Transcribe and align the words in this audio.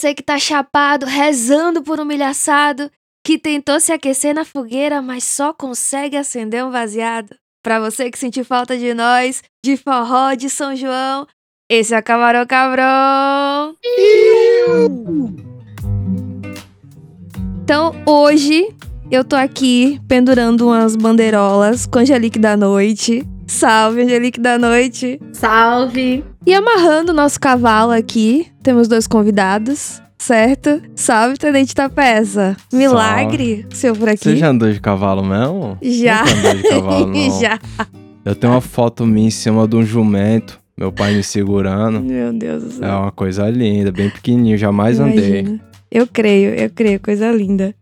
você 0.00 0.14
que 0.14 0.22
tá 0.22 0.38
chapado, 0.38 1.04
rezando 1.04 1.82
por 1.82 2.00
um 2.00 2.06
milho 2.06 2.24
assado, 2.24 2.90
que 3.22 3.38
tentou 3.38 3.78
se 3.78 3.92
aquecer 3.92 4.34
na 4.34 4.46
fogueira, 4.46 5.02
mas 5.02 5.24
só 5.24 5.52
consegue 5.52 6.16
acender 6.16 6.64
um 6.64 6.70
vaziado. 6.70 7.36
Pra 7.62 7.78
você 7.78 8.10
que 8.10 8.18
sentiu 8.18 8.42
falta 8.42 8.78
de 8.78 8.94
nós, 8.94 9.42
de 9.62 9.76
forró, 9.76 10.32
de 10.32 10.48
São 10.48 10.74
João, 10.74 11.26
esse 11.70 11.94
é 11.94 11.98
o 11.98 12.02
Camarão 12.02 12.46
Cabrão. 12.46 13.76
Então, 17.62 17.92
hoje 18.06 18.74
eu 19.10 19.22
tô 19.22 19.36
aqui 19.36 20.00
pendurando 20.08 20.68
umas 20.68 20.96
bandeirolas 20.96 21.84
com 21.84 21.98
Angelique 21.98 22.38
da 22.38 22.56
Noite. 22.56 23.22
Salve, 23.46 24.00
Angelique 24.00 24.40
da 24.40 24.56
Noite. 24.56 25.20
Salve! 25.34 26.24
E 26.46 26.54
amarrando 26.54 27.12
o 27.12 27.14
nosso 27.14 27.38
cavalo 27.38 27.92
aqui, 27.92 28.46
temos 28.62 28.88
dois 28.88 29.06
convidados, 29.06 30.00
certo? 30.16 30.80
Salve, 30.94 31.36
Tenente 31.36 31.74
da 31.74 31.88
Peça. 31.88 32.56
Milagre, 32.72 33.66
seu 33.70 33.94
por 33.94 34.08
aqui. 34.08 34.24
Você 34.24 34.36
já 34.36 34.48
andou 34.48 34.72
de 34.72 34.80
cavalo 34.80 35.22
mesmo? 35.22 35.76
Já. 35.82 36.24
Nunca 36.24 36.38
andou 36.38 36.54
de 36.54 36.62
cavalo, 36.62 37.06
não. 37.12 37.40
Já. 37.40 37.58
Eu 38.24 38.34
tenho 38.34 38.54
uma 38.54 38.60
foto 38.62 39.06
minha 39.06 39.28
em 39.28 39.30
cima 39.30 39.68
de 39.68 39.76
um 39.76 39.84
jumento, 39.84 40.58
meu 40.76 40.90
pai 40.90 41.14
me 41.14 41.22
segurando. 41.22 42.00
Meu 42.00 42.32
Deus 42.32 42.62
do 42.62 42.70
céu. 42.72 42.88
É 42.88 42.96
uma 42.96 43.12
coisa 43.12 43.48
linda, 43.50 43.92
bem 43.92 44.08
pequenininho, 44.08 44.56
jamais 44.56 44.98
andei. 44.98 45.40
Imagina. 45.40 45.60
Eu 45.90 46.06
creio, 46.06 46.54
eu 46.54 46.70
creio, 46.70 47.00
coisa 47.00 47.30
linda. 47.30 47.74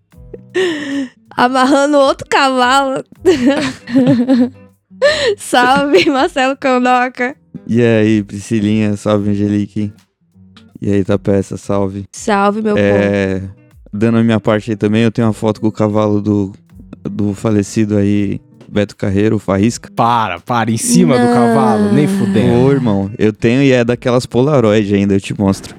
Amarrando 1.37 1.97
outro 1.98 2.27
cavalo. 2.29 3.05
Salve, 5.37 6.11
Marcelo 6.11 6.56
Condoca. 6.61 7.37
E 7.67 7.83
aí, 7.83 8.23
Priscilinha, 8.23 8.97
salve, 8.97 9.31
Angelique. 9.31 9.92
E 10.81 10.91
aí, 10.92 11.05
Tapeça, 11.05 11.56
salve. 11.56 12.06
Salve, 12.12 12.62
meu 12.62 12.75
povo. 12.75 12.87
É, 12.87 13.42
dando 13.92 14.19
a 14.19 14.25
minha 14.25 14.41
parte 14.41 14.70
aí 14.70 14.77
também, 14.77 15.03
eu 15.03 15.11
tenho 15.11 15.27
uma 15.27 15.33
foto 15.34 15.61
com 15.61 15.67
o 15.69 15.73
cavalo 15.73 16.20
do, 16.23 16.53
do 17.05 17.34
falecido 17.34 17.97
aí, 17.97 18.41
Beto 18.70 18.97
Carreiro, 18.97 19.37
o 19.37 19.39
Faísca. 19.39 19.91
Para, 19.95 20.39
para, 20.41 20.70
em 20.70 20.77
cima 20.77 21.19
do 21.19 21.25
Não. 21.25 21.34
cavalo, 21.34 21.92
nem 21.92 22.06
Ô, 22.06 22.09
fudendo. 22.09 22.70
irmão, 22.73 23.11
eu 23.19 23.33
tenho 23.33 23.62
e 23.62 23.72
é 23.72 23.84
daquelas 23.84 24.25
Polaroid 24.25 24.95
ainda, 24.95 25.15
eu 25.15 25.20
te 25.20 25.39
mostro. 25.39 25.75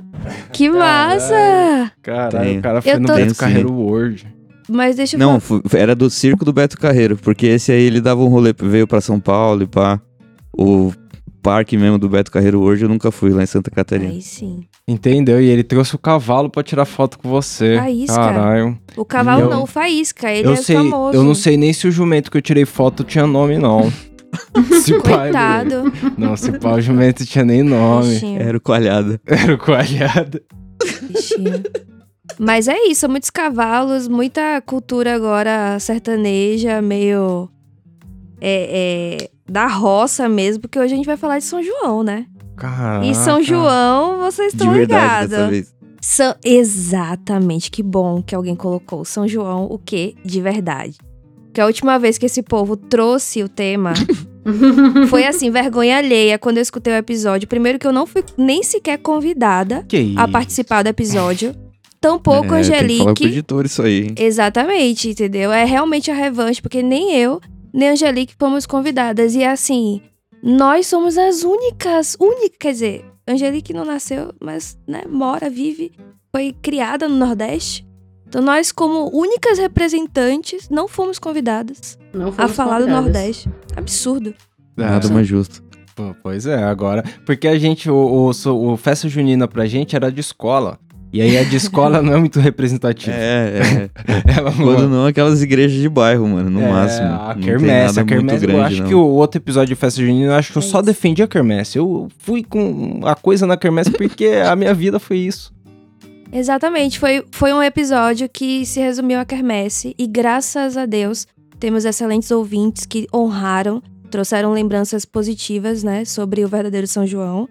Que 0.52 0.70
massa! 0.70 1.92
Caralho, 2.04 2.46
Tenho. 2.46 2.60
o 2.60 2.62
cara 2.64 2.82
foi 2.82 2.92
Eu 2.92 3.00
no 3.00 3.08
tô- 3.08 3.16
Beto. 3.16 3.36
Carreiro 3.36 3.72
World. 3.72 4.28
Mas 4.72 4.96
deixa 4.98 5.16
eu 5.16 5.20
Não, 5.20 5.40
falar. 5.40 5.62
era 5.74 5.96
do 5.96 6.10
circo 6.10 6.46
do 6.46 6.54
Beto 6.54 6.78
Carreiro, 6.78 7.18
porque 7.18 7.48
esse 7.48 7.72
aí 7.72 7.82
ele 7.82 8.00
dava 8.02 8.22
um 8.22 8.28
rolê, 8.28 8.54
veio 8.62 8.86
pra 8.86 9.02
São 9.02 9.20
Paulo 9.20 9.64
e 9.64 9.68
pá. 9.68 10.00
O 10.56 10.92
parque 11.42 11.78
mesmo 11.78 11.98
do 11.98 12.08
Beto 12.10 12.32
Carreiro 12.32 12.60
hoje 12.62 12.86
eu 12.86 12.90
nunca 12.90 13.12
fui 13.12 13.32
lá 13.32 13.44
em 13.44 13.46
Santa 13.46 13.72
Catarina. 13.72 14.12
Aí 14.12 14.22
sim. 14.22 14.66
Entendeu? 14.88 15.42
E 15.42 15.46
ele 15.50 15.64
trouxe 15.64 15.96
o 15.96 16.00
cavalo 16.00 16.50
pra 16.50 16.64
tirar 16.64 16.86
foto 16.86 17.20
com 17.20 17.30
você. 17.30 17.78
Faísca. 17.78 18.16
Caralho. 18.16 18.80
O 18.98 19.06
cavalo 19.06 19.42
Eu- 19.42 19.50
não, 19.50 19.64
o 19.64 19.68
Faísca. 19.68 20.32
Ele 20.32 20.48
eu 20.48 20.54
é 20.54 20.56
sei, 20.58 20.76
famoso. 20.76 21.18
eu 21.18 21.24
não 21.24 21.36
sei 21.36 21.58
nem 21.58 21.72
se 21.74 21.88
o 21.88 21.92
jumento 21.92 22.30
que 22.32 22.38
eu 22.38 22.42
tirei 22.42 22.66
foto 22.66 23.04
tinha 23.04 23.26
nome, 23.28 23.58
não. 23.58 23.92
se 24.84 24.94
Coitado. 25.00 25.92
Não, 26.18 26.36
se 26.36 26.52
pá, 26.60 26.74
o 26.74 26.82
jumento 26.82 27.26
tinha 27.26 27.44
nem 27.46 27.64
nome. 27.64 28.14
Bichinho, 28.14 28.42
Era 28.42 28.58
o 28.58 28.62
coalhada. 28.62 29.20
Era 29.26 29.54
o 29.54 29.58
coalhado. 29.58 30.42
bichinho. 31.10 31.64
Mas 32.38 32.68
é 32.68 32.78
isso, 32.88 33.02
são 33.02 33.10
muitos 33.10 33.30
cavalos, 33.32 34.08
muita 34.08 34.62
cultura 34.62 35.16
agora 35.16 35.78
sertaneja, 35.80 36.82
meio. 36.82 37.50
É, 38.42 39.18
é, 39.26 39.30
da 39.50 39.68
roça 39.68 40.30
mesmo, 40.30 40.62
porque 40.62 40.80
hoje 40.80 40.94
a 40.94 40.98
gente 40.98 41.06
vai 41.06 41.18
falar 41.18 41.40
de 41.40 41.46
São 41.46 41.62
João, 41.64 42.04
né? 42.04 42.26
Caraca. 42.56 43.06
E 43.06 43.16
São 43.16 43.42
João, 43.42 44.20
vocês 44.20 44.54
estão 44.54 44.74
ligados. 44.76 45.68
São... 46.02 46.36
Exatamente, 46.44 47.72
que 47.72 47.84
bom 47.84 48.22
que 48.22 48.36
alguém 48.36 48.56
colocou. 48.56 49.04
São 49.06 49.28
João, 49.28 49.66
o 49.66 49.78
quê? 49.78 50.16
De 50.24 50.42
verdade. 50.42 50.98
Porque 51.46 51.62
a 51.62 51.66
última 51.66 51.98
vez 51.98 52.18
que 52.18 52.26
esse 52.26 52.44
povo 52.44 52.78
trouxe 52.78 53.42
o 53.42 53.50
tema 53.50 53.94
foi 55.10 55.26
assim, 55.26 55.50
vergonha 55.50 55.98
alheia, 55.98 56.38
quando 56.38 56.58
eu 56.58 56.62
escutei 56.62 56.94
o 56.94 56.98
episódio. 56.98 57.48
Primeiro 57.48 57.80
que 57.80 57.88
eu 57.88 57.92
não 57.92 58.06
fui 58.06 58.24
nem 58.38 58.62
sequer 58.62 58.98
convidada 59.00 59.84
Que 59.88 60.14
a 60.16 60.28
participar 60.28 60.84
do 60.84 60.88
episódio. 60.88 61.56
Tampouco 62.00 62.54
É, 62.54 62.62
Tem 62.62 62.88
que 62.88 62.98
falar 62.98 63.14
pro 63.14 63.24
Angelique. 63.24 63.26
editor 63.26 63.66
isso 63.66 63.82
aí, 63.82 64.04
hein? 64.04 64.16
Exatamente, 64.18 65.10
entendeu? 65.10 65.52
É 65.52 65.66
realmente 65.66 66.10
a 66.10 66.14
revanche, 66.14 66.62
porque 66.62 66.82
nem 66.82 67.16
eu, 67.16 67.42
nem 67.74 67.90
a 67.90 67.92
Angelique 67.94 68.36
fomos 68.38 68.66
convidadas. 68.66 69.36
E 69.36 69.44
assim, 69.44 70.02
nós 70.42 70.88
somos 70.88 71.18
as 71.18 71.44
únicas, 71.44 72.16
únicas, 72.20 72.58
quer 72.60 72.72
dizer, 72.72 73.06
Angelique 73.28 73.74
não 73.74 73.86
nasceu, 73.86 74.34
mas 74.42 74.78
né, 74.88 75.04
mora, 75.08 75.50
vive, 75.50 75.92
foi 76.32 76.56
criada 76.62 77.08
no 77.08 77.16
Nordeste. 77.16 77.88
Então 78.28 78.42
nós, 78.42 78.72
como 78.72 79.10
únicas 79.12 79.58
representantes, 79.58 80.70
não 80.70 80.88
fomos 80.88 81.18
convidadas 81.18 81.98
Não 82.14 82.28
a 82.30 82.32
fomos 82.32 82.52
falar 82.56 82.80
do 82.80 82.86
convidadas. 82.86 83.06
Nordeste. 83.06 83.50
Absurdo. 83.76 84.36
É, 84.78 84.82
Nada 84.84 85.10
mais 85.10 85.28
justo. 85.28 85.64
Pois 86.24 86.46
é, 86.46 86.64
agora. 86.64 87.04
Porque 87.26 87.48
a 87.48 87.58
gente, 87.60 87.90
o, 87.90 88.32
o, 88.32 88.72
o 88.74 88.78
Festa 88.78 89.10
Junina 89.10 89.48
pra 89.48 89.66
gente 89.66 89.96
era 89.96 90.12
de 90.12 90.22
escola. 90.22 90.80
E 91.12 91.22
aí 91.22 91.38
a 91.38 91.44
de 91.44 91.56
escola 91.56 92.02
não 92.02 92.14
é 92.14 92.18
muito 92.18 92.40
representativa. 92.40 93.16
É, 93.16 93.62
é. 93.88 93.90
Ela 94.38 94.52
não- 94.52 94.58
Quando 94.64 94.88
não, 94.90 95.06
aquelas 95.08 95.42
igrejas 95.42 95.80
de 95.82 95.90
bairro, 95.90 96.28
mano, 96.28 96.50
no 96.50 96.62
É, 96.62 96.70
máximo. 96.70 97.08
A 97.08 97.36
nada 97.36 98.02
a 98.02 98.04
grande, 98.04 98.46
eu 98.52 98.62
acho 98.62 98.82
não. 98.84 98.88
que 98.88 98.94
o 98.96 99.04
outro 99.06 99.40
episódio 99.40 99.70
de 99.70 99.76
Festa 99.76 100.00
Junina, 100.02 100.34
eu 100.34 100.36
acho 100.36 100.52
que 100.52 100.58
eu 100.58 100.62
É 100.62 100.66
só 100.66 100.82
defendi 100.82 101.24
a 101.24 101.28
quermesse. 101.28 101.78
Eu 101.80 102.10
fui 102.20 102.44
com 102.44 103.02
a 103.04 103.16
coisa 103.16 103.48
na 103.48 103.58
quermesse 103.58 103.90
porque 103.92 104.28
a 104.46 104.56
minha 104.56 104.74
vida 104.74 105.00
foi 105.00 105.18
isso. 105.18 105.52
Exatamente, 106.32 107.00
foi, 107.00 107.26
foi 107.32 107.52
um 107.54 107.64
episódio 107.64 108.30
que 108.30 108.64
se 108.66 108.80
resumiu 108.80 109.20
a 109.20 109.26
quermesse 109.26 109.96
e 109.98 110.06
graças 110.06 110.78
a 110.78 110.86
Deus 110.86 111.26
temos 111.60 111.86
excelentes 111.86 112.30
ouvintes 112.30 112.86
que 112.86 113.08
honraram, 113.12 113.82
trouxeram 114.12 114.54
lembranças 114.54 115.06
positivas, 115.06 115.82
né, 115.84 116.06
sobre 116.06 116.46
o 116.46 116.48
verdadeiro 116.48 116.86
São 116.86 117.06
João. 117.08 117.50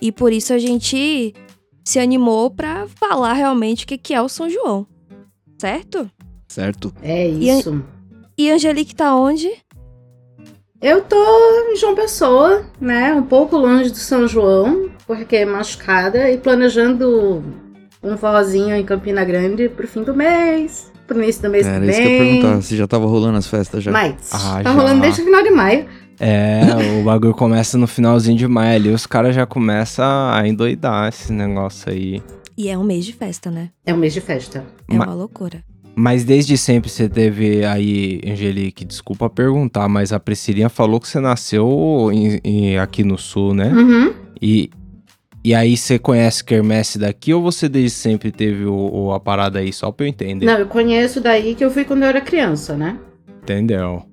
E 0.00 0.12
por 0.12 0.32
isso 0.32 0.52
a 0.52 0.58
gente 0.58 1.34
se 1.84 1.98
animou 1.98 2.50
pra 2.50 2.86
falar 2.88 3.32
realmente 3.34 3.84
o 3.84 3.86
que 3.86 3.98
que 3.98 4.14
é 4.14 4.20
o 4.22 4.28
São 4.28 4.48
João. 4.48 4.86
Certo? 5.58 6.10
Certo? 6.48 6.92
É 7.02 7.28
E 7.28 7.50
a- 7.50 7.58
isso. 7.58 7.82
E 8.38 8.50
Angelique 8.50 8.94
tá 8.94 9.14
onde? 9.14 9.50
Eu 10.80 11.02
tô 11.02 11.16
em 11.70 11.76
João 11.76 11.94
Pessoa, 11.94 12.64
né? 12.80 13.12
Um 13.12 13.22
pouco 13.22 13.56
longe 13.58 13.90
do 13.90 13.96
São 13.98 14.26
João, 14.26 14.88
porque 15.06 15.36
é 15.36 15.44
machucada, 15.44 16.30
e 16.30 16.38
planejando 16.38 17.44
um 18.02 18.16
forrozinho 18.16 18.74
em 18.74 18.84
Campina 18.84 19.22
Grande 19.24 19.68
pro 19.68 19.86
fim 19.86 20.02
do 20.02 20.14
mês, 20.14 20.90
pro 21.06 21.22
início 21.22 21.42
do 21.42 21.50
mês 21.50 21.66
Era 21.66 21.74
também. 21.74 21.90
isso 21.90 22.00
que 22.00 22.06
eu 22.06 22.10
ia 22.12 22.18
perguntar. 22.40 22.62
Se 22.62 22.76
já 22.76 22.86
tava 22.86 23.06
rolando 23.06 23.36
as 23.36 23.46
festas 23.46 23.84
já. 23.84 23.92
Mas 23.92 24.30
Ah, 24.32 24.62
tá 24.62 24.70
já. 24.70 24.72
rolando 24.72 25.02
desde 25.02 25.20
o 25.20 25.24
final 25.26 25.42
de 25.42 25.50
maio. 25.50 25.86
É, 26.20 26.60
o 27.00 27.04
bagulho 27.04 27.32
começa 27.34 27.78
no 27.78 27.86
finalzinho 27.86 28.36
de 28.36 28.46
maio 28.46 28.76
ali, 28.76 28.88
os 28.90 29.06
caras 29.06 29.34
já 29.34 29.46
começam 29.46 30.04
a 30.04 30.46
endoidar 30.46 31.08
esse 31.08 31.32
negócio 31.32 31.90
aí. 31.90 32.22
E 32.58 32.68
é 32.68 32.76
um 32.76 32.84
mês 32.84 33.06
de 33.06 33.14
festa, 33.14 33.50
né? 33.50 33.70
É 33.86 33.94
um 33.94 33.96
mês 33.96 34.12
de 34.12 34.20
festa. 34.20 34.62
É 34.86 34.94
Ma- 34.94 35.06
uma 35.06 35.14
loucura. 35.14 35.64
Mas 35.96 36.22
desde 36.22 36.56
sempre 36.58 36.90
você 36.90 37.08
teve 37.08 37.64
aí, 37.64 38.20
Angelique, 38.26 38.84
desculpa 38.84 39.30
perguntar, 39.30 39.88
mas 39.88 40.12
a 40.12 40.20
Priscilinha 40.20 40.68
falou 40.68 41.00
que 41.00 41.08
você 41.08 41.18
nasceu 41.20 42.10
em- 42.12 42.38
em- 42.44 42.78
aqui 42.78 43.02
no 43.02 43.16
sul, 43.18 43.54
né? 43.54 43.72
Uhum. 43.72 44.12
E, 44.40 44.70
e 45.42 45.54
aí 45.54 45.74
você 45.76 45.98
conhece 45.98 46.44
Quermesse 46.44 46.98
daqui 46.98 47.32
ou 47.34 47.42
você 47.42 47.68
desde 47.68 47.90
sempre 47.98 48.30
teve 48.30 48.66
o, 48.66 48.74
o- 48.74 49.12
a 49.12 49.18
parada 49.20 49.58
aí, 49.58 49.72
só 49.72 49.90
pra 49.90 50.04
eu 50.04 50.10
entender? 50.10 50.44
Não, 50.46 50.58
eu 50.58 50.66
conheço 50.66 51.20
daí 51.20 51.54
que 51.54 51.64
eu 51.64 51.70
fui 51.70 51.84
quando 51.84 52.02
eu 52.02 52.08
era 52.08 52.20
criança, 52.20 52.76
né? 52.76 52.98
Entendeu? 53.42 54.04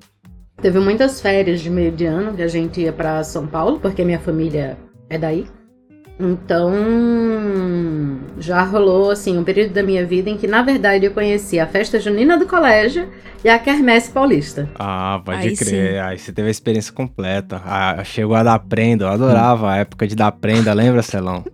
Teve 0.62 0.80
muitas 0.80 1.22
férias 1.22 1.62
de 1.62 1.70
meio 1.70 1.92
de 1.92 2.06
ano 2.06 2.34
que 2.34 2.42
a 2.42 2.48
gente 2.48 2.82
ia 2.82 2.92
pra 2.92 3.24
São 3.24 3.46
Paulo, 3.46 3.80
porque 3.80 4.04
minha 4.04 4.20
família 4.20 4.78
é 5.10 5.18
daí. 5.18 5.46
Então, 6.20 6.74
já 8.40 8.64
rolou 8.64 9.12
assim 9.12 9.38
um 9.38 9.44
período 9.44 9.74
da 9.74 9.84
minha 9.84 10.04
vida 10.04 10.32
em 10.32 10.38
que, 10.38 10.48
na 10.48 10.64
verdade, 10.64 11.06
eu 11.06 11.12
conheci 11.12 11.60
a 11.60 11.68
festa 11.68 12.00
junina 12.00 12.40
do 12.40 12.48
colégio 12.48 13.08
e 13.44 13.50
a 13.50 13.60
quermesse 13.60 14.12
paulista. 14.12 14.68
Ah, 14.80 15.22
pode 15.24 15.50
Aí 15.50 15.56
crer. 15.56 16.02
Aí 16.02 16.18
você 16.18 16.34
teve 16.34 16.48
a 16.48 16.52
experiência 16.52 16.92
completa. 16.92 17.62
Ah, 17.64 18.04
chegou 18.04 18.36
a 18.36 18.42
dar 18.42 18.58
prenda, 18.58 19.06
eu 19.06 19.10
adorava 19.10 19.72
a 19.72 19.78
época 19.78 20.08
de 20.08 20.16
dar 20.16 20.32
prenda, 20.32 20.74
lembra, 20.74 21.04
Celão? 21.04 21.46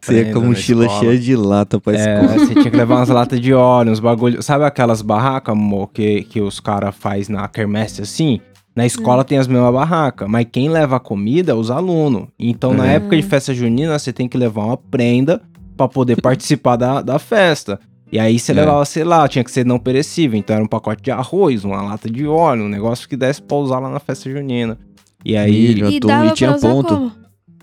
Você 0.00 0.24
ia 0.24 0.32
com 0.32 0.40
a 0.40 0.42
mochila 0.42 0.88
cheia 0.88 1.18
de 1.18 1.36
lata 1.36 1.80
pra 1.80 1.94
É, 1.94 1.96
escola. 2.24 2.38
você 2.38 2.52
tinha 2.54 2.70
que 2.70 2.76
levar 2.76 2.96
umas 2.96 3.08
latas 3.08 3.40
de 3.40 3.52
óleo, 3.54 3.92
uns 3.92 4.00
bagulho. 4.00 4.42
Sabe 4.42 4.64
aquelas 4.64 5.02
barracas, 5.02 5.52
amor, 5.52 5.88
que, 5.92 6.22
que 6.24 6.40
os 6.40 6.58
caras 6.60 6.94
faz 6.96 7.28
na 7.28 7.46
quermesse 7.48 8.02
assim? 8.02 8.40
Na 8.74 8.86
escola 8.86 9.22
tem 9.22 9.38
as 9.38 9.46
mesmas 9.46 9.72
barracas, 9.72 10.28
mas 10.28 10.46
quem 10.50 10.68
leva 10.68 10.96
a 10.96 11.00
comida 11.00 11.52
é 11.52 11.54
os 11.54 11.70
alunos. 11.70 12.26
Então, 12.38 12.72
na 12.74 12.90
É. 12.90 12.94
época 12.96 13.14
de 13.16 13.22
festa 13.22 13.52
junina, 13.54 13.98
você 13.98 14.12
tem 14.12 14.26
que 14.28 14.36
levar 14.38 14.64
uma 14.64 14.76
prenda 14.76 15.42
pra 15.76 15.86
poder 15.86 16.16
participar 16.22 16.76
da, 16.76 17.02
da 17.02 17.18
festa. 17.18 17.78
E 18.10 18.18
aí 18.18 18.38
você 18.38 18.52
É. 18.52 18.54
levava, 18.56 18.84
sei 18.84 19.04
lá, 19.04 19.28
tinha 19.28 19.44
que 19.44 19.50
ser 19.50 19.64
não 19.64 19.78
perecível. 19.78 20.38
Então 20.38 20.56
era 20.56 20.64
um 20.64 20.68
pacote 20.68 21.02
de 21.02 21.10
arroz, 21.10 21.64
uma 21.64 21.80
lata 21.82 22.10
de 22.10 22.26
óleo, 22.26 22.64
um 22.64 22.68
negócio 22.68 23.08
que 23.08 23.16
desse 23.16 23.40
pra 23.42 23.56
usar 23.58 23.78
lá 23.78 23.90
na 23.90 24.00
festa 24.00 24.30
junina. 24.30 24.78
E 25.24 25.36
aí. 25.36 25.50
Milho, 25.52 25.88
E 25.90 25.96
atum, 25.98 26.08
dava 26.08 26.26
e 26.26 26.32
tinha 26.32 26.50
pra 26.50 26.56
usar 26.58 26.68
ponto. 26.70 26.94
como? 26.94 27.12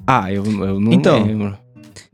Ah, 0.07 0.31
eu, 0.33 0.43
eu 0.45 0.79
não 0.79 0.93
Então, 0.93 1.23
lembro. 1.23 1.57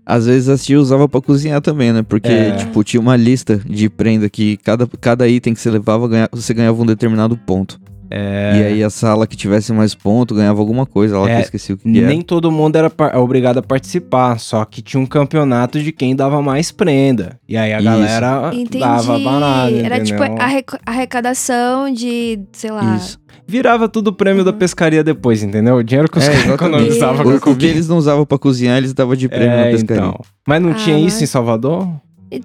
Às 0.06 0.26
vezes 0.28 0.50
as 0.50 0.64
tias 0.64 0.82
usavam 0.84 1.10
pra 1.10 1.20
cozinhar 1.22 1.62
também, 1.62 1.92
né? 1.92 2.04
Porque, 2.04 2.28
É. 2.32 2.52
tipo, 2.58 2.84
tinha 2.84 3.02
uma 3.02 3.16
lista 3.16 3.60
de 3.66 3.90
prenda 3.90 4.30
que 4.30 4.58
cada, 4.58 4.88
cada 5.02 5.28
item 5.28 5.54
que 5.54 5.60
você 5.60 5.72
levava, 5.72 6.08
ganha- 6.08 6.30
você 6.32 6.54
ganhava 6.54 6.80
um 6.82 6.86
determinado 6.86 7.36
ponto. 7.38 7.80
É, 8.10 8.52
E 8.60 8.64
aí 8.66 8.84
a 8.84 8.90
sala 8.90 9.26
que 9.26 9.36
tivesse 9.36 9.74
mais 9.74 9.96
ponto 9.96 10.36
ganhava 10.36 10.60
alguma 10.60 10.86
coisa 10.86 11.18
lá 11.18 11.26
que 11.26 11.32
É, 11.32 11.38
eu 11.38 11.42
esqueci 11.42 11.74
o 11.74 11.78
que, 11.78 11.92
que 11.92 11.98
era. 12.00 12.08
Nem 12.08 12.22
todo 12.22 12.52
mundo 12.52 12.76
era 12.76 12.90
par- 12.90 13.16
obrigado 13.18 13.58
a 13.58 13.62
participar, 13.64 14.40
só 14.40 14.64
que 14.66 14.82
tinha 14.82 15.02
um 15.02 15.06
campeonato 15.06 15.80
de 15.82 15.92
quem 15.92 16.16
dava 16.16 16.42
mais 16.42 16.72
prenda. 16.72 17.40
E 17.50 17.58
aí 17.58 17.74
a 17.74 17.78
Isso. 17.78 17.86
galera 17.86 18.52
Entendi. 18.54 18.80
dava 18.80 19.18
banana, 19.20 19.72
Era 19.72 20.00
tipo 20.04 20.24
entendeu? 20.24 20.44
arreca- 20.44 20.80
arrecadação 20.86 21.92
de, 21.92 22.40
sei 22.52 22.72
lá. 22.72 22.96
Isso. 22.96 23.20
Virava 23.48 23.88
tudo 23.88 24.12
prêmio 24.12 24.44
da 24.44 24.52
pescaria 24.54 25.04
depois, 25.04 25.44
entendeu? 25.44 25.76
O 25.76 25.84
dinheiro 25.84 26.10
que 26.10 26.18
os 26.18 26.24
É, 26.28 26.32
caras 26.32 26.50
economizavam 26.54 27.24
com 27.24 27.30
O, 27.30 27.32
a 27.34 27.36
o 27.36 27.40
que 27.40 27.44
comida. 27.44 27.66
eles 27.68 27.88
não 27.88 27.98
usavam 27.98 28.26
pra 28.26 28.38
cozinhar, 28.40 28.78
eles 28.78 28.94
davam 28.94 29.16
de 29.16 29.28
prêmio 29.30 29.50
na 29.56 29.66
É, 29.68 29.72
pescaria. 29.72 30.02
então. 30.04 30.20
Mas 30.48 30.62
não 30.62 30.72
Ah, 30.72 30.76
tinha 30.76 30.98
isso 30.98 31.18
mas- 31.18 31.22
em 31.22 31.26
Salvador? 31.28 31.88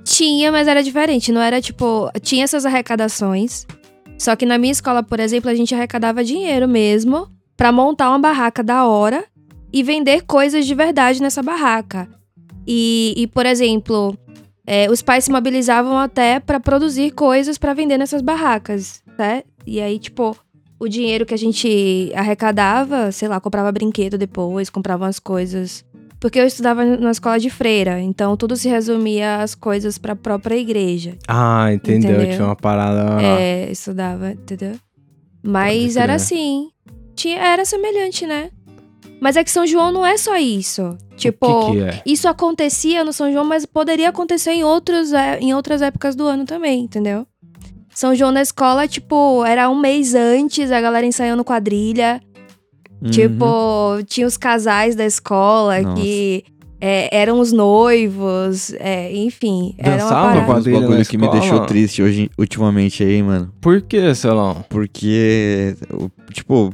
Tinha, 0.05 0.53
mas 0.53 0.69
era 0.69 0.83
diferente. 0.83 1.33
Não 1.33 1.41
era 1.41 1.61
tipo. 1.61 2.11
Tinha 2.21 2.45
essas 2.45 2.67
arrecadações. 2.67 3.67
Só 4.21 4.37
que 4.37 4.45
na 4.45 4.59
minha 4.59 4.71
escola, 4.71 5.03
por 5.03 5.19
exemplo, 5.19 5.51
a 5.51 5.55
gente 5.55 5.75
arrecadava 5.75 6.23
dinheiro 6.23 6.69
mesmo 6.69 7.27
pra 7.57 7.73
montar 7.73 8.11
uma 8.11 8.19
barraca 8.19 8.63
da 8.63 8.85
hora 8.85 9.25
e 9.73 9.83
vender 9.83 10.27
coisas 10.27 10.67
de 10.67 10.75
verdade 10.75 11.23
nessa 11.23 11.43
barraca. 11.43 12.07
E, 12.67 13.15
e, 13.17 13.27
por 13.27 13.47
exemplo, 13.47 14.15
é, 14.67 14.91
os 14.91 15.01
pais 15.01 15.25
se 15.25 15.33
mobilizavam 15.33 15.97
até 15.97 16.39
pra 16.39 16.61
produzir 16.61 17.13
coisas 17.13 17.57
pra 17.57 17.73
vender 17.73 17.97
nessas 17.97 18.21
barracas, 18.21 19.03
né? 19.19 19.43
E 19.67 19.81
aí, 19.81 19.99
tipo, 19.99 20.37
o 20.79 20.87
dinheiro 20.87 21.25
que 21.25 21.33
a 21.33 21.39
gente 21.39 22.13
arrecadava, 22.15 23.11
sei 23.13 23.27
lá, 23.27 23.41
comprava 23.41 23.73
brinquedo 23.73 24.19
depois, 24.19 24.69
comprava 24.69 25.07
umas 25.07 25.19
coisas 25.19 25.83
porque 26.21 26.39
eu 26.39 26.47
estudava 26.47 26.85
na 26.85 27.11
escola 27.11 27.39
de 27.41 27.49
freira, 27.49 27.99
então 27.99 28.37
tudo 28.37 28.55
se 28.55 28.69
resumia 28.69 29.37
às 29.43 29.55
coisas 29.55 29.97
pra 29.97 30.15
própria 30.15 30.57
igreja. 30.57 31.17
Ah, 31.27 31.73
entendeu. 31.73 32.13
Entendeu? 32.13 32.35
Tinha 32.35 32.47
uma 32.47 32.57
parada. 32.57 33.23
É, 33.23 33.73
estudava, 33.73 34.33
entendeu? 34.33 34.77
Mas 35.43 35.97
era 35.97 36.15
assim. 36.15 36.69
Tinha, 37.17 37.39
era 37.39 37.65
semelhante, 37.65 38.27
né? 38.27 38.51
Mas 39.21 39.37
é 39.37 39.45
que 39.45 39.51
São 39.51 39.67
João 39.67 39.91
não 39.91 40.05
é 40.05 40.17
só 40.17 40.37
isso. 40.37 40.97
Tipo, 41.17 41.67
que, 41.67 41.73
que 41.73 41.83
é? 41.85 42.03
isso 42.07 42.29
acontecia 42.29 43.05
no 43.05 43.13
São 43.13 43.31
João, 43.33 43.45
mas 43.45 43.67
poderia 43.67 44.09
acontecer 44.09 44.53
em, 44.53 44.65
outros, 44.65 45.13
é, 45.13 45.39
em 45.39 45.55
outras 45.55 45.83
épocas 45.83 46.15
do 46.15 46.27
ano 46.27 46.45
também, 46.45 46.83
entendeu? 46.83 47.27
São 47.95 48.15
João 48.15 48.31
na 48.31 48.41
escola, 48.41 48.89
tipo, 48.89 49.45
era 49.45 49.69
um 49.69 49.79
mês 49.79 50.15
antes, 50.15 50.71
a 50.71 50.81
galera 50.81 51.05
ensaiando 51.05 51.45
quadrilha. 51.45 52.21
Uhum. 53.03 53.11
Tipo, 53.11 53.99
tinha 54.07 54.27
os 54.27 54.37
casais 54.37 54.95
da 54.95 55.05
escola 55.07 55.81
Nossa. 55.81 56.01
que 56.03 56.45
é, 56.81 57.15
eram 57.17 57.41
os 57.41 57.53
noivos, 57.53 58.73
é, 58.79 59.13
enfim. 59.15 59.75
Era 59.79 59.91
uma 59.91 59.97
Dançava 59.99 60.27
parada. 60.29 60.47
Quadrilha 60.47 60.81
bagulho 60.81 61.07
que 61.07 61.19
me 61.19 61.29
deixou 61.31 61.67
triste 61.67 62.03
hoje, 62.03 62.31
ultimamente 62.39 63.03
aí, 63.03 63.23
mano. 63.23 63.53
Por 63.61 63.81
que, 63.83 64.15
Celão? 64.15 64.65
Porque, 64.69 65.75
tipo, 66.33 66.73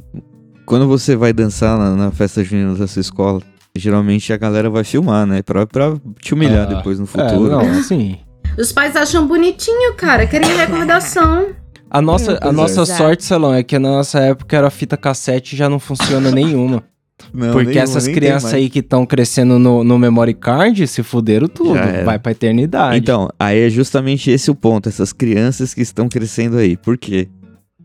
quando 0.65 0.87
você 0.87 1.17
vai 1.17 1.33
dançar 1.33 1.79
na, 1.79 1.91
na 1.97 2.11
festa 2.11 2.43
junina 2.45 2.75
da 2.75 2.87
sua 2.87 3.01
escola, 3.01 3.41
geralmente 3.77 4.33
a 4.33 4.37
galera 4.37 4.71
vai 4.71 4.85
filmar, 4.85 5.27
né? 5.27 5.43
Pra, 5.43 5.67
pra 5.67 5.95
te 6.21 6.35
humilhar 6.35 6.69
Ah, 6.71 6.75
depois 6.77 6.99
no 6.99 7.05
É, 7.05 7.09
futuro. 7.09 7.51
não, 7.51 7.61
assim. 7.79 8.17
Os 8.59 8.73
pais 8.73 8.97
acham 8.97 9.27
bonitinho, 9.27 9.95
cara. 9.95 10.27
Querem 10.27 10.49
recordação. 10.57 11.49
A 11.91 12.03
nossa, 12.03 12.39
a 12.41 12.53
nossa 12.53 12.83
Exato. 12.83 12.99
sorte, 12.99 13.25
Celão, 13.25 13.55
é 13.55 13.63
que 13.63 13.79
na 13.79 13.91
nossa 13.91 14.19
época 14.19 14.57
era 14.57 14.71
fita 14.71 14.97
cassete 14.97 15.55
e 15.55 15.59
já 15.59 15.69
não 15.69 15.79
funciona 15.79 16.31
nenhuma. 16.31 16.83
Não, 17.33 17.53
Porque 17.53 17.71
nenhuma, 17.71 17.83
essas 17.83 18.07
crianças 18.07 18.53
aí 18.53 18.69
que 18.69 18.81
estão 18.81 19.07
crescendo 19.07 19.59
no, 19.59 19.83
no 19.83 19.99
memory 19.99 20.35
card 20.35 20.87
se 20.87 21.03
fuderam 21.03 21.49
tudo. 21.49 21.75
Vai 22.05 22.19
pra 22.19 22.33
eternidade. 22.33 22.99
Então, 22.99 23.31
aí 23.39 23.61
é 23.67 23.71
justamente 23.71 24.31
esse 24.31 24.51
o 24.51 24.55
ponto, 24.55 24.89
essas 24.89 25.15
crianças 25.15 25.73
que 25.73 25.81
estão 25.81 26.11
crescendo 26.11 26.59
aí. 26.59 26.77
Por 26.77 26.99
quê? 26.99 27.29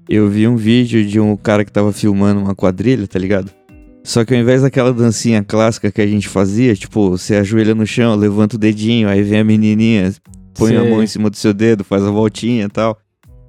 Eu 0.09 0.29
vi 0.29 0.47
um 0.47 0.57
vídeo 0.57 1.05
de 1.05 1.17
um 1.17 1.37
cara 1.37 1.63
que 1.63 1.71
tava 1.71 1.93
filmando 1.93 2.41
uma 2.41 2.53
quadrilha, 2.53 3.07
tá 3.07 3.17
ligado? 3.17 3.49
Só 4.03 4.25
que 4.25 4.33
ao 4.33 4.39
invés 4.39 4.63
daquela 4.63 4.91
dancinha 4.93 5.43
clássica 5.43 5.91
que 5.91 6.01
a 6.01 6.07
gente 6.07 6.27
fazia, 6.27 6.75
tipo, 6.75 7.11
você 7.11 7.35
ajoelha 7.35 7.73
no 7.73 7.85
chão, 7.85 8.15
levanta 8.15 8.57
o 8.57 8.59
dedinho, 8.59 9.07
aí 9.07 9.21
vem 9.23 9.39
a 9.39 9.43
menininha, 9.43 10.13
põe 10.55 10.75
a 10.75 10.81
Sei. 10.81 10.89
mão 10.89 11.03
em 11.03 11.07
cima 11.07 11.29
do 11.29 11.37
seu 11.37 11.53
dedo, 11.53 11.83
faz 11.83 12.03
a 12.03 12.11
voltinha 12.11 12.65
e 12.65 12.69
tal. 12.69 12.97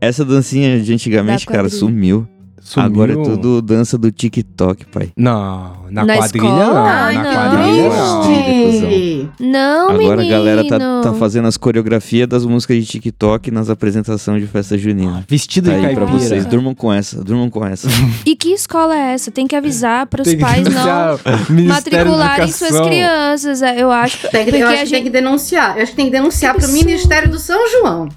Essa 0.02 0.24
dancinha 0.24 0.80
de 0.80 0.92
antigamente, 0.92 1.46
cara, 1.46 1.68
sumiu. 1.68 2.26
Sumiu. 2.60 2.86
Agora 2.86 3.12
é 3.12 3.16
tudo 3.16 3.60
dança 3.60 3.98
do 3.98 4.10
TikTok, 4.12 4.86
pai. 4.86 5.10
Não, 5.16 5.82
na, 5.90 6.04
Na 6.04 6.16
quadrilha 6.16 6.44
escola? 6.46 6.64
não. 6.74 6.76
Ai, 6.86 7.14
na 7.16 7.22
não. 7.24 7.32
quadrilha 7.34 7.88
não. 7.88 8.22
Gente. 8.22 9.28
Não, 9.40 9.90
Agora 9.90 10.16
menino. 10.18 10.20
a 10.22 10.38
galera 10.38 10.68
tá, 10.68 10.78
tá 11.02 11.12
fazendo 11.14 11.48
as 11.48 11.56
coreografias 11.56 12.28
das 12.28 12.46
músicas 12.46 12.76
de 12.78 12.84
TikTok 12.84 13.50
nas 13.50 13.68
apresentações 13.68 14.40
de 14.40 14.46
festa 14.46 14.78
junina. 14.78 15.24
Vestido 15.28 15.70
Tá 15.70 15.76
de 15.78 15.86
aí 15.86 15.94
pra 15.94 16.06
caipira. 16.06 16.18
vocês, 16.28 16.46
durmam 16.46 16.72
com 16.72 16.92
essa, 16.92 17.22
durmam 17.24 17.50
com 17.50 17.66
essa. 17.66 17.88
E 18.24 18.36
que 18.36 18.50
escola 18.50 18.94
é 18.96 19.14
essa? 19.14 19.30
Tem 19.32 19.46
que 19.48 19.56
avisar 19.56 20.06
para 20.06 20.22
os 20.22 20.34
pais 20.34 20.64
não 20.68 21.64
o 21.64 21.68
matricularem 21.68 22.48
suas 22.50 22.80
crianças, 22.80 23.60
é, 23.60 23.82
eu 23.82 23.90
acho. 23.90 24.28
Tem 24.30 24.44
que, 24.44 24.50
Porque 24.52 24.62
eu 24.62 24.68
a 24.68 24.70
acho 24.70 24.84
que 24.84 24.90
tem 24.90 24.98
gente- 24.98 25.04
que 25.04 25.10
denunciar. 25.10 25.76
Eu 25.76 25.82
acho 25.82 25.90
que 25.92 25.96
tem 25.96 26.06
que 26.06 26.12
denunciar 26.12 26.52
Que 26.54 26.60
pro 26.60 26.68
absurdo. 26.68 26.86
Ministério 26.86 27.28
do 27.30 27.38
São 27.38 27.58
João. 27.70 28.08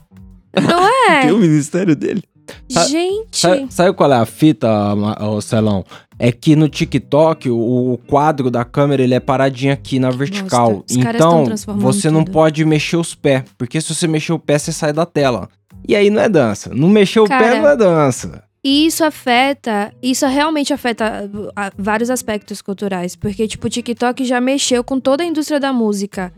Não 0.61 0.89
Tem 1.21 1.29
é? 1.29 1.33
o 1.33 1.37
ministério 1.37 1.95
dele. 1.95 2.21
Sa- 2.69 2.85
Gente. 2.85 3.37
Sabe, 3.37 3.67
sabe 3.69 3.93
qual 3.93 4.11
é 4.11 4.15
a 4.17 4.25
fita, 4.25 4.67
Celão? 5.41 5.83
É 6.17 6.31
que 6.31 6.55
no 6.55 6.69
TikTok, 6.69 7.49
o, 7.49 7.99
quadro 8.07 8.49
da 8.49 8.63
câmera, 8.63 9.03
ele 9.03 9.13
é 9.13 9.19
paradinho 9.19 9.73
aqui 9.73 9.99
na 9.99 10.09
vertical. 10.11 10.83
tão 10.87 11.43
então, 11.43 11.45
você 11.77 12.09
não 12.09 12.23
tudo. 12.23 12.33
pode 12.33 12.63
mexer 12.63 12.97
os 12.97 13.13
pés. 13.13 13.43
Porque 13.57 13.81
se 13.81 13.93
você 13.93 14.07
mexer 14.07 14.31
o 14.31 14.39
pé, 14.39 14.57
você 14.57 14.71
sai 14.71 14.93
da 14.93 15.05
tela. 15.05 15.49
E 15.87 15.95
aí 15.95 16.09
não 16.09 16.21
é 16.21 16.29
dança. 16.29 16.71
Não 16.73 16.87
mexer 16.87 17.19
o 17.19 17.27
pé 17.27 17.37
Cara, 17.37 17.61
não 17.61 17.69
é 17.69 17.75
dança. 17.75 18.43
E 18.63 18.87
isso 18.87 19.03
afeta, 19.03 19.93
isso 20.01 20.25
realmente 20.25 20.73
afeta 20.73 21.29
uh, 21.31 21.49
a- 21.55 21.71
vários 21.77 22.09
aspectos 22.09 22.63
culturais, 22.63 23.15
porque 23.15 23.47
tipo 23.47 23.67
o 23.67 23.69
TikTok 23.69 24.25
já 24.25 24.41
mexeu 24.41 24.83
com 24.83 24.99
toda 24.99 25.21
a 25.23 25.25
indústria 25.27 25.59
da 25.59 25.71
música. 25.71 26.33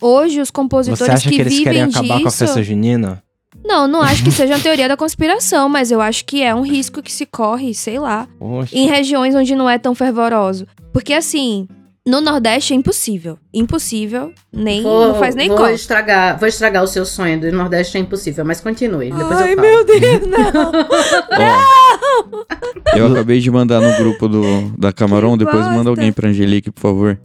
Hoje 0.00 0.40
os 0.40 0.50
compositores 0.50 0.98
Você 1.06 1.10
acha 1.10 1.28
que, 1.28 1.34
que, 1.34 1.40
eles 1.42 1.52
vivem 1.52 1.64
querem 1.64 1.82
acabar 1.82 2.02
disso, 2.02 2.22
com 2.22 2.28
a 2.28 2.30
festa 2.30 2.62
junina? 2.62 3.22
Não, 3.64 3.86
não 3.88 4.02
acho 4.02 4.22
que 4.24 4.30
seja 4.32 4.54
uma 4.54 4.60
teoria 4.60 4.88
da 4.88 4.96
conspiração, 4.96 5.68
mas 5.68 5.90
eu 5.90 6.00
acho 6.00 6.24
que 6.24 6.42
é 6.42 6.54
um 6.54 6.62
risco 6.62 7.02
que 7.02 7.12
se 7.12 7.26
corre, 7.26 7.74
sei 7.74 7.98
lá, 7.98 8.28
Poxa. 8.38 8.76
em 8.76 8.86
regiões 8.88 9.34
onde 9.34 9.54
não 9.54 9.68
é 9.68 9.78
tão 9.78 9.94
fervoroso, 9.94 10.66
porque 10.92 11.12
assim, 11.12 11.66
no 12.06 12.20
Nordeste 12.20 12.72
é 12.72 12.76
impossível, 12.76 13.36
impossível, 13.52 14.32
nem 14.52 14.82
Vou- 14.82 15.08
não 15.08 15.14
faz 15.16 15.34
nem 15.34 15.48
vou 15.48 15.56
conta. 15.58 15.72
estragar, 15.72 16.38
vou 16.38 16.46
estragar 16.48 16.84
o 16.84 16.86
seu 16.86 17.04
sonho 17.04 17.40
do 17.40 17.50
Nordeste 17.50 17.96
é 17.96 18.00
impossível, 18.00 18.44
mas 18.44 18.60
continue. 18.60 19.10
Depois 19.10 19.40
Ai 19.40 19.52
eu 19.52 19.56
falo. 19.56 19.68
meu 19.68 19.84
Deus, 19.84 20.20
não. 20.30 20.72
Ó, 21.32 22.96
eu 22.96 23.06
acabei 23.12 23.40
de 23.40 23.50
mandar 23.50 23.80
no 23.80 23.96
grupo 23.96 24.28
do, 24.28 24.42
da 24.78 24.92
Camarão, 24.92 25.36
Que 25.36 25.44
depois 25.44 25.66
manda 25.66 25.90
alguém 25.90 26.12
pra 26.12 26.28
Angelique, 26.28 26.70
por 26.70 26.80
favor. 26.80 27.18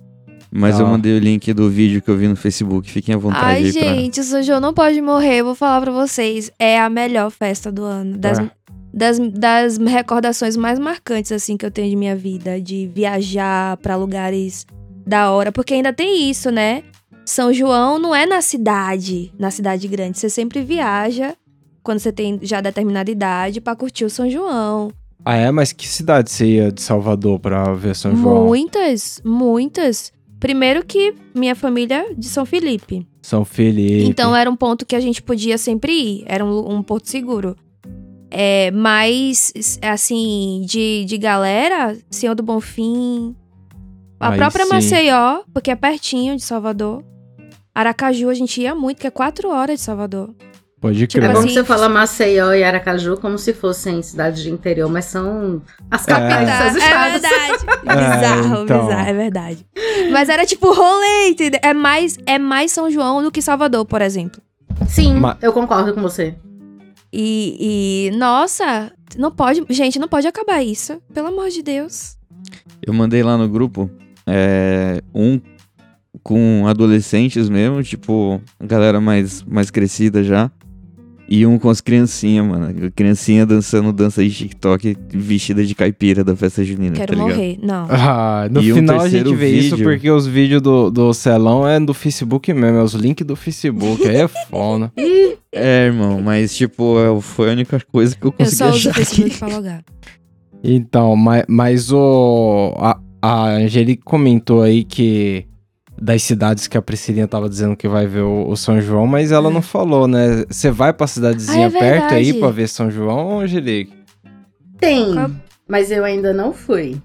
Mas 0.54 0.76
Tá. 0.78 0.84
eu 0.84 0.88
mandei 0.88 1.16
o 1.16 1.20
link 1.20 1.54
do 1.54 1.70
vídeo 1.70 2.02
que 2.02 2.10
eu 2.10 2.18
vi 2.18 2.28
no 2.28 2.36
Facebook, 2.36 2.92
fiquem 2.92 3.16
à 3.16 3.18
vontade 3.18 3.46
Ai, 3.46 3.64
aí 3.66 3.74
pra... 3.74 3.82
gente, 3.96 4.20
o 4.20 4.24
São 4.24 4.44
João 4.44 4.60
não 4.60 4.74
pode 4.74 5.00
morrer. 5.02 5.38
Eu 5.40 5.46
vou 5.46 5.56
falar 5.56 5.80
pra 5.82 5.92
vocês. 5.92 6.52
É 6.60 6.80
a 6.80 6.90
melhor 6.90 7.32
festa 7.32 7.72
do 7.72 7.84
ano. 7.84 8.18
Das, 8.18 8.38
É. 8.40 8.52
das, 8.94 9.18
das 9.20 9.78
recordações 9.78 10.58
mais 10.58 10.78
marcantes, 10.78 11.32
assim, 11.32 11.56
que 11.56 11.66
eu 11.66 11.72
tenho 11.72 11.90
de 11.90 11.96
minha 11.96 12.16
vida. 12.16 12.60
De 12.60 12.86
viajar 12.94 13.78
pra 13.78 13.96
lugares 13.96 14.66
da 15.08 15.32
hora. 15.32 15.52
Porque 15.54 15.74
ainda 15.74 15.94
tem 15.94 16.30
isso, 16.30 16.52
né? 16.52 16.84
São 17.26 17.54
João 17.54 17.98
não 17.98 18.14
é 18.14 18.26
na 18.26 18.42
cidade, 18.42 19.32
na 19.40 19.52
cidade 19.52 19.88
grande. 19.88 20.18
Você 20.18 20.30
sempre 20.30 20.62
viaja 20.64 21.34
quando 21.82 22.00
você 22.00 22.12
tem 22.12 22.38
já 22.42 22.60
determinada 22.60 23.10
idade 23.10 23.62
pra 23.62 23.74
curtir 23.76 24.04
o 24.04 24.10
São 24.10 24.30
João. 24.30 24.92
Ah, 25.24 25.36
é? 25.36 25.50
Mas 25.52 25.72
que 25.72 25.88
cidade 25.88 26.30
você 26.32 26.46
ia 26.46 26.72
de 26.72 26.82
Salvador 26.82 27.40
pra 27.40 27.74
ver 27.74 27.96
São 27.96 28.14
João? 28.18 28.48
Muitas, 28.48 29.22
muitas. 29.24 30.12
Primeiro 30.42 30.84
que 30.84 31.14
minha 31.36 31.54
família 31.54 31.98
é 32.10 32.14
de 32.16 32.26
São 32.26 32.48
Felipe. 32.48 33.08
São 33.22 33.46
Felipe. 33.46 34.06
Então 34.06 34.36
era 34.36 34.50
um 34.50 34.56
ponto 34.56 34.88
que 34.88 34.96
a 34.96 35.00
gente 35.00 35.22
podia 35.22 35.56
sempre 35.56 35.92
ir. 35.92 36.24
Era 36.26 36.44
um, 36.44 36.78
um 36.78 36.82
porto 36.82 37.08
seguro. 37.08 37.56
É, 38.32 38.72
mas, 38.72 39.54
assim, 39.84 40.66
de, 40.66 41.06
de 41.06 41.18
galera, 41.20 41.96
Senhor 42.10 42.34
do 42.34 42.42
Bonfim. 42.42 43.36
A 44.20 44.32
Aí 44.32 44.38
própria 44.38 44.66
sim. 44.66 44.72
Maceió, 44.72 45.44
porque 45.54 45.70
é 45.70 45.76
pertinho 45.76 46.36
de 46.36 46.42
Salvador. 46.42 47.04
Aracaju 47.76 48.30
a 48.30 48.34
gente 48.34 48.62
ia 48.62 48.74
muito, 48.74 49.00
que 49.00 49.06
é 49.06 49.12
quatro 49.12 49.50
horas 49.50 49.80
de 49.80 49.86
Salvador. 49.86 50.34
Pode 50.82 51.06
tipo 51.06 51.24
É 51.24 51.28
crer. 51.28 51.34
bom 51.34 51.40
assim- 51.40 51.48
que 51.50 51.54
você 51.54 51.64
fala 51.64 51.88
Maceió 51.88 52.54
e 52.54 52.64
Aracaju 52.64 53.16
como 53.18 53.38
se 53.38 53.54
fossem 53.54 54.02
cidades 54.02 54.42
de 54.42 54.50
interior, 54.50 54.90
mas 54.90 55.06
são 55.06 55.62
as 55.92 56.04
capitais 56.08 56.50
Tá, 56.50 56.68
dos 56.70 56.76
é 56.76 56.86
estados. 56.86 57.22
verdade. 57.22 57.52
É, 57.92 57.96
bizarro, 57.96 58.64
então. 58.64 58.86
bizarro, 58.86 59.10
é 59.10 59.14
verdade. 59.14 59.66
Mas 60.12 60.28
era 60.30 60.46
tipo 60.46 60.74
rolê, 60.74 61.30
entendeu? 61.30 61.60
É 61.64 61.74
mais, 61.74 62.18
é 62.26 62.40
mais 62.40 62.72
São 62.72 62.90
João 62.90 63.22
do 63.22 63.32
que 63.32 63.42
Salvador, 63.44 63.86
por 63.86 64.02
exemplo. 64.02 64.42
Sim, 64.88 65.14
Ma- 65.16 65.38
eu 65.42 65.54
concordo 65.54 65.94
com 65.94 66.02
você. 66.02 66.36
E, 67.14 68.10
e, 68.12 68.18
nossa, 68.18 68.92
não 69.18 69.30
pode. 69.32 69.64
Gente, 69.70 70.00
não 70.00 70.08
pode 70.08 70.26
acabar 70.28 70.64
isso. 70.64 71.00
Pelo 71.14 71.28
amor 71.28 71.50
de 71.50 71.62
Deus. 71.62 72.18
Eu 72.82 72.94
mandei 72.94 73.22
lá 73.22 73.38
no 73.38 73.48
grupo 73.50 73.90
é, 74.26 75.02
um 75.14 75.40
com 76.24 76.66
adolescentes 76.68 77.50
mesmo, 77.50 77.84
tipo, 77.84 78.42
a 78.60 78.66
galera 78.66 79.00
mais, 79.02 79.44
mais 79.44 79.70
crescida 79.70 80.24
já. 80.24 80.50
E 81.34 81.46
um 81.48 81.58
com 81.58 81.70
as 81.70 81.80
criancinhas, 81.80 82.46
mano. 82.46 82.92
Criancinha 82.94 83.46
dançando 83.46 83.94
dança 83.94 84.22
de 84.22 84.30
TikTok 84.30 84.98
vestida 85.14 85.64
de 85.66 85.74
caipira 85.74 86.26
da 86.26 86.36
festa 86.36 86.62
junina, 86.62 86.94
Quero 86.94 87.16
tá 87.16 87.20
morrer. 87.22 87.58
Não. 87.64 87.88
Ah, 87.90 88.50
no 88.52 88.62
E 88.62 88.74
um 88.74 88.76
final 88.76 89.00
a 89.00 89.08
gente 89.08 89.34
vê 89.34 89.50
isso 89.52 89.78
vídeo. 89.78 89.90
porque 89.90 90.12
os 90.12 90.28
vídeos 90.28 90.62
do, 90.62 90.92
do 90.92 91.14
Celão 91.14 91.66
é 91.66 91.80
do 91.80 91.94
Facebook 91.94 92.54
mesmo, 92.54 92.80
é 92.80 92.84
os 92.84 92.94
links 92.94 93.26
do 93.26 93.38
Facebook, 93.38 94.06
aí 94.06 94.18
é 94.18 94.28
foda. 94.28 94.92
É, 95.54 95.88
irmão, 95.88 96.22
mas 96.22 96.56
tipo, 96.56 96.98
é- 96.98 97.20
foi 97.22 97.50
a 97.50 97.52
única 97.52 97.78
coisa 97.92 98.16
que 98.16 98.26
eu 98.26 98.30
Eu 98.30 98.46
consegui 98.46 98.56
só 98.56 98.70
uso 98.70 98.88
o 98.88 98.92
achar 98.92 98.94
Facebook 98.94 99.38
pra 99.38 99.48
logar. 99.50 99.84
Então, 100.64 101.14
mas, 101.18 101.44
mas 101.50 101.92
o. 101.92 102.74
A, 102.78 102.98
a 103.22 103.50
Angelique 103.58 104.02
comentou 104.02 104.62
aí 104.62 104.86
que. 104.86 105.46
Das 106.02 106.24
cidades 106.24 106.68
que 106.68 106.76
a 106.76 106.82
Priscilinha 106.82 107.28
tava 107.28 107.48
dizendo 107.48 107.78
que 107.78 107.88
vai 107.88 108.08
ver 108.08 108.22
o, 108.22 108.50
o 108.50 108.58
São 108.58 108.82
João, 108.82 109.06
mas 109.06 109.32
ela 109.32 109.52
não 109.52 109.62
falou, 109.62 110.08
né? 110.08 110.44
Você 110.50 110.72
vai 110.72 110.92
pra 110.92 111.06
cidadezinha 111.06 111.68
Ah, 111.68 111.78
é 111.78 111.80
perto 111.80 112.14
aí 112.16 112.34
pra 112.34 112.50
ver 112.50 112.68
São 112.68 112.90
João, 112.90 113.40
Angelique? 113.40 113.94
Tem, 114.80 115.14
mas 115.68 115.92
eu 115.92 116.04
ainda 116.04 116.34
não 116.34 116.52
fui. 116.52 117.00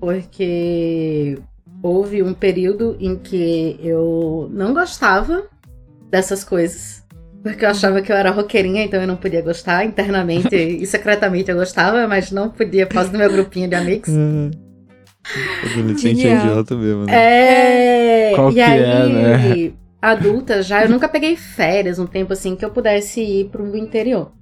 Porque 0.00 1.38
houve 1.80 2.20
um 2.20 2.34
período 2.34 2.96
em 2.98 3.16
que 3.16 3.78
eu 3.80 4.50
não 4.52 4.74
gostava 4.74 5.44
dessas 6.10 6.42
coisas. 6.42 7.04
Porque 7.44 7.64
eu 7.64 7.70
achava 7.70 8.02
que 8.02 8.10
eu 8.10 8.16
era 8.16 8.32
roqueirinha, 8.32 8.82
então 8.82 9.00
eu 9.00 9.06
não 9.06 9.16
podia 9.16 9.40
gostar 9.40 9.84
internamente 9.84 10.48
e 10.56 10.84
secretamente 10.84 11.48
eu 11.48 11.56
gostava, 11.56 12.08
mas 12.08 12.32
não 12.32 12.50
podia 12.50 12.88
por 12.88 12.94
causa 12.94 13.10
do 13.10 13.18
meu 13.18 13.30
grupinho 13.30 13.68
de 13.68 13.76
amigos. 13.76 14.10
Adolescente 15.64 16.20
Genial. 16.20 16.46
idiota 16.46 16.76
mesmo, 16.76 17.04
né? 17.04 17.12
É. 17.14 18.32
Qual 18.34 18.50
e 18.50 18.54
que 18.54 18.60
aí, 18.60 18.82
é, 18.82 19.06
né? 19.06 19.72
adulta 20.00 20.62
já, 20.62 20.84
eu 20.84 20.88
nunca 20.88 21.08
peguei 21.08 21.36
férias 21.36 21.98
um 21.98 22.06
tempo 22.06 22.32
assim 22.32 22.54
que 22.54 22.64
eu 22.64 22.70
pudesse 22.70 23.20
ir 23.20 23.48
pro 23.48 23.76
interior. 23.76 24.32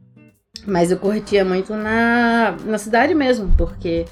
Mas 0.66 0.90
eu 0.90 0.98
curtia 0.98 1.44
muito 1.44 1.74
na, 1.74 2.56
na 2.64 2.78
cidade 2.78 3.14
mesmo, 3.14 3.52
porque. 3.56 4.04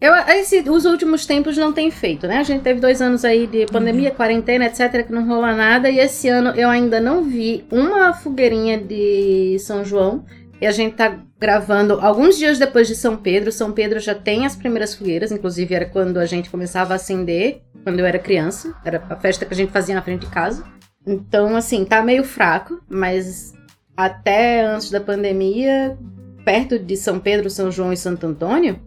Eu, 0.00 0.12
esse, 0.14 0.68
os 0.68 0.84
últimos 0.84 1.24
tempos 1.24 1.56
não 1.56 1.72
tem 1.72 1.90
feito, 1.90 2.26
né? 2.26 2.38
A 2.38 2.42
gente 2.42 2.62
teve 2.62 2.78
dois 2.78 3.00
anos 3.00 3.24
aí 3.24 3.46
de 3.46 3.64
pandemia, 3.66 4.10
quarentena, 4.10 4.66
etc., 4.66 5.06
que 5.06 5.12
não 5.12 5.26
rola 5.26 5.54
nada. 5.54 5.88
E 5.88 5.98
esse 5.98 6.28
ano 6.28 6.50
eu 6.50 6.68
ainda 6.68 7.00
não 7.00 7.22
vi 7.22 7.64
uma 7.70 8.12
fogueirinha 8.12 8.76
de 8.76 9.56
São 9.60 9.84
João. 9.84 10.24
E 10.64 10.66
a 10.66 10.72
gente 10.72 10.94
tá 10.94 11.20
gravando 11.38 12.00
alguns 12.00 12.38
dias 12.38 12.58
depois 12.58 12.88
de 12.88 12.94
São 12.94 13.18
Pedro. 13.18 13.52
São 13.52 13.70
Pedro 13.70 14.00
já 14.00 14.14
tem 14.14 14.46
as 14.46 14.56
primeiras 14.56 14.94
fogueiras, 14.94 15.30
inclusive 15.30 15.74
era 15.74 15.84
quando 15.84 16.16
a 16.16 16.24
gente 16.24 16.48
começava 16.48 16.94
a 16.94 16.96
acender, 16.96 17.60
quando 17.82 18.00
eu 18.00 18.06
era 18.06 18.18
criança. 18.18 18.74
Era 18.82 19.04
a 19.10 19.16
festa 19.16 19.44
que 19.44 19.52
a 19.52 19.56
gente 19.58 19.70
fazia 19.70 19.94
na 19.94 20.00
frente 20.00 20.22
de 20.22 20.32
casa. 20.32 20.64
Então, 21.06 21.54
assim, 21.54 21.84
tá 21.84 22.02
meio 22.02 22.24
fraco, 22.24 22.80
mas 22.88 23.52
até 23.94 24.64
antes 24.64 24.90
da 24.90 25.02
pandemia, 25.02 25.98
perto 26.46 26.78
de 26.78 26.96
São 26.96 27.20
Pedro, 27.20 27.50
São 27.50 27.70
João 27.70 27.92
e 27.92 27.96
Santo 27.98 28.26
Antônio. 28.26 28.80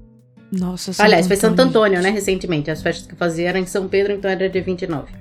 Nossa, 0.51 0.91
Santo 0.91 1.05
Aliás, 1.05 1.27
foi 1.27 1.35
Santo 1.35 1.59
Antônio, 1.61 2.01
né, 2.01 2.09
recentemente. 2.09 2.71
As 2.71 2.81
festas 2.81 3.05
que 3.05 3.13
eu 3.13 3.17
fazia 3.19 3.49
eram 3.49 3.59
em 3.59 3.67
São 3.67 3.87
Pedro, 3.87 4.13
então 4.13 4.31
era 4.31 4.49
dia 4.49 4.63
29. 4.63 5.13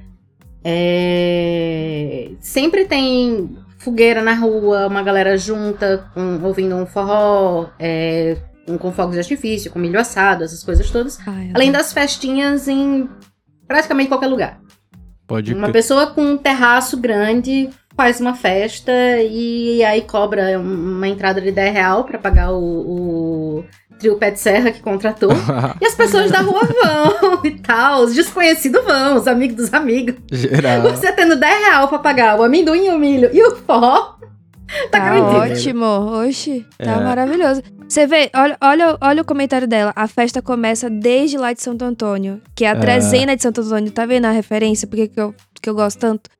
É... 0.64 2.30
Sempre 2.40 2.86
tem 2.86 3.58
fogueira 3.86 4.20
na 4.20 4.34
rua, 4.34 4.88
uma 4.88 5.00
galera 5.00 5.38
junta, 5.38 6.04
com- 6.12 6.40
ouvindo 6.42 6.74
um 6.74 6.84
forró, 6.84 7.68
é, 7.78 8.36
com, 8.66 8.76
com 8.76 8.90
fogos 8.90 9.12
de 9.14 9.20
artifício, 9.20 9.70
com 9.70 9.78
milho 9.78 10.00
assado, 10.00 10.42
essas 10.42 10.64
coisas 10.64 10.90
todas. 10.90 11.18
Ai, 11.24 11.52
Além 11.54 11.70
das 11.70 11.92
festinhas 11.92 12.66
em 12.66 13.08
praticamente 13.68 14.08
qualquer 14.08 14.26
lugar. 14.26 14.58
Pode 15.24 15.54
Uma 15.54 15.70
pessoa 15.70 16.08
com 16.08 16.20
um 16.22 16.36
terraço 16.36 16.96
grande 16.96 17.70
faz 17.96 18.20
uma 18.20 18.34
festa 18.34 18.92
e 19.22 19.82
aí 19.84 20.02
cobra 20.02 20.58
uma 20.58 21.06
entrada 21.08 21.40
de 21.40 21.50
10 21.52 21.72
real 21.72 22.04
pra 22.04 22.18
pagar 22.18 22.52
o, 22.52 22.58
o 23.60 23.64
trio 23.98 24.16
pé 24.16 24.30
de 24.30 24.40
serra 24.40 24.70
que 24.70 24.80
contratou. 24.80 25.30
E 25.80 25.86
as 25.86 25.94
pessoas 25.94 26.30
da 26.30 26.40
rua 26.40 26.60
vão 26.64 27.40
e 27.44 27.50
tal, 27.52 28.02
os 28.02 28.14
desconhecidos 28.14 28.84
vão, 28.84 29.16
os 29.16 29.26
amigos 29.26 29.56
dos 29.56 29.74
amigos. 29.74 30.14
Geral. 30.30 30.82
Você 30.82 31.12
tendo 31.12 31.36
10 31.36 31.58
real 31.66 31.88
pra 31.88 31.98
pagar 31.98 32.38
o 32.38 32.42
amendoim, 32.42 32.88
o 32.90 32.98
milho 32.98 33.30
e 33.32 33.42
o 33.42 33.56
forró, 33.56 34.16
tá 34.90 35.00
Tá 35.00 35.20
ótimo. 35.38 35.84
Oxi, 35.84 36.66
tá 36.78 36.92
É. 36.92 37.00
maravilhoso. 37.04 37.62
Você 37.88 38.04
vê, 38.06 38.28
olha, 38.34 38.56
olha, 38.60 38.98
olha 39.00 39.22
o 39.22 39.24
comentário 39.24 39.68
dela. 39.68 39.92
A 39.94 40.08
festa 40.08 40.42
começa 40.42 40.90
desde 40.90 41.38
lá 41.38 41.52
de 41.52 41.62
Santo 41.62 41.84
Antônio. 41.84 42.40
Que 42.52 42.64
é 42.64 42.68
a 42.70 42.72
É. 42.72 42.74
trezena 42.74 43.36
de 43.36 43.42
Santo 43.42 43.60
Antônio. 43.60 43.92
Tá 43.92 44.04
vendo 44.04 44.24
a 44.24 44.30
referência? 44.32 44.88
Por 44.88 44.96
que 44.96 45.06
que 45.06 45.20
eu, 45.20 45.32
que 45.60 45.68
eu 45.68 45.74
gosto 45.74 45.98
tanto? 45.98 46.30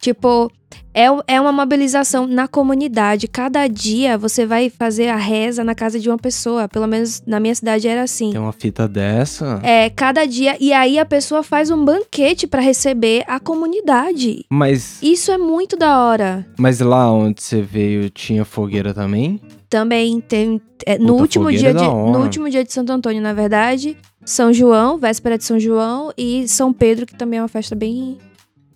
Tipo, 0.00 0.50
é, 0.94 1.06
é 1.26 1.40
uma 1.40 1.52
mobilização 1.52 2.26
na 2.26 2.46
comunidade. 2.48 3.28
Cada 3.28 3.66
dia 3.66 4.16
você 4.16 4.46
vai 4.46 4.70
fazer 4.70 5.08
a 5.08 5.16
reza 5.16 5.62
na 5.64 5.74
casa 5.74 5.98
de 5.98 6.08
uma 6.08 6.16
pessoa. 6.18 6.68
Pelo 6.68 6.86
menos 6.86 7.22
na 7.26 7.38
minha 7.40 7.54
cidade 7.54 7.86
era 7.88 8.02
assim. 8.02 8.30
Tem 8.30 8.40
uma 8.40 8.52
fita 8.52 8.86
dessa. 8.88 9.60
É, 9.62 9.90
cada 9.90 10.24
dia. 10.26 10.56
E 10.60 10.72
aí 10.72 10.98
a 10.98 11.04
pessoa 11.04 11.42
faz 11.42 11.70
um 11.70 11.84
banquete 11.84 12.46
pra 12.46 12.60
receber 12.60 13.24
a 13.26 13.38
comunidade. 13.38 14.44
Mas, 14.50 15.02
Isso 15.02 15.30
é 15.30 15.38
muito 15.38 15.76
da 15.76 16.04
hora. 16.04 16.46
mas 16.58 16.80
lá 16.80 17.12
onde 17.12 17.42
você 17.42 17.60
veio 17.60 18.08
tinha 18.08 18.44
fogueira 18.44 18.94
também? 18.94 19.40
Também 19.68 20.20
tem. 20.20 20.60
é, 20.86 20.98
no, 20.98 21.08
Puta, 21.08 21.22
último 21.22 21.50
dia 21.52 21.70
é 21.70 21.74
de, 21.74 21.84
no 21.84 22.22
último 22.22 22.48
dia 22.48 22.64
de 22.64 22.72
Santo 22.72 22.92
Antônio, 22.92 23.20
na 23.20 23.32
verdade, 23.32 23.96
São 24.24 24.52
João, 24.52 24.96
véspera 24.96 25.36
de 25.36 25.44
São 25.44 25.58
João, 25.58 26.12
e 26.16 26.46
São 26.46 26.72
Pedro, 26.72 27.04
que 27.04 27.14
também 27.16 27.38
é 27.40 27.42
uma 27.42 27.48
festa 27.48 27.74
bem, 27.74 28.16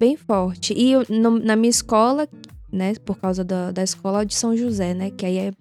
bem 0.01 0.17
forte. 0.17 0.73
E 0.77 0.93
eu- 0.93 1.05
no- 1.09 1.39
na 1.39 1.55
minha 1.55 1.71
escola, 1.71 2.27
né, 2.73 2.95
por 3.05 3.19
causa 3.19 3.45
da, 3.45 3.71
da 3.71 3.83
escola 3.85 4.25
de 4.27 4.35
São 4.35 4.57
José, 4.57 4.95
né, 4.95 5.11
que 5.11 5.25
aí 5.27 5.37
é 5.39 5.53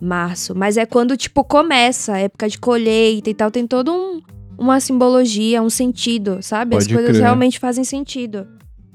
março. 0.00 0.54
Mas 0.54 0.76
é 0.76 0.84
quando, 0.86 1.16
tipo, 1.16 1.42
começa 1.42 2.12
a 2.12 2.18
época 2.18 2.48
de 2.48 2.58
colheita 2.58 3.28
e 3.30 3.34
tal, 3.34 3.50
tem 3.50 3.66
todo 3.66 3.92
um. 3.92 4.20
Uma 4.60 4.80
simbologia, 4.80 5.62
um 5.62 5.70
sentido, 5.70 6.38
sabe? 6.42 6.74
As 6.76 6.82
Pode 6.84 6.94
coisas 6.94 7.12
crer. 7.12 7.22
realmente 7.22 7.60
fazem 7.60 7.84
sentido. 7.84 8.44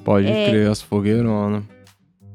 Pode 0.03 0.27
É. 0.27 0.49
crer, 0.49 0.69
as 0.69 0.81
fogueironas. 0.81 1.63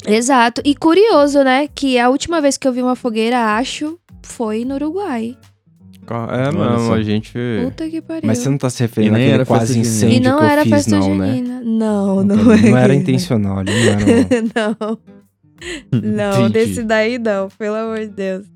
Exato. 0.07 0.63
E 0.65 0.75
curioso, 0.75 1.43
né? 1.45 1.69
Que 1.69 1.99
a 1.99 2.09
última 2.09 2.41
vez 2.41 2.57
que 2.57 2.67
eu 2.67 2.73
vi 2.73 2.81
uma 2.81 2.97
fogueira, 2.97 3.39
acho, 3.57 3.99
foi 4.23 4.65
no 4.65 4.77
Uruguai. 4.77 5.37
É 6.15 6.49
Olha 6.49 6.53
mesmo, 6.53 6.87
só. 6.87 6.95
a 6.95 7.03
gente. 7.03 7.33
Puta 7.65 7.89
que 7.89 8.01
pariu. 8.03 8.23
Mas 8.27 8.39
você 8.39 8.49
não 8.49 8.59
tá 8.59 8.71
se 8.71 8.83
E 8.83 8.87
referindo 8.87 9.13
nem 9.15 9.23
àquele 9.25 9.35
era 9.35 9.47
quase 9.47 9.67
junina. 9.75 9.87
incêndio 9.89 10.17
E 10.17 10.21
não 10.21 10.39
que 10.39 10.45
eu 10.45 10.49
era 10.49 10.63
fiz, 10.63 10.73
festa 10.73 10.99
não, 10.99 11.15
né? 11.17 11.27
junina. 11.29 11.61
Não, 11.65 12.25
Não, 12.25 12.37
não, 12.37 12.53
é. 12.79 12.83
era 12.85 12.95
intencional, 12.95 13.59
ali, 13.59 13.73
não 13.73 13.93
era. 13.93 14.77
não. 14.81 14.99
Não, 16.43 16.49
desse 16.51 16.83
daí 16.85 17.19
não, 17.19 17.49
pelo 17.59 17.75
amor 17.77 17.99
de 18.01 18.09
Deus. 18.09 18.47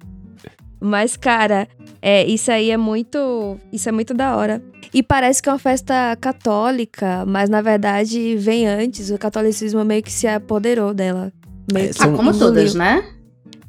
Mas, 0.80 1.16
cara, 1.16 1.68
é, 2.00 2.24
isso 2.26 2.50
aí 2.50 2.70
é 2.70 2.76
muito. 2.76 3.56
Isso 3.72 3.88
é 3.88 3.92
muito 3.92 4.12
da 4.14 4.36
hora. 4.36 4.62
E 4.92 5.02
parece 5.02 5.40
que 5.42 5.48
é 5.48 5.52
uma 5.52 5.58
festa 5.58 6.16
católica, 6.20 7.24
mas 7.26 7.48
na 7.48 7.60
verdade 7.62 8.36
vem 8.36 8.66
antes. 8.66 9.10
O 9.10 9.16
catolicismo 9.18 9.84
meio 9.84 10.02
que 10.02 10.12
se 10.12 10.26
apoderou 10.26 10.92
dela. 10.92 11.32
Meio 11.72 11.86
É, 11.86 11.88
que 11.88 11.94
são- 11.94 12.12
Ah, 12.14 12.16
como 12.16 12.36
todas, 12.36 12.74
né? 12.74 13.02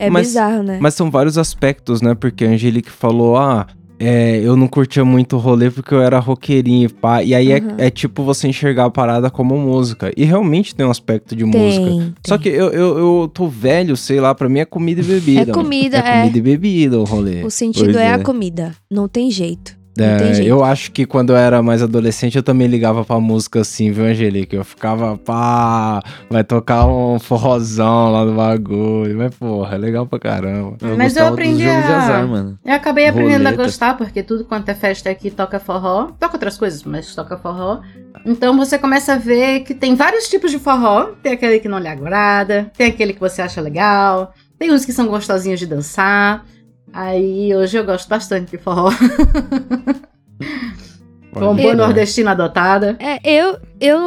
É 0.05 0.09
Mas- 0.09 0.27
bizarro, 0.27 0.63
né? 0.63 0.77
Mas 0.81 0.93
são 0.93 1.09
vários 1.11 1.37
aspectos, 1.37 2.01
né? 2.01 2.13
Porque 2.15 2.45
a 2.45 2.49
Angelique 2.49 2.89
falou, 2.91 3.37
ah, 3.37 3.67
é, 3.99 4.39
eu 4.43 4.57
não 4.57 4.67
curtia 4.67 5.05
muito 5.05 5.35
o 5.37 5.39
rolê 5.39 5.69
porque 5.71 5.93
eu 5.93 6.01
era 6.01 6.19
roqueirinho, 6.19 6.89
pá. 6.93 7.23
E 7.23 7.33
aí 7.33 7.51
é- 7.51 7.59
Uhum. 7.59 7.75
é, 7.77 7.89
tipo 7.89 8.23
você 8.23 8.47
enxergar 8.47 8.85
a 8.85 8.89
parada 8.89 9.29
como 9.29 9.57
música. 9.57 10.11
E 10.17 10.25
realmente 10.25 10.75
tem 10.75 10.85
um 10.85 10.91
aspecto 10.91 11.35
de 11.35 11.45
música. 11.45 11.85
tem, 11.85 12.13
Só 12.27 12.37
tem. 12.37 12.43
que 12.51 12.57
eu, 12.57 12.69
eu, 12.71 12.97
eu 12.97 13.31
tô 13.33 13.47
velho, 13.47 13.95
sei 13.95 14.19
lá, 14.19 14.35
pra 14.35 14.49
mim 14.49 14.59
é 14.59 14.65
comida 14.65 14.99
e 15.01 15.03
bebida. 15.05 15.51
É 15.51 15.53
comida, 15.53 15.97
é. 15.97 15.99
é. 15.99 16.19
comida 16.21 16.37
e 16.37 16.41
bebida 16.41 16.99
o 16.99 17.03
rolê. 17.05 17.43
O 17.43 17.49
sentido 17.49 17.97
é, 17.97 18.07
é. 18.07 18.13
a 18.13 18.19
comida. 18.19 18.73
Não 18.91 19.07
tem 19.07 19.31
jeito. 19.31 19.77
É, 19.97 20.41
eu 20.43 20.63
acho 20.63 20.91
que 20.91 21.05
quando 21.05 21.31
eu 21.31 21.37
era 21.37 21.61
mais 21.61 21.83
adolescente 21.83 22.35
eu 22.35 22.41
também 22.43 22.67
ligava 22.67 23.05
pra 23.05 23.19
música 23.19 23.61
assim, 23.61 23.91
viu, 23.91 24.05
Angelique? 24.05 24.55
Eu 24.55 24.63
ficava, 24.63 25.17
pá, 25.17 26.01
vai 26.29 26.43
tocar 26.43 26.87
um 26.87 27.19
forrozão 27.19 28.11
lá 28.11 28.25
no 28.25 28.35
bagulho. 28.35 29.15
Mas, 29.17 29.35
porra, 29.35 29.75
é 29.75 29.77
legal 29.77 30.07
pra 30.07 30.17
caramba. 30.19 30.77
Eu 30.81 30.97
Mas 30.97 31.15
eu 31.15 31.27
aprendi 31.27 31.67
a- 31.69 31.77
azar, 31.97 32.27
mano. 32.27 32.57
Eu 32.65 32.73
acabei 32.73 33.07
aprendendo 33.07 33.41
a 33.45 33.49
Roleta. 33.51 33.63
gostar, 33.63 33.95
porque 33.97 34.23
tudo 34.23 34.45
quanto 34.45 34.67
é 34.69 34.73
festa 34.73 35.09
aqui 35.09 35.29
toca 35.29 35.59
forró. 35.59 36.07
Toca 36.19 36.35
outras 36.35 36.57
coisas, 36.57 36.83
mas 36.83 37.13
toca 37.13 37.37
forró. 37.37 37.81
Então 38.25 38.57
você 38.57 38.79
começa 38.79 39.13
a 39.13 39.17
ver 39.17 39.59
que 39.61 39.73
tem 39.73 39.95
vários 39.95 40.27
tipos 40.27 40.49
de 40.49 40.57
forró. 40.57 41.09
Tem 41.21 41.33
aquele 41.33 41.59
que 41.59 41.67
não 41.69 41.77
lhe 41.77 41.87
agrada, 41.87 42.71
tem 42.75 42.87
aquele 42.87 43.13
que 43.13 43.19
você 43.19 43.41
acha 43.41 43.61
legal, 43.61 44.33
tem 44.57 44.71
uns 44.71 44.85
que 44.85 44.91
são 44.93 45.07
gostosinhos 45.07 45.59
de 45.59 45.67
dançar. 45.67 46.45
Aí 46.93 47.55
hoje 47.55 47.77
eu 47.77 47.83
gosto 47.85 48.07
bastante 48.07 48.51
de 48.51 48.57
forró. 48.57 48.91
Com 51.33 51.39
Pode 51.39 51.61
boa 51.63 51.73
nordestina 51.75 52.31
adotada. 52.31 52.95
É, 52.99 53.19
eu, 53.23 53.57
eu 53.81 53.99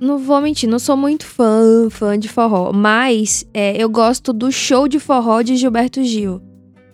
não, 0.00 0.16
vou 0.18 0.40
mentir, 0.40 0.68
não 0.68 0.78
sou 0.78 0.96
muito 0.96 1.26
fã, 1.26 1.88
fã 1.90 2.16
de 2.16 2.28
forró, 2.28 2.72
mas 2.72 3.44
é, 3.52 3.76
eu 3.76 3.88
gosto 3.90 4.32
do 4.32 4.52
show 4.52 4.86
de 4.86 5.00
forró 5.00 5.42
de 5.42 5.56
Gilberto 5.56 6.02
Gil. 6.04 6.40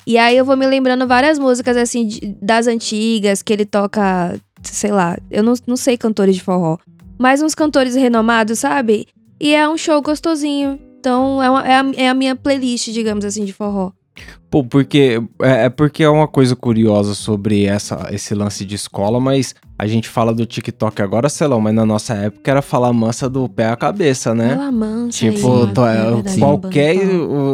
E 0.07 0.17
aí 0.17 0.37
eu 0.39 0.45
vou 0.45 0.57
me 0.57 0.67
lembrando 0.67 1.07
várias 1.07 1.39
músicas, 1.39 1.77
assim, 1.77 2.07
de- 2.07 2.35
das 2.41 2.67
antigas, 2.67 3.43
que 3.43 3.53
ele 3.53 3.67
toca, 3.67 4.39
sei 4.63 4.91
lá, 4.91 5.19
eu 5.31 5.43
não, 5.43 5.53
não 5.67 5.77
sei 5.77 5.99
cantores 5.99 6.35
de 6.35 6.43
forró. 6.43 6.79
mais 7.19 7.41
uns 7.43 7.55
cantores 7.55 7.95
renomados, 7.95 8.59
sabe? 8.61 9.07
E 9.41 9.55
é 9.55 9.69
um 9.69 9.77
show 9.77 10.01
gostosinho. 10.03 10.79
Então 10.99 11.43
é, 11.43 11.49
uma- 11.51 11.67
é 11.67 11.75
a, 11.77 11.85
é 11.97 12.09
a 12.09 12.15
minha 12.15 12.35
playlist, 12.35 12.89
digamos 12.91 13.25
assim, 13.25 13.45
de 13.45 13.53
forró. 13.53 13.93
Pô, 14.51 14.63
porque 14.63 15.21
é, 15.43 15.65
é 15.65 15.69
porque 15.69 16.05
é 16.05 16.09
uma 16.09 16.29
coisa 16.29 16.55
curiosa 16.55 17.15
sobre 17.15 17.65
essa, 17.65 18.09
esse 18.13 18.35
lance 18.35 18.65
de 18.65 18.77
escola, 18.77 19.19
mas 19.19 19.53
a 19.77 19.85
gente 19.89 20.09
fala 20.09 20.33
do 20.33 20.47
TikTok 20.47 21.03
agora, 21.03 21.29
Celão, 21.29 21.61
mas 21.61 21.75
na 21.75 21.85
nossa 21.85 22.15
época 22.15 22.49
era 22.51 22.63
falar 22.63 22.93
mansa 22.93 23.29
do 23.29 23.49
pé 23.49 23.67
à 23.67 23.75
cabeça, 23.77 24.33
né? 24.33 24.51
Fala 24.55 24.71
mansa 24.71 25.19
Tipo, 25.19 25.65
aí, 25.67 25.73
to- 25.75 25.87
é 25.87 25.97
é, 25.97 26.11
verdade, 26.13 26.39
qualquer 26.39 26.97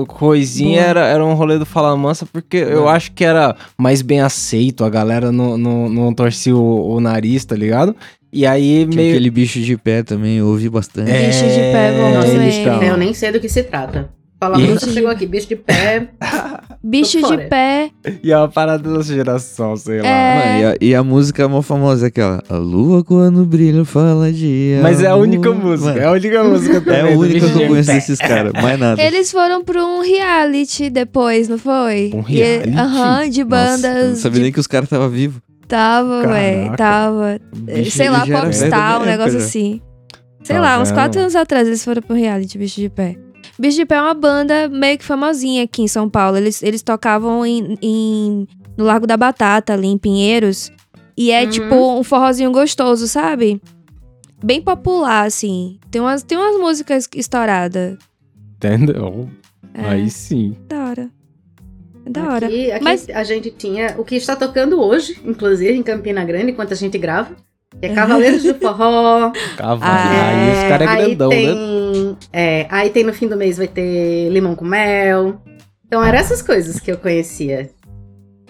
coisinha 0.06 0.80
Boa. 0.80 0.88
era, 0.90 1.06
era 1.06 1.24
um 1.24 1.34
rolê 1.34 1.58
do 1.58 1.64
Fala 1.66 1.96
Mansa, 1.96 2.26
porque 2.30 2.58
eu 2.58 2.88
É. 2.88 2.92
acho 2.92 3.12
que 3.12 3.24
era 3.24 3.56
mais 3.78 4.02
bem 4.02 4.20
aceito, 4.20 4.84
a 4.84 4.90
galera 4.90 5.32
não, 5.32 5.56
não, 5.56 5.88
não 5.88 6.12
torcia 6.14 6.54
o, 6.54 6.94
o 6.96 7.00
nariz, 7.00 7.44
tá 7.44 7.56
ligado? 7.56 7.96
E 8.32 8.46
aí 8.46 8.84
Tinha 8.86 8.96
meio. 8.96 9.10
aquele 9.14 9.30
bicho 9.30 9.60
de 9.60 9.76
pé 9.76 10.02
também, 10.02 10.36
eu 10.36 10.46
ouvi 10.46 10.68
bastante. 10.68 11.10
É, 11.10 11.26
Bicho 11.28 11.46
de 11.48 11.60
pé, 11.72 11.92
bom 11.92 12.14
Nossa, 12.14 12.28
também. 12.28 12.46
bicho 12.46 12.58
de 12.58 12.78
pé, 12.78 12.90
eu 12.90 12.96
nem 12.96 13.14
sei 13.14 13.32
do 13.32 13.40
que 13.40 13.48
se 13.48 13.62
trata. 13.64 14.10
Fala, 14.40 14.58
E- 14.58 14.66
você 14.68 14.90
chegou 14.90 15.10
aqui, 15.10 15.26
bicho 15.26 15.48
de 15.48 15.56
pé. 15.56 16.08
Bicho 16.82 17.20
de 17.20 17.36
pé. 17.48 17.90
E 18.24 18.32
é 18.32 18.36
uma 18.38 18.48
parada 18.48 18.82
da 18.82 18.88
nossa 18.88 19.12
geração, 19.14 19.76
sei 19.76 20.00
lá. 20.00 20.08
É. 20.08 20.34
Mano, 20.34 20.60
e, 20.60 20.64
a, 20.64 20.76
e 20.80 20.94
a 20.94 21.04
música 21.04 21.46
mó 21.46 21.60
famosa 21.60 22.06
é 22.06 22.08
aquela. 22.08 22.42
A 22.48 22.56
lua 22.56 23.04
quando 23.04 23.44
brilha 23.44 23.84
fala 23.84 24.32
de. 24.32 24.78
Mas 24.82 25.02
é 25.02 25.06
a 25.08 25.12
amor." 25.12 25.24
única 25.24 25.52
música, 25.52 25.90
Mano, 25.90 26.00
é 26.00 26.04
a 26.06 26.10
única 26.12 26.42
música 26.42 26.90
é 26.90 27.00
a 27.02 27.18
única 27.18 27.50
que 27.50 27.62
eu 27.62 27.68
conheço 27.68 27.92
desses 27.92 28.18
caras, 28.18 28.52
mais 28.54 28.80
nada. 28.80 29.02
Eles 29.02 29.30
foram 29.30 29.62
pra 29.62 29.84
um 29.84 30.00
reality 30.00 30.88
depois, 30.88 31.46
não 31.50 31.58
foi? 31.58 32.10
Um 32.14 32.22
reality? 32.22 32.70
Aham, 32.74 33.28
de 33.28 33.44
Nossa, 33.44 33.44
eu 33.44 33.44
não 33.44 33.48
bandas. 33.50 34.18
sabia 34.20 34.36
de- 34.38 34.42
nem 34.44 34.52
que 34.52 34.60
os 34.60 34.66
caras 34.66 34.86
estavam 34.86 35.10
vivos. 35.10 35.42
Tava, 35.68 36.26
velho. 36.26 36.74
Tava. 36.78 37.38
Bicho 37.54 37.90
Sei 37.90 38.06
de 38.06 38.10
lá, 38.12 38.24
já 38.24 38.40
Popstar, 38.40 39.02
um 39.02 39.04
negócio 39.04 39.32
já. 39.38 39.44
assim. 39.44 39.82
Sei 40.42 40.56
Tá 40.56 40.62
lá, 40.62 40.80
uns 40.80 40.90
quatro 40.90 41.20
anos 41.20 41.36
atrás 41.36 41.68
eles 41.68 41.84
foram 41.84 42.00
pro 42.00 42.16
reality 42.16 42.56
Bicho 42.56 42.80
de 42.80 42.88
Pé. 42.88 43.16
Bicho 43.60 43.76
de 43.76 43.84
Pé 43.86 43.96
é 43.96 44.00
uma 44.02 44.14
banda 44.14 44.68
meio 44.68 44.96
que 44.98 45.04
famosinha 45.04 45.64
aqui 45.64 45.82
em 45.82 45.88
São 45.88 46.08
Paulo. 46.08 46.36
Eles, 46.38 46.62
eles 46.62 46.82
tocavam 46.82 47.44
em, 47.44 47.76
em- 47.82 48.46
no 48.76 48.84
Largo 48.84 49.06
da 49.06 49.16
Batata, 49.16 49.74
ali 49.74 49.86
em 49.88 49.98
Pinheiros. 49.98 50.72
E 51.16 51.30
é 51.30 51.44
Uhum. 51.44 51.50
tipo 51.50 51.74
um 51.98 52.02
forrozinho 52.02 52.50
gostoso, 52.50 53.06
sabe? 53.06 53.60
Bem 54.42 54.62
popular, 54.62 55.26
assim. 55.26 55.78
Tem 55.90 56.00
umas, 56.00 56.22
tem 56.22 56.38
umas 56.38 56.58
músicas 56.58 57.06
estouradas. 57.14 57.98
Entendeu? 58.56 59.28
É, 59.74 59.84
Aí 59.84 60.08
sim. 60.10 60.56
da 60.66 60.86
hora. 60.86 61.10
É 62.06 62.10
da 62.10 62.32
hora. 62.32 62.46
Aqui, 62.46 62.72
aqui 62.72 62.84
Mas- 62.84 63.08
a 63.10 63.22
gente 63.24 63.50
tinha 63.50 63.94
o 63.98 64.04
que 64.04 64.16
está 64.16 64.34
tocando 64.34 64.80
hoje, 64.80 65.20
inclusive 65.24 65.72
em 65.76 65.82
Campina 65.82 66.24
Grande, 66.24 66.52
enquanto 66.52 66.72
a 66.72 66.76
gente 66.76 66.96
grava. 66.96 67.36
Que 67.78 67.86
é 67.86 67.94
Cavaleiros 67.94 68.42
do 68.42 68.54
Forró. 68.54 69.30
Cavalo. 69.56 69.82
Ah, 69.82 70.28
aí 70.28 70.52
os 70.52 70.68
caras 70.68 70.88
é 70.88 70.90
aí 70.90 71.06
grandão, 71.06 71.28
tem, 71.28 71.46
né? 71.46 72.16
é, 72.32 72.66
aí 72.70 72.90
tem 72.90 73.04
no 73.04 73.12
fim 73.12 73.28
do 73.28 73.36
mês 73.36 73.56
vai 73.58 73.68
ter 73.68 74.28
limão 74.30 74.56
com 74.56 74.64
mel. 74.64 75.40
Então 75.86 76.04
eram 76.04 76.18
essas 76.18 76.42
coisas 76.42 76.80
que 76.80 76.90
eu 76.90 76.98
conhecia. 76.98 77.70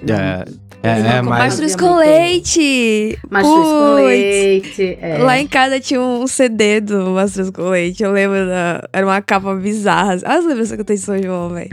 É, 0.09 0.45
é, 0.83 0.97
Limão 0.97 1.35
é. 1.35 1.39
Mastruz 1.39 1.73
fazia 1.73 1.89
com 1.89 1.97
leite! 1.97 3.19
Mastruz 3.31 3.67
com 3.67 3.95
leite. 3.97 4.99
é. 5.01 5.19
Lá 5.19 5.39
em 5.39 5.47
casa 5.47 5.79
tinha 5.79 6.01
um 6.01 6.27
CD 6.27 6.81
do 6.81 7.11
Mastruz 7.11 7.51
com 7.51 7.69
Leite. 7.69 8.03
Eu 8.03 8.13
lembro 8.13 8.47
da. 8.47 8.89
Era 8.93 9.07
uma 9.07 9.21
capa 9.21 9.55
bizarra. 9.55 10.15
Olha 10.25 10.39
as 10.39 10.45
lembranças 10.47 10.75
que 10.75 10.81
eu 10.81 10.85
tenho 10.85 10.99
de 10.99 11.05
São 11.05 11.23
João, 11.23 11.51
velho. 11.51 11.69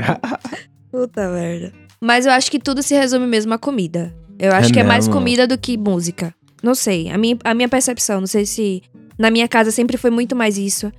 Puta 0.91 1.29
merda. 1.29 1.71
Mas 2.01 2.25
eu 2.25 2.31
acho 2.31 2.51
que 2.51 2.59
tudo 2.59 2.83
se 2.83 2.93
resume 2.95 3.25
mesmo 3.25 3.53
à 3.53 3.57
comida. 3.57 4.13
Eu 4.37 4.51
acho 4.53 4.69
É 4.69 4.73
que 4.73 4.79
é 4.79 4.83
mais 4.83 5.07
comida 5.07 5.47
do 5.47 5.57
que 5.57 5.77
música. 5.77 6.33
Não 6.63 6.73
sei. 6.75 7.09
A 7.09 7.17
minha, 7.17 7.37
a 7.43 7.53
minha 7.53 7.69
percepção. 7.69 8.19
Não 8.19 8.27
sei 8.27 8.45
se. 8.45 8.81
Na 9.17 9.31
minha 9.31 9.47
casa 9.47 9.71
sempre 9.71 9.97
foi 9.97 10.09
muito 10.11 10.35
mais 10.35 10.57
isso. 10.57 10.91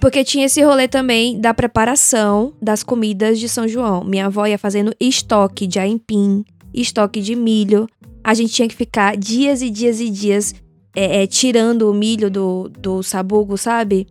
Porque 0.00 0.24
tinha 0.24 0.46
esse 0.46 0.62
rolê 0.62 0.88
também 0.88 1.38
da 1.40 1.52
preparação 1.54 2.52
das 2.60 2.82
comidas 2.82 3.38
de 3.38 3.48
São 3.48 3.68
João. 3.68 4.02
Minha 4.04 4.26
avó 4.26 4.46
ia 4.46 4.58
fazendo 4.58 4.94
estoque 4.98 5.66
de 5.66 5.78
aipim, 5.78 6.44
estoque 6.74 7.20
de 7.20 7.34
milho. 7.36 7.86
A 8.24 8.34
gente 8.34 8.52
tinha 8.52 8.68
que 8.68 8.74
ficar 8.74 9.16
dias 9.16 9.62
e 9.62 9.70
dias 9.70 10.00
e 10.00 10.08
dias 10.10 10.54
é, 10.96 11.22
é, 11.22 11.26
tirando 11.26 11.90
o 11.90 11.94
milho 11.94 12.30
do, 12.30 12.68
do 12.70 13.02
sabugo, 13.02 13.56
sabe? 13.58 14.06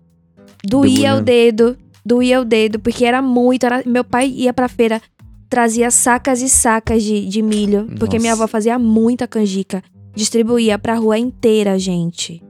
Doía 0.64 1.16
o 1.16 1.22
dedo, 1.22 1.78
doía 2.06 2.40
o 2.42 2.46
dedo, 2.46 2.80
porque 2.80 3.04
era 3.06 3.22
muito. 3.22 3.66
era- 3.66 3.84
meu 3.86 4.04
pai 4.04 4.28
ia 4.30 4.54
pra 4.54 4.68
feira, 4.68 5.02
trazia 5.50 5.90
sacas 5.90 6.42
e 6.42 6.50
sacas 6.50 7.02
de, 7.04 7.26
de 7.28 7.42
milho, 7.42 7.88
porque 7.98 8.20
minha 8.20 8.32
Nossa. 8.32 8.44
avó 8.44 8.52
fazia 8.52 8.78
muita 8.78 9.28
canjica. 9.28 9.84
Distribuía 10.16 10.78
pra 10.78 10.96
rua 10.96 11.18
inteira, 11.18 11.78
gente. 11.80 12.42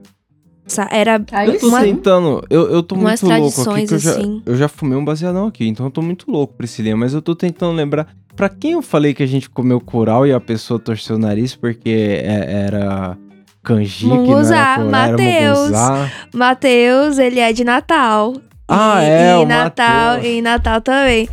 Era 0.90 1.22
Aí 1.32 1.48
Eu 1.50 1.58
tô 1.60 1.68
uma- 1.68 1.80
tentando, 1.82 2.42
eu, 2.48 2.70
eu 2.70 2.82
tô 2.82 2.94
muito 2.94 3.26
louco 3.26 3.60
aqui, 3.70 3.92
eu 3.94 3.98
já, 3.98 4.10
assim. 4.12 4.42
eu 4.46 4.56
já 4.56 4.68
fumei 4.68 4.96
um 4.96 5.04
baseadão 5.04 5.46
aqui, 5.48 5.66
então 5.66 5.84
eu 5.86 5.90
tô 5.90 6.00
muito 6.00 6.30
louco, 6.30 6.54
Priscilinha, 6.54 6.96
mas 6.96 7.12
eu 7.12 7.20
tô 7.20 7.34
tentando 7.34 7.72
lembrar, 7.74 8.14
pra 8.34 8.48
quem 8.48 8.72
eu 8.72 8.80
falei 8.80 9.12
que 9.12 9.22
a 9.22 9.26
gente 9.26 9.50
comeu 9.50 9.80
curau 9.80 10.26
e 10.26 10.32
a 10.32 10.40
pessoa 10.40 10.78
torceu 10.80 11.16
o 11.16 11.18
nariz 11.18 11.54
porque 11.54 11.90
é- 11.90 12.64
era 12.66 13.18
canjica 13.62 14.06
e 14.06 14.16
não 14.16 14.24
Munguzá, 14.24 14.78
Mateus. 14.78 15.70
Matheus, 16.34 17.18
ele 17.18 17.40
é 17.40 17.52
de 17.52 17.64
Natal. 17.64 18.34
Ah, 18.68 19.02
E- 19.02 19.06
é, 19.08 19.32
e 19.32 19.44
o 19.44 19.46
Natal, 19.46 20.14
Mateus. 20.16 20.26
e 20.26 20.40
Natal 20.42 20.80
também. 20.80 21.28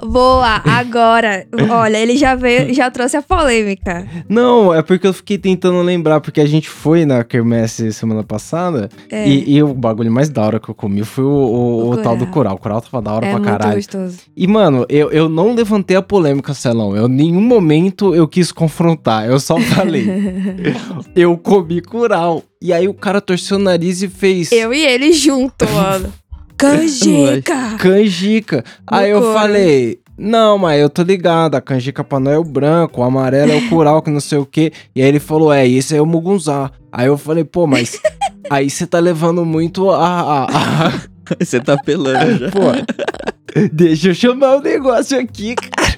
Boa, 0.00 0.60
agora, 0.64 1.44
olha, 1.70 1.96
ele 1.96 2.16
já 2.16 2.34
veio, 2.34 2.72
já 2.72 2.90
trouxe 2.90 3.16
a 3.16 3.22
polêmica. 3.22 4.06
Não, 4.28 4.72
é 4.72 4.80
porque 4.82 5.06
eu 5.06 5.12
fiquei 5.12 5.36
tentando 5.38 5.80
lembrar, 5.82 6.20
porque 6.20 6.40
a 6.40 6.46
gente 6.46 6.68
foi 6.68 7.04
na 7.04 7.24
Kermesse 7.24 7.92
semana 7.92 8.22
passada, 8.22 8.88
É, 9.10 9.26
e, 9.28 9.56
e 9.56 9.62
o 9.62 9.74
bagulho 9.74 10.10
mais 10.12 10.28
da 10.28 10.42
hora 10.42 10.60
que 10.60 10.68
eu 10.68 10.74
comi 10.74 11.02
foi 11.04 11.24
o, 11.24 11.28
o- 11.28 11.84
O 11.86 11.90
o 11.94 11.96
tal 11.96 12.16
do 12.16 12.26
curau, 12.28 12.54
o 12.54 12.58
curau 12.58 12.80
tava 12.80 13.02
da 13.02 13.12
hora 13.12 13.26
é 13.26 13.30
pra 13.30 13.38
muito 13.38 13.50
caralho. 13.50 13.74
gostoso. 13.76 14.18
E, 14.36 14.46
mano, 14.46 14.86
eu, 14.88 15.10
eu 15.10 15.28
não 15.28 15.54
levantei 15.54 15.96
a 15.96 16.02
polêmica, 16.02 16.54
Celão. 16.54 16.94
Eu, 16.96 17.06
em 17.06 17.10
nenhum 17.12 17.40
momento 17.40 18.14
eu 18.14 18.28
quis 18.28 18.52
confrontar. 18.52 19.26
Eu 19.26 19.40
só 19.40 19.58
falei. 19.58 20.06
eu 21.16 21.36
comi 21.36 21.80
curau. 21.80 22.42
E 22.62 22.72
aí 22.72 22.88
o 22.88 22.94
cara 22.94 23.20
torceu 23.20 23.58
o 23.58 23.60
nariz 23.60 24.00
e 24.02 24.08
fez 24.08 24.50
Eu 24.50 24.72
e 24.72 24.84
ele 24.84 25.12
junto, 25.12 25.68
mano. 25.70 26.12
Canjica! 26.56 27.76
canjica. 27.78 28.64
Aí 28.86 29.10
eu 29.10 29.32
falei. 29.32 29.98
Não, 30.16 30.56
mas 30.56 30.80
eu 30.80 30.88
tô 30.88 31.02
ligado, 31.02 31.56
a 31.56 31.60
canjica 31.60 32.04
pra 32.04 32.20
nós 32.20 32.34
é 32.34 32.38
o 32.38 32.44
branco, 32.44 33.00
o 33.00 33.04
amarelo 33.04 33.50
é 33.50 33.56
o 33.56 33.68
curau, 33.68 34.00
que 34.00 34.10
não 34.10 34.20
sei 34.20 34.38
o 34.38 34.46
quê. 34.46 34.72
E 34.94 35.02
aí 35.02 35.08
ele 35.08 35.18
falou, 35.18 35.52
é, 35.52 35.66
esse 35.66 35.96
é 35.96 36.00
o 36.00 36.06
mugunzá. 36.06 36.70
Aí 36.92 37.08
eu 37.08 37.18
falei, 37.18 37.42
pô, 37.42 37.66
mas 37.66 38.00
aí 38.48 38.70
você 38.70 38.86
tá 38.86 39.00
levando 39.00 39.44
muito 39.44 39.90
a- 39.90 40.20
a- 40.20 40.46
a, 40.86 40.92
Você 41.40 41.58
tá 41.58 41.76
pelando 41.76 42.38
já. 42.38 42.50
Pô, 42.52 42.60
deixa 43.72 44.10
eu 44.10 44.14
chamar 44.14 44.58
o 44.58 44.60
negócio 44.60 45.18
aqui, 45.18 45.56
cara. 45.56 45.93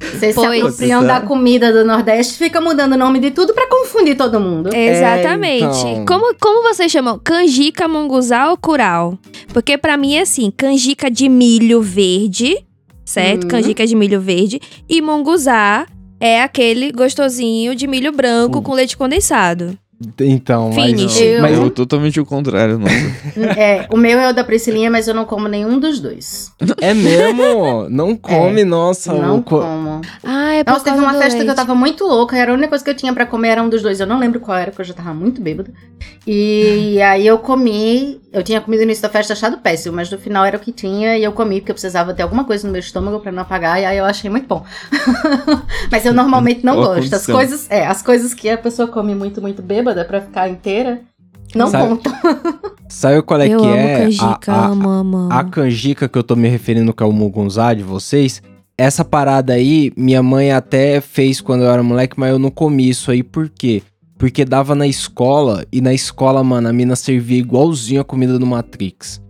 Vocês 0.00 0.34
se 0.34 0.40
Pois. 0.40 0.62
apropriam 0.62 1.00
Tá. 1.06 1.20
da 1.20 1.26
comida 1.26 1.72
do 1.72 1.84
Nordeste, 1.84 2.34
fica 2.38 2.60
mudando 2.60 2.92
o 2.92 2.96
nome 2.96 3.18
de 3.18 3.30
tudo 3.30 3.52
pra 3.54 3.66
confundir 3.68 4.16
todo 4.16 4.38
mundo. 4.40 4.70
Exatamente. 4.74 5.64
então. 5.86 6.04
Como, 6.06 6.34
como 6.40 6.62
vocês 6.62 6.90
chamam? 6.90 7.18
Canjica, 7.22 7.86
munguzá 7.88 8.50
ou 8.50 8.56
curau? 8.56 9.18
Porque 9.52 9.76
pra 9.78 9.96
mim 9.96 10.14
é 10.16 10.22
assim, 10.22 10.50
canjica 10.50 11.10
de 11.10 11.28
milho 11.28 11.80
verde, 11.82 12.56
certo? 13.04 13.44
Uhum. 13.44 13.48
Canjica 13.50 13.86
de 13.86 13.94
milho 13.94 14.20
verde. 14.20 14.60
E 14.88 15.00
munguzá 15.02 15.86
é 16.20 16.42
aquele 16.42 16.92
gostosinho 16.92 17.74
de 17.74 17.86
milho 17.86 18.12
branco 18.12 18.58
Hum. 18.58 18.62
com 18.62 18.72
leite 18.72 18.96
condensado. 18.96 19.76
Então, 20.20 20.72
Finish. 20.72 21.02
mas, 21.04 21.20
Eu- 21.20 21.40
mas 21.42 21.58
Eu 21.58 21.70
totalmente 21.70 22.20
o 22.20 22.26
contrário, 22.26 22.78
nossa. 22.78 22.94
É, 23.58 23.86
o 23.90 23.96
meu 23.96 24.18
é 24.18 24.28
o 24.28 24.34
da 24.34 24.44
Priscilinha, 24.44 24.90
mas 24.90 25.08
eu 25.08 25.14
não 25.14 25.24
como 25.24 25.48
nenhum 25.48 25.78
dos 25.80 26.00
dois. 26.00 26.52
é 26.82 26.92
mesmo? 26.92 27.88
Não 27.88 28.14
come, 28.14 28.62
nossa. 28.62 29.14
não 29.14 29.38
o 29.38 29.42
co- 29.42 29.60
como. 29.60 30.02
Ah, 30.22 30.52
é 30.56 30.64
Nossa, 30.66 30.84
teve 30.84 30.98
uma 30.98 31.14
festa 31.14 31.36
que 31.38 31.42
eu 31.44 31.46
leite. 31.46 31.56
tava 31.56 31.74
muito 31.74 32.04
louca, 32.04 32.36
era 32.36 32.50
a 32.50 32.54
única 32.54 32.68
coisa 32.68 32.84
que 32.84 32.90
eu 32.90 32.94
tinha 32.94 33.12
pra 33.14 33.24
comer 33.24 33.48
era 33.48 33.62
um 33.62 33.70
dos 33.70 33.80
dois. 33.80 33.98
Eu 33.98 34.06
não 34.06 34.18
lembro 34.18 34.38
qual 34.38 34.58
era, 34.58 34.70
porque 34.70 34.82
eu 34.82 34.86
já 34.86 34.92
tava 34.92 35.14
muito 35.14 35.40
bêbada. 35.40 35.70
E 36.26 37.00
aí 37.00 37.26
eu 37.26 37.38
comi, 37.38 38.20
eu 38.34 38.42
tinha 38.42 38.60
comido 38.60 38.80
no 38.80 38.84
início 38.84 39.02
da 39.02 39.08
festa 39.08 39.32
achado 39.32 39.56
péssimo, 39.58 39.96
mas 39.96 40.10
no 40.10 40.18
final 40.18 40.44
era 40.44 40.58
o 40.58 40.60
que 40.60 40.72
tinha 40.72 41.16
e 41.16 41.24
eu 41.24 41.32
comi 41.32 41.60
porque 41.60 41.70
eu 41.70 41.74
precisava 41.74 42.12
ter 42.12 42.22
alguma 42.22 42.44
coisa 42.44 42.66
no 42.66 42.72
meu 42.72 42.80
estômago 42.80 43.18
pra 43.20 43.32
não 43.32 43.42
apagar, 43.42 43.80
e 43.80 43.86
aí 43.86 43.96
eu 43.96 44.04
achei 44.04 44.28
muito 44.28 44.46
bom. 44.46 44.62
mas 45.90 46.04
eu 46.04 46.12
normalmente 46.12 46.64
não 46.64 46.74
Boa 46.74 46.86
gosto. 46.96 47.14
As 47.14 47.24
condição. 47.24 47.34
coisas, 47.34 47.66
é, 47.70 47.86
as 47.86 48.02
coisas 48.02 48.34
que 48.34 48.48
a 48.50 48.58
pessoa 48.58 48.88
come 48.88 49.14
muito, 49.14 49.40
muito 49.40 49.62
bêbada 49.62 49.85
pra 50.04 50.20
ficar 50.20 50.48
inteira, 50.48 51.00
não 51.54 51.68
Sabe- 51.68 51.88
contam. 51.88 52.12
Sabe 52.88 53.20
qual 53.22 53.40
é 53.40 53.48
eu 53.48 53.58
que 53.60 53.66
amo 53.66 53.74
é? 53.76 53.98
canjica, 53.98 54.52
a, 54.52 54.54
a, 54.54 54.66
amo, 54.68 54.88
amo, 54.88 55.16
amo. 55.18 55.32
a 55.32 55.42
canjica 55.44 56.08
que 56.08 56.16
eu 56.16 56.22
tô 56.22 56.36
me 56.36 56.48
referindo 56.48 56.92
que 56.94 57.02
é 57.02 57.06
o 57.06 57.12
mugunzá 57.12 57.74
de 57.74 57.82
vocês. 57.82 58.40
Essa 58.78 59.04
parada 59.04 59.54
aí, 59.54 59.90
minha 59.96 60.22
mãe 60.22 60.52
até 60.52 61.00
fez 61.00 61.40
quando 61.40 61.64
eu 61.64 61.70
era 61.70 61.82
moleque, 61.82 62.14
mas 62.18 62.30
eu 62.30 62.38
não 62.38 62.50
comi 62.50 62.88
isso 62.88 63.10
aí, 63.10 63.22
por 63.22 63.48
quê? 63.48 63.82
Porque 64.18 64.44
dava 64.44 64.74
na 64.74 64.86
escola, 64.86 65.64
e 65.72 65.80
na 65.80 65.92
escola, 65.92 66.44
mano, 66.44 66.68
a 66.68 66.72
mina 66.72 66.94
servia 66.94 67.38
igualzinho 67.38 68.00
a 68.00 68.04
comida 68.04 68.38
do 68.38 68.46
Matrix. 68.46 69.20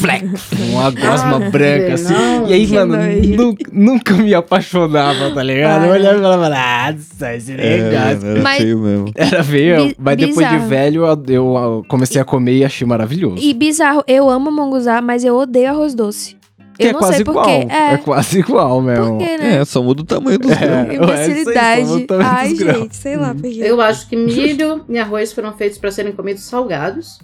Fleck, 0.00 0.26
uma 0.72 0.90
gosma 0.90 1.36
Ah, 1.46 1.50
branca 1.50 1.94
assim. 1.94 2.12
não. 2.12 2.48
E 2.48 2.52
aí, 2.52 2.66
mano, 2.66 2.96
nojo. 2.96 3.36
nu- 3.36 3.56
nunca 3.72 4.14
me 4.14 4.34
apaixonava, 4.34 5.30
tá 5.30 5.42
ligado? 5.42 5.84
Eu 5.84 5.90
Ah. 5.92 5.94
olhava 5.94 6.18
e 6.18 6.22
falava, 6.22 6.48
nossa, 6.50 7.34
esse 7.34 7.52
É, 7.52 7.76
negócio. 7.78 8.18
mano, 8.18 8.30
era 8.32 8.42
Mas- 8.42 8.58
feio 8.58 8.78
mesmo. 8.78 9.12
Era 9.14 9.44
feio, 9.44 9.86
Bi- 9.88 9.96
mas 9.98 10.16
depois 10.16 10.48
de 10.50 10.58
velho 10.58 11.04
eu, 11.28 11.84
comecei 11.88 12.20
a 12.20 12.24
comer 12.24 12.56
e 12.56 12.64
achei 12.64 12.86
maravilhoso. 12.86 13.36
E 13.38 13.54
bizarro, 13.54 14.02
eu 14.08 14.28
amo 14.28 14.50
munguzá, 14.50 15.00
mas 15.00 15.24
eu 15.24 15.36
odeio 15.36 15.68
arroz 15.70 15.94
doce. 15.94 16.36
que 16.76 16.86
eu 16.86 16.88
é 16.88 16.92
não 16.92 16.98
quase 16.98 17.12
sei 17.14 17.20
igual. 17.22 17.44
porquê. 17.44 17.72
É, 17.72 17.96
quase 17.98 18.38
igual 18.40 18.80
mesmo. 18.82 19.06
por 19.10 19.18
quê, 19.18 19.38
né? 19.38 19.56
É, 19.60 19.64
só 19.64 19.80
muda 19.80 20.02
o 20.02 20.04
tamanho 20.04 20.40
dos 20.40 20.50
É. 20.50 20.56
grãos. 20.56 20.92
Imbecilidade. 21.10 21.86
botar 21.86 22.20
Ai, 22.20 22.52
grão. 22.54 22.80
gente, 22.80 22.96
sei 22.96 23.16
lá. 23.16 23.32
Eu 23.58 23.80
acho 23.80 24.08
que 24.08 24.16
milho 24.16 24.84
e 24.88 24.98
arroz 24.98 25.32
foram 25.32 25.52
feitos 25.52 25.78
pra 25.78 25.92
serem 25.92 26.10
comidos 26.10 26.42
salgados. 26.42 27.20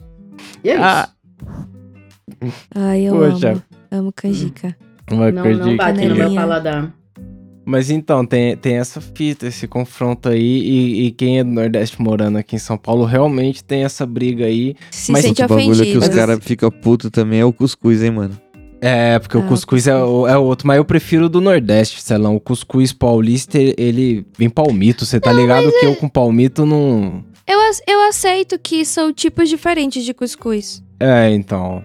E 0.62 0.70
é 0.70 0.74
isso. 0.76 1.10
Ah, 2.74 2.90
Ai, 2.90 3.02
eu 3.02 3.14
Poxa. 3.16 3.50
amo. 3.52 3.62
Amo 3.90 4.12
canjica. 4.14 4.76
uma 5.10 5.30
não, 5.32 5.42
coisa 5.42 5.64
não 5.64 5.76
bate 5.76 6.06
no 6.06 6.14
meu 6.14 6.34
paladar. 6.34 6.94
Mas 7.64 7.90
então, 7.90 8.24
tem, 8.24 8.56
tem 8.56 8.76
essa 8.76 9.00
fita, 9.00 9.46
esse 9.46 9.68
confronto 9.68 10.28
aí, 10.28 10.40
e, 10.60 11.06
e 11.06 11.10
quem 11.12 11.38
é 11.38 11.44
do 11.44 11.50
Nordeste 11.50 12.00
morando 12.00 12.38
aqui 12.38 12.56
em 12.56 12.58
São 12.58 12.76
Paulo 12.76 13.04
realmente 13.04 13.62
tem 13.62 13.84
essa 13.84 14.04
briga 14.06 14.46
aí. 14.46 14.74
Se 14.90 15.12
Mas 15.12 15.22
sente 15.24 15.42
Outro 15.42 15.56
bagulho 15.56 15.84
que 15.84 15.96
os 15.96 16.08
caras 16.08 16.38
ficam 16.42 16.70
putos 16.70 17.10
também 17.10 17.40
é 17.40 17.44
o 17.44 17.52
cuscuz, 17.52 18.02
hein, 18.02 18.10
mano. 18.12 18.36
É, 18.80 19.18
porque 19.18 19.36
Ah, 19.36 19.40
o 19.40 19.46
cuscuz 19.46 19.86
é, 19.86 19.94
o- 19.94 20.26
é 20.26 20.36
outro, 20.38 20.66
mas 20.66 20.78
eu 20.78 20.84
prefiro 20.84 21.26
o 21.26 21.28
do 21.28 21.40
Nordeste, 21.40 22.00
Celão. 22.02 22.34
O 22.34 22.40
cuscuz 22.40 22.92
paulista, 22.94 23.58
ele- 23.58 24.26
vem 24.38 24.48
palmito, 24.48 25.04
você 25.04 25.20
tá 25.20 25.30
ligado 25.32 25.70
que 25.78 25.84
eu 25.86 25.94
com 25.96 26.08
palmito 26.08 26.64
não... 26.64 27.22
Eu, 27.46 27.58
eu 27.86 28.08
aceito 28.08 28.58
que 28.58 28.84
são 28.84 29.12
tipos 29.12 29.48
diferentes 29.48 30.02
de 30.04 30.14
cuscuz. 30.14 30.82
É, 30.98 31.30
então... 31.30 31.84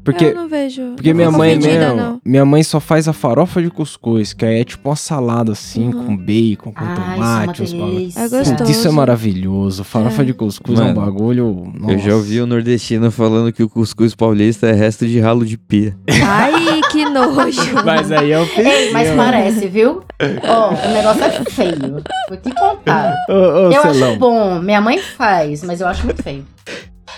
É, 0.00 0.02
Porque, 0.02 0.24
eu 0.24 0.34
não 0.34 0.48
vejo. 0.48 0.82
porque 0.96 1.10
não 1.10 1.16
minha 1.16 1.30
mãe 1.30 1.50
ofendida, 1.58 1.78
mesmo, 1.94 1.96
não. 1.96 2.20
minha 2.24 2.44
mãe 2.44 2.62
só 2.62 2.80
faz 2.80 3.06
a 3.06 3.12
farofa 3.12 3.60
de 3.62 3.68
cuscuz, 3.70 4.32
que 4.32 4.46
aí 4.46 4.60
é 4.60 4.64
tipo 4.64 4.88
uma 4.88 4.96
salada 4.96 5.52
assim, 5.52 5.88
Uhum. 5.92 6.06
com 6.06 6.16
bacon, 6.16 6.72
com 6.72 6.84
Ah, 6.84 6.94
tomate, 6.94 7.64
isso 7.64 7.76
é. 7.76 8.24
É 8.24 8.28
gostoso. 8.28 8.70
Isso 8.70 8.88
é 8.88 8.90
maravilhoso. 8.90 9.84
Farofa 9.84 10.22
É. 10.22 10.24
de 10.24 10.32
cuscuz 10.32 10.80
é 10.80 10.82
um 10.82 10.86
Mano, 10.86 11.00
bagulho. 11.02 11.72
Eu 11.86 11.98
já 11.98 12.14
ouvi 12.14 12.40
o 12.40 12.46
nordestino 12.46 13.10
falando 13.10 13.52
que 13.52 13.62
o 13.62 13.68
cuscuz 13.68 14.14
paulista 14.14 14.66
é 14.68 14.72
resto 14.72 15.06
de 15.06 15.20
ralo 15.20 15.44
de 15.44 15.58
pia. 15.58 15.94
Ai, 16.26 16.80
que 16.90 17.04
nojo. 17.04 17.60
Mas 17.84 18.10
aí 18.10 18.30
eu 18.32 18.46
fiz. 18.46 18.66
Ei, 18.66 18.92
mas 18.92 19.10
parece, 19.14 19.68
viu? 19.68 20.02
Ó, 20.48 20.68
o 20.70 20.92
negócio 20.94 21.22
é 21.24 21.30
feio. 21.50 22.02
Vou 22.28 22.36
te 22.38 22.50
contar. 22.54 23.14
Ô, 23.28 23.32
ô, 23.34 23.70
Eu 23.70 23.82
acho 23.82 24.16
bom. 24.18 24.60
Minha 24.60 24.80
mãe 24.80 24.98
faz, 24.98 25.62
mas 25.62 25.80
eu 25.80 25.86
acho 25.86 26.04
muito 26.06 26.22
feio. 26.22 26.44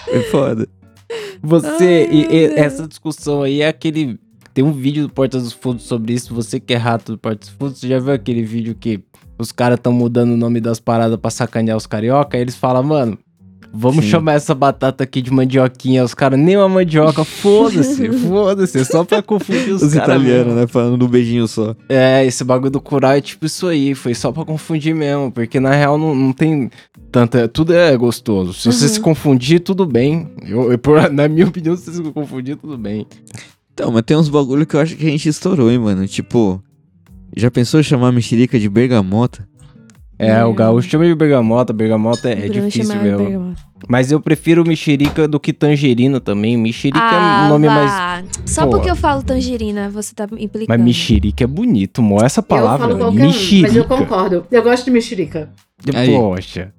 É 0.08 0.18
foda. 0.22 0.68
Você. 1.42 2.06
Ai, 2.10 2.16
e- 2.16 2.26
e 2.30 2.44
essa 2.58 2.86
discussão 2.86 3.42
aí 3.42 3.62
é 3.62 3.68
aquele. 3.68 4.18
Tem 4.54 4.62
um 4.62 4.72
vídeo 4.72 5.06
do 5.06 5.12
Porta 5.12 5.38
dos 5.38 5.52
Fundos 5.52 5.84
sobre 5.84 6.12
isso. 6.12 6.34
Você 6.34 6.60
que 6.60 6.74
é 6.74 6.76
rato 6.76 7.12
do 7.12 7.18
Porta 7.18 7.40
dos 7.40 7.48
Fundos, 7.48 7.78
você 7.78 7.88
já 7.88 7.98
viu 7.98 8.12
aquele 8.12 8.42
vídeo 8.42 8.74
que 8.74 9.00
os 9.38 9.50
caras 9.50 9.78
estão 9.78 9.92
mudando 9.92 10.32
o 10.32 10.36
nome 10.36 10.60
das 10.60 10.78
paradas 10.78 11.16
pra 11.18 11.30
sacanear 11.30 11.76
os 11.76 11.86
carioca? 11.86 12.36
Aí 12.36 12.42
eles 12.42 12.54
falam, 12.56 12.82
mano. 12.82 13.18
Vamos 13.74 14.04
Sim. 14.04 14.10
chamar 14.10 14.34
essa 14.34 14.54
batata 14.54 15.02
aqui 15.02 15.22
de 15.22 15.30
mandioquinha. 15.32 16.04
Os 16.04 16.12
caras, 16.12 16.38
nem 16.38 16.56
uma 16.58 16.68
mandioca, 16.68 17.24
foda-se, 17.24 18.06
foda-se. 18.28 18.78
É 18.80 18.84
só 18.84 19.02
pra 19.02 19.22
confundir 19.22 19.70
os, 19.72 19.82
Os 19.82 19.94
italianos, 19.94 20.54
né? 20.54 20.66
Falando 20.66 20.98
do 20.98 21.08
beijinho 21.08 21.48
só. 21.48 21.74
É, 21.88 22.24
esse 22.26 22.44
bagulho 22.44 22.70
do 22.70 22.80
curar 22.80 23.16
é 23.16 23.20
tipo 23.22 23.46
isso 23.46 23.66
aí, 23.66 23.94
foi 23.94 24.14
só 24.14 24.30
pra 24.30 24.44
confundir 24.44 24.94
mesmo, 24.94 25.32
porque 25.32 25.58
na 25.58 25.70
real 25.74 25.96
não, 25.96 26.14
não 26.14 26.32
tem 26.32 26.70
tanta. 27.10 27.48
Tudo 27.48 27.72
é 27.74 27.96
gostoso. 27.96 28.52
Se 28.52 28.70
você 28.70 28.84
Uhum. 28.84 28.90
se 28.92 29.00
confundir, 29.00 29.60
tudo 29.60 29.86
bem. 29.86 30.28
Eu, 30.46 30.70
eu, 30.72 30.78
na 31.12 31.26
minha 31.26 31.46
opinião, 31.46 31.74
se 31.76 31.84
você 31.84 31.92
se 32.02 32.02
confundir, 32.12 32.56
tudo 32.56 32.76
bem. 32.76 33.06
Então, 33.72 33.90
mas 33.90 34.02
tem 34.02 34.16
uns 34.16 34.28
bagulho 34.28 34.66
que 34.66 34.76
eu 34.76 34.80
acho 34.80 34.94
que 34.96 35.06
a 35.06 35.10
gente 35.10 35.28
estourou, 35.28 35.70
hein, 35.70 35.78
mano. 35.78 36.06
Tipo, 36.06 36.62
já 37.34 37.50
pensou 37.50 37.80
em 37.80 37.82
chamar 37.82 38.08
a 38.08 38.12
mexerica 38.12 38.58
de 38.60 38.68
bergamota? 38.68 39.48
É, 40.24 40.44
o 40.44 40.52
gaúcho 40.54 40.88
chama 40.88 41.04
de 41.04 41.14
bergamota, 41.14 41.72
bergamota 41.72 42.28
é, 42.28 42.46
é 42.46 42.48
difícil 42.48 42.94
mesmo. 42.96 43.24
bergamota. 43.24 43.60
Mas 43.88 44.12
eu 44.12 44.20
prefiro 44.20 44.64
mexerica 44.64 45.26
do 45.26 45.40
que 45.40 45.52
tangerina 45.52 46.20
também. 46.20 46.56
Mexerica 46.56 47.00
é 47.00 47.44
um 47.46 47.48
nome 47.48 47.66
mais. 47.66 47.90
Ah, 47.90 48.22
vá. 48.22 48.42
Só 48.46 48.64
Pô. 48.64 48.72
porque 48.72 48.88
eu 48.88 48.94
falo 48.94 49.22
tangerina, 49.22 49.90
você 49.90 50.14
tá 50.14 50.24
implicando. 50.24 50.66
Mas 50.68 50.80
mexerica 50.80 51.44
é 51.44 51.46
bonito, 51.46 52.00
mo. 52.00 52.22
Essa 52.22 52.42
palavra, 52.42 52.86
eu 52.86 52.98
falo 52.98 53.00
qualquer 53.00 53.26
mexerica. 53.26 53.56
um, 53.58 53.62
mas 53.62 53.76
eu 53.76 53.84
concordo. 53.84 54.46
Eu 54.50 54.62
gosto 54.62 54.84
de 54.84 54.90
mexerica. 54.92 55.50
Aí. 55.94 56.14
Poxa. 56.14 56.72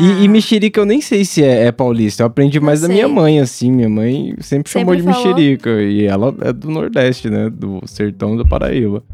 E, 0.00 0.24
e 0.24 0.28
mexerica 0.28 0.80
eu 0.80 0.84
nem 0.84 1.00
sei 1.00 1.24
se 1.24 1.42
é, 1.44 1.66
é 1.66 1.72
paulista. 1.72 2.24
Eu 2.24 2.26
aprendi 2.26 2.58
mais 2.58 2.80
da 2.80 2.88
sei. 2.88 2.96
minha 2.96 3.08
mãe, 3.08 3.38
assim. 3.38 3.70
Minha 3.70 3.88
mãe 3.88 4.34
sempre, 4.40 4.70
chamou 4.72 4.92
Sempre 4.92 5.06
de 5.06 5.12
falou. 5.12 5.34
mexerica. 5.36 5.70
E 5.82 6.04
ela 6.04 6.34
é 6.40 6.52
do 6.52 6.68
Nordeste, 6.68 7.30
né? 7.30 7.48
Do 7.48 7.80
sertão 7.86 8.36
da 8.36 8.44
Paraíba. 8.44 9.04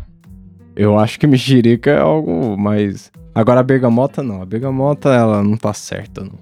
Eu 0.75 0.99
acho 0.99 1.21
que 1.21 1.27
mexerica 1.27 1.91
é 1.91 1.99
algo 1.99 2.57
mais. 2.57 3.11
Agora 3.35 3.61
a 3.61 3.63
bergamota 3.63 4.23
não. 4.23 4.43
A 4.43 4.47
bergamota, 4.47 5.11
ela 5.11 5.43
não 5.43 5.57
tá 5.57 5.73
certa, 5.73 6.23
não. 6.23 6.39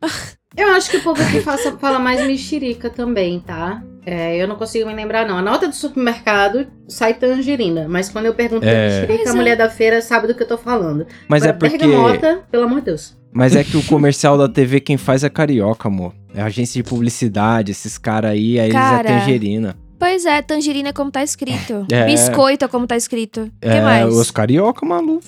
Eu 0.56 0.72
acho 0.72 0.90
que 0.90 0.96
o 0.96 1.02
povo 1.02 1.22
aqui 1.22 1.40
faça- 1.40 1.76
fala 1.78 2.00
mais 2.00 2.26
mexerica 2.26 2.90
também, 2.90 3.38
tá? 3.38 3.80
É, 4.04 4.42
eu 4.42 4.48
não 4.48 4.56
consigo 4.56 4.88
me 4.88 4.94
lembrar, 4.94 5.24
não. 5.24 5.38
A 5.38 5.42
nota 5.42 5.68
do 5.68 5.74
supermercado 5.74 6.66
sai 6.88 7.14
tangerina, 7.14 7.86
mas 7.86 8.08
quando 8.08 8.26
eu 8.26 8.34
pergunto 8.34 8.66
É. 8.66 8.88
mexerica, 9.02 9.30
a 9.30 9.32
é. 9.32 9.36
mulher 9.36 9.56
da 9.56 9.70
feira 9.70 10.00
sabe 10.02 10.26
do 10.26 10.34
que 10.34 10.42
eu 10.42 10.48
tô 10.48 10.58
falando. 10.58 11.06
Mas 11.28 11.44
é 11.44 11.50
Agora, 11.50 11.58
porque. 11.70 11.78
Bergamota, 11.78 12.40
pelo 12.50 12.64
amor 12.64 12.80
de 12.80 12.86
Deus. 12.86 13.16
Mas 13.30 13.54
é 13.54 13.62
que 13.62 13.76
o 13.76 13.84
comercial 13.84 14.36
da 14.36 14.48
TV 14.48 14.80
quem 14.80 14.96
faz 14.96 15.22
é 15.22 15.28
carioca, 15.28 15.86
amor. 15.86 16.12
É 16.34 16.40
agência 16.42 16.82
de 16.82 16.88
publicidade, 16.88 17.70
esses 17.70 17.96
caras 17.98 18.32
aí, 18.32 18.58
aí 18.58 18.72
Cara, 18.72 19.00
eles 19.00 19.10
é 19.10 19.18
tangerina. 19.20 19.76
Pois 19.98 20.24
é, 20.24 20.42
tangerina 20.42 20.88
é 20.88 20.92
como 20.92 21.10
tá 21.10 21.22
escrito. 21.22 21.86
É. 21.92 22.06
Biscoito 22.06 22.64
é 22.64 22.68
como 22.68 22.86
tá 22.86 22.96
escrito. 22.96 23.42
O 23.42 23.60
que 23.60 23.68
é, 23.68 23.82
mais? 23.82 24.12
os 24.12 24.30
carioca 24.30 24.84
maluco. 24.84 25.24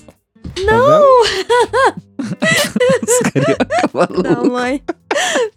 Não! 0.65 1.21
Os 2.21 3.19
carioca 3.31 3.89
maluco. 3.93 4.23
Da 4.23 4.43
mãe. 4.43 4.81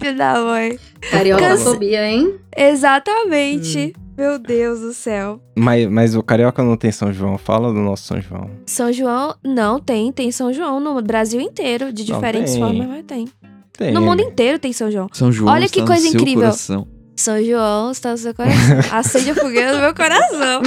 Filho 0.01 0.16
da 0.16 0.40
mãe. 0.40 0.79
Cariocafobia, 1.11 2.07
hein? 2.09 2.35
Exatamente. 2.57 3.94
Hum. 3.97 4.05
Meu 4.16 4.38
Deus 4.38 4.81
do 4.81 4.94
céu. 4.94 5.40
Mas, 5.57 5.88
mas 5.88 6.14
o 6.14 6.23
carioca 6.23 6.62
não 6.62 6.77
tem 6.77 6.92
São 6.92 7.12
João. 7.12 7.37
Fala 7.37 7.73
do 7.73 7.81
nosso 7.81 8.05
São 8.05 8.20
João. 8.20 8.51
São 8.64 8.92
João, 8.92 9.35
não, 9.44 9.81
tem, 9.81 10.12
tem 10.12 10.31
São 10.31 10.53
João 10.53 10.79
no 10.79 11.01
Brasil 11.03 11.40
inteiro, 11.40 11.92
de 11.92 12.09
Não, 12.09 12.14
diferentes 12.14 12.53
tem. 12.53 12.62
formas, 12.62 12.87
mas 12.87 13.05
tem. 13.05 13.29
Tem. 13.77 13.92
No 13.92 14.01
mundo 14.01 14.20
inteiro 14.23 14.59
tem 14.61 14.73
São 14.73 14.88
João. 14.88 15.09
São 15.12 15.33
João 15.33 15.53
Olha 15.53 15.68
que 15.68 15.85
coisa 15.85 16.07
incrível. 16.07 16.42
coração. 16.42 16.87
São 17.16 17.42
João 17.42 17.90
está 17.92 18.11
no 18.11 18.18
seu 18.18 18.35
coração. 18.35 18.79
Acende 18.90 19.31
a 19.31 19.35
fogueira 19.35 19.72
no 19.74 19.81
meu 19.81 19.94
coração. 19.94 20.62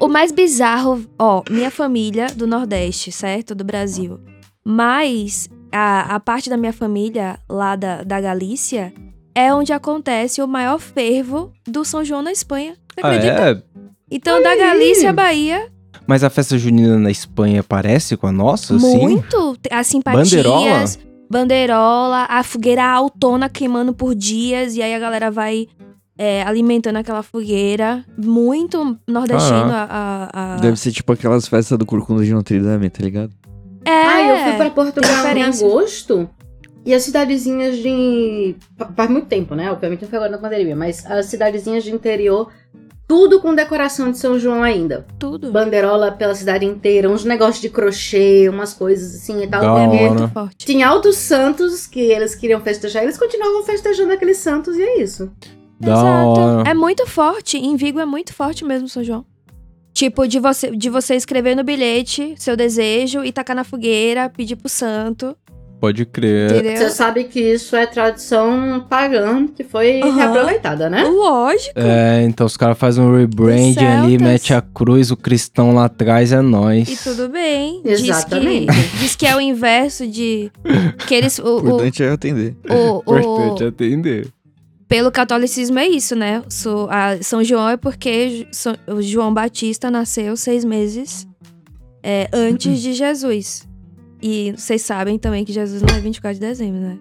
o 0.00 0.08
mais 0.08 0.32
bizarro, 0.32 1.04
ó, 1.18 1.42
minha 1.48 1.70
família 1.70 2.26
do 2.34 2.46
Nordeste, 2.46 3.12
certo? 3.12 3.54
Do 3.54 3.64
Brasil. 3.64 4.18
Mas 4.64 5.48
a, 5.72 6.14
a 6.16 6.20
parte 6.20 6.50
da 6.50 6.56
minha 6.56 6.72
família 6.72 7.38
lá 7.48 7.76
da, 7.76 8.02
da 8.02 8.20
Galícia 8.20 8.92
é 9.34 9.54
onde 9.54 9.72
acontece 9.72 10.42
o 10.42 10.48
maior 10.48 10.78
fervo 10.78 11.52
do 11.66 11.84
São 11.84 12.04
João 12.04 12.22
na 12.22 12.32
Espanha. 12.32 12.74
Você 12.92 13.00
Ah, 13.06 13.08
acredita? 13.08 13.50
é? 13.50 13.62
Então, 14.10 14.42
da 14.42 14.56
Galícia, 14.56 15.12
Bahia, 15.12 15.70
Mas 16.06 16.24
a 16.24 16.30
festa 16.30 16.56
junina 16.58 16.98
na 16.98 17.10
Espanha 17.10 17.62
parece 17.62 18.16
com 18.16 18.26
a 18.26 18.32
nossa, 18.32 18.74
assim? 18.76 18.98
muito. 18.98 19.56
As 19.70 19.86
simpatias. 19.86 20.30
Bandeirola? 20.30 20.84
Bandeirola, 21.30 22.26
a 22.28 22.42
fogueira 22.42 22.84
autona 22.84 23.48
queimando 23.48 23.92
por 23.94 24.14
dias, 24.14 24.74
e 24.76 24.82
aí 24.82 24.94
a 24.94 24.98
galera 24.98 25.30
vai 25.30 25.66
é, 26.16 26.42
alimentando 26.42 26.96
aquela 26.96 27.22
fogueira. 27.22 28.04
Muito 28.16 28.98
nordestino 29.06 29.70
a. 29.72 29.86
a- 29.90 30.54
a- 30.54 30.56
Deve 30.56 30.76
ser 30.76 30.90
tipo 30.92 31.12
aquelas 31.12 31.46
festas 31.46 31.78
do 31.78 31.86
Corcunda 31.86 32.24
de 32.24 32.32
Notre 32.32 32.58
Dame, 32.60 32.90
tá 32.90 33.02
ligado? 33.04 33.32
É. 33.84 33.90
Ah, 33.90 34.22
eu 34.22 34.44
fui 34.44 34.52
pra 34.56 34.70
Portugal 34.70 35.10
em 35.10 35.16
referência. 35.16 35.66
agosto. 35.66 36.28
E 36.84 36.94
as 36.94 37.02
cidadezinhas 37.02 37.76
de. 37.76 38.56
fa- 38.76 38.90
Faz 38.96 39.10
muito 39.10 39.26
tempo, 39.26 39.54
né? 39.54 39.70
Obviamente 39.70 40.02
não 40.02 40.08
foi 40.08 40.16
agora 40.18 40.32
na 40.32 40.38
pandemia, 40.38 40.74
mas 40.74 41.04
as 41.06 41.26
cidadezinhas 41.26 41.84
de 41.84 41.92
interior, 41.94 42.50
tudo 43.08 43.40
com 43.40 43.54
decoração 43.54 44.12
de 44.12 44.18
São 44.18 44.38
João 44.38 44.62
ainda. 44.62 45.06
Tudo. 45.18 45.50
Banderola 45.50 46.12
pela 46.12 46.34
cidade 46.34 46.66
inteira, 46.66 47.08
uns 47.08 47.24
negócios 47.24 47.62
de 47.62 47.70
crochê, 47.70 48.46
umas 48.50 48.74
coisas 48.74 49.14
assim 49.14 49.42
e 49.42 49.46
tal. 49.46 49.62
Da 49.62 49.82
É 49.82 49.86
muito 49.86 50.28
forte. 50.28 50.66
Tinha 50.66 50.86
altos 50.86 51.16
santos 51.16 51.86
que 51.86 52.00
eles 52.00 52.34
queriam 52.34 52.60
festejar, 52.60 53.02
eles 53.02 53.16
continuavam 53.16 53.64
festejando 53.64 54.12
aqueles 54.12 54.36
santos 54.36 54.76
e 54.76 54.82
é 54.82 55.00
isso. 55.00 55.32
Da 55.80 55.92
Exato. 55.92 56.40
hora. 56.40 56.70
É 56.70 56.74
muito 56.74 57.06
forte. 57.06 57.56
Em 57.56 57.76
Vigo 57.76 57.98
é 57.98 58.04
muito 58.04 58.34
forte 58.34 58.62
mesmo, 58.62 58.88
São 58.88 59.02
João. 59.02 59.24
Tipo, 59.94 60.28
de 60.28 60.38
você, 60.38 60.70
de 60.70 60.90
você 60.90 61.14
escrever 61.16 61.56
no 61.56 61.64
bilhete 61.64 62.34
seu 62.36 62.56
desejo 62.56 63.24
e 63.24 63.32
tacar 63.32 63.56
na 63.56 63.64
fogueira, 63.64 64.28
pedir 64.28 64.56
pro 64.56 64.68
santo. 64.68 65.34
Pode 65.80 66.04
crer. 66.04 66.76
Você 66.76 66.90
sabe 66.90 67.24
que 67.24 67.38
isso 67.40 67.76
é 67.76 67.86
tradição 67.86 68.84
pagã 68.90 69.46
que 69.46 69.62
foi 69.62 70.00
Aham. 70.02 70.16
reaproveitada, 70.16 70.90
né? 70.90 71.04
Lógico. 71.04 71.72
É, 71.78 72.22
então 72.24 72.46
os 72.46 72.56
caras 72.56 72.76
fazem 72.76 73.04
um 73.04 73.16
rebrand 73.16 73.74
Dos 73.74 73.82
ali, 73.84 74.18
mete 74.18 74.52
a 74.52 74.60
cruz, 74.60 75.10
o 75.12 75.16
cristão 75.16 75.72
lá 75.72 75.84
atrás, 75.84 76.32
é 76.32 76.40
nóis. 76.40 76.88
E 76.88 76.96
tudo 76.96 77.28
bem. 77.28 77.80
Exatamente. 77.84 78.66
Diz 78.72 78.90
que, 78.90 78.96
diz 78.98 79.16
que 79.16 79.26
é 79.26 79.36
o 79.36 79.40
inverso 79.40 80.04
de. 80.06 80.50
Que 81.06 81.14
eles. 81.14 81.38
O 81.38 81.44
O, 81.44 81.54
o, 81.54 81.58
importante 81.60 82.02
é 82.02 82.08
atender. 82.10 82.56
o, 82.68 82.98
Importante 83.16 83.62
o, 83.64 83.68
atender. 83.68 84.28
pelo 84.88 85.12
catolicismo 85.12 85.78
é 85.78 85.86
isso, 85.86 86.16
né? 86.16 86.42
So- 86.48 86.88
São 87.22 87.44
João 87.44 87.68
é 87.68 87.76
porque 87.76 88.48
o 88.88 89.00
João 89.00 89.32
Batista 89.32 89.90
nasceu 89.92 90.36
seis 90.36 90.64
meses 90.64 91.24
é, 92.02 92.28
antes 92.32 92.80
de 92.80 92.94
Jesus. 92.94 93.67
E 94.22 94.52
vocês 94.56 94.82
sabem 94.82 95.18
também 95.18 95.44
que 95.44 95.52
Jesus 95.52 95.82
não 95.82 95.94
é 95.96 96.00
24 96.00 96.38
de 96.40 96.46
dezembro, 96.46 96.80
né? 96.80 96.96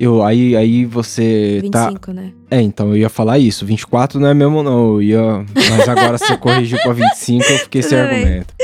Eu, 0.00 0.22
aí, 0.22 0.56
aí 0.56 0.86
você 0.86 1.62
tá. 1.70 1.88
25, 1.88 2.12
né? 2.14 2.32
É, 2.50 2.60
então 2.62 2.88
eu 2.88 2.96
ia 2.96 3.10
falar 3.10 3.38
isso. 3.38 3.66
24 3.66 4.18
não 4.18 4.28
é 4.28 4.32
mesmo, 4.34 4.62
não. 4.62 4.94
Eu 4.94 5.02
ia... 5.02 5.44
Mas 5.54 5.86
agora 5.86 6.16
você 6.16 6.34
corrigiu 6.38 6.78
pra 6.78 6.92
25, 6.94 7.44
eu 7.44 7.58
fiquei 7.58 7.82
sem 7.82 7.98
argumento. 8.00 8.54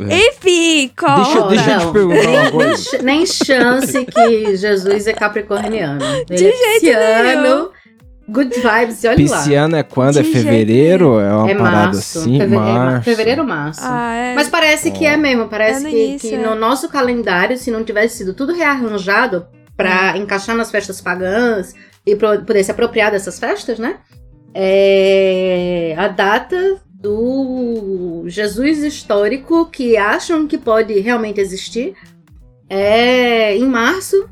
Enfim, 0.00 0.90
corta. 0.96 1.22
Deixa, 1.22 1.38
eu- 1.38 1.48
deixa 1.48 1.70
eu 1.72 1.78
te 1.80 1.92
perguntar 1.92 2.28
uma 2.30 2.42
nem, 2.42 2.50
coisa. 2.50 3.02
nem 3.02 3.26
chance 3.26 4.04
que 4.06 4.56
Jesus 4.56 5.06
é 5.06 5.12
capricorniano. 5.12 6.02
Ele 6.30 6.36
De 6.38 6.46
é 6.46 6.80
jeito 6.80 6.98
nenhum. 7.42 7.68
Good 8.28 8.50
vibes, 8.54 9.02
e 9.02 9.08
olha 9.08 9.16
lá. 9.30 9.36
Pisciano 9.38 9.76
é 9.76 9.82
quando? 9.82 10.14
De 10.14 10.20
é 10.20 10.24
fevereiro? 10.24 11.18
É 11.18 11.32
uma 11.32 11.50
É 11.50 11.54
parada 11.54 11.84
março. 11.86 12.18
assim? 12.18 12.38
Feve- 12.38 12.54
é 12.54 12.58
março. 12.58 13.04
fevereiro, 13.04 13.44
março. 13.44 13.80
Ah, 13.82 14.14
é. 14.14 14.34
Mas 14.34 14.48
parece 14.48 14.90
que 14.90 15.06
é 15.06 15.16
mesmo, 15.16 15.48
parece 15.48 15.80
É 15.80 15.84
no 15.84 15.88
que, 15.90 16.04
início, 16.06 16.28
que 16.30 16.34
é. 16.34 16.38
no 16.38 16.54
nosso 16.54 16.88
calendário, 16.88 17.56
se 17.56 17.70
não 17.70 17.82
tivesse 17.84 18.18
sido 18.18 18.34
tudo 18.34 18.52
rearranjado 18.52 19.46
pra 19.76 20.12
Hum. 20.14 20.22
encaixar 20.22 20.54
nas 20.56 20.70
festas 20.70 21.00
pagãs 21.00 21.72
e 22.06 22.14
pro- 22.16 22.40
poder 22.44 22.62
se 22.64 22.70
apropriar 22.70 23.10
dessas 23.10 23.38
festas, 23.38 23.78
né? 23.78 23.96
É 24.54 25.94
a 25.96 26.08
data 26.08 26.76
do 26.92 28.24
Jesus 28.26 28.78
histórico 28.82 29.66
que 29.66 29.96
acham 29.96 30.46
que 30.46 30.58
pode 30.58 30.98
realmente 30.98 31.40
existir 31.40 31.94
é 32.68 33.56
em 33.56 33.64
março 33.66 34.28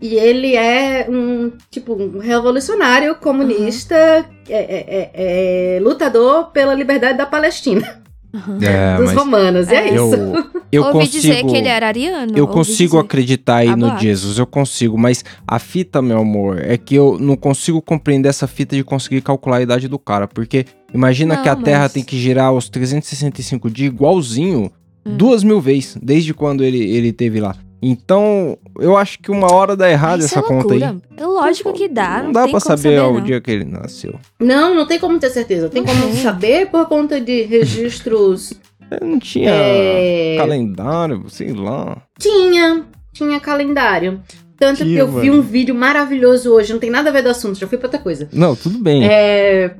e 0.00 0.14
ele 0.14 0.54
é 0.56 1.06
um 1.08 1.52
tipo 1.70 1.94
um 1.94 2.18
revolucionário 2.18 3.14
comunista, 3.16 3.94
é- 3.94 4.24
é- 4.48 5.10
é- 5.14 5.76
é 5.76 5.80
lutador 5.80 6.50
pela 6.52 6.74
liberdade 6.74 7.18
da 7.18 7.26
Palestina 7.26 8.02
Uhum. 8.32 8.58
É, 8.62 8.96
dos 8.98 9.12
romanos. 9.12 9.68
E 9.68 9.74
é, 9.74 9.88
eu, 9.96 10.06
isso. 10.06 10.50
eu 10.70 10.82
Ouvi 10.82 10.98
consigo. 10.98 11.12
dizer 11.22 11.44
que 11.46 11.56
ele 11.56 11.66
era 11.68 11.86
ariano. 11.86 12.36
Eu 12.36 12.46
consigo 12.46 12.96
dizer. 12.96 13.04
acreditar 13.06 13.56
aí 13.56 13.68
Há 13.68 13.76
no. 13.76 13.98
Jesus, 13.98 14.38
eu 14.38 14.46
consigo, 14.46 14.98
mas 14.98 15.24
a 15.46 15.58
fita, 15.58 16.02
meu 16.02 16.18
amor, 16.18 16.58
é 16.62 16.76
que 16.76 16.94
eu 16.94 17.16
não 17.18 17.36
consigo 17.36 17.80
compreender 17.80 18.28
essa 18.28 18.46
fita 18.46 18.76
de 18.76 18.84
conseguir 18.84 19.22
calcular 19.22 19.56
a 19.56 19.62
idade 19.62 19.88
do 19.88 19.98
cara, 19.98 20.28
porque 20.28 20.66
imagina 20.92 21.36
Não, 21.36 21.42
que 21.42 21.48
a 21.48 21.56
Terra 21.56 21.84
mas- 21.84 21.92
tem 21.94 22.04
que 22.04 22.18
girar 22.18 22.48
aos 22.48 22.68
365 22.68 23.70
dias 23.70 23.88
igualzinho, 23.92 24.70
Hum. 25.06 25.16
duas 25.16 25.42
mil 25.42 25.58
vezes, 25.58 25.96
desde 26.02 26.34
quando 26.34 26.62
ele, 26.62 26.78
ele 26.78 27.14
teve 27.14 27.40
lá. 27.40 27.56
Então, 27.80 28.58
eu 28.78 28.96
acho 28.96 29.18
que 29.20 29.30
uma 29.30 29.52
hora 29.52 29.76
dá 29.76 29.88
errado 29.88 30.20
Isso 30.20 30.36
essa 30.36 30.40
é 30.40 30.42
conta 30.42 30.74
aí. 30.74 30.82
É 31.16 31.24
lógico 31.26 31.72
que 31.72 31.88
dá. 31.88 32.22
Não 32.22 32.32
dá 32.32 32.42
tem 32.42 32.50
pra 32.52 32.60
como 32.60 32.76
saber, 32.76 33.00
o 33.00 33.12
não. 33.14 33.20
dia 33.22 33.40
que 33.40 33.50
ele 33.50 33.64
nasceu. 33.64 34.18
Não, 34.40 34.74
não 34.74 34.86
tem 34.86 34.98
como 34.98 35.18
ter 35.18 35.30
certeza. 35.30 35.68
Tem 35.68 35.82
Não 35.82 35.94
como 35.94 36.12
saber 36.14 36.70
por 36.70 36.86
conta 36.86 37.20
de 37.20 37.42
registros. 37.42 38.52
Não 39.00 39.18
tinha 39.18 39.50
é, 39.50 40.36
calendário, 40.38 41.24
sei 41.28 41.52
lá. 41.52 42.02
Tinha, 42.18 42.84
tinha 43.12 43.38
calendário. 43.38 44.20
Tanto 44.58 44.78
que 44.78 44.84
Tinha, 44.84 45.00
eu 45.00 45.06
vi 45.06 45.30
mano. 45.30 45.40
um 45.40 45.42
vídeo 45.42 45.74
maravilhoso 45.74 46.52
hoje, 46.52 46.72
não 46.72 46.80
tem 46.80 46.90
nada 46.90 47.10
a 47.10 47.12
ver 47.12 47.22
do 47.22 47.28
assunto, 47.28 47.58
já 47.58 47.66
fui 47.68 47.78
pra 47.78 47.86
outra 47.86 48.00
coisa. 48.00 48.28
Não, 48.32 48.56
tudo 48.56 48.78
bem. 48.80 49.06
É, 49.06 49.72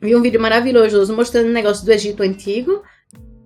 vi 0.00 0.16
um 0.16 0.20
vídeo 0.20 0.40
maravilhoso 0.40 1.14
mostrando 1.14 1.48
um 1.48 1.52
negócio 1.52 1.84
do 1.84 1.92
Egito 1.92 2.22
Antigo, 2.24 2.82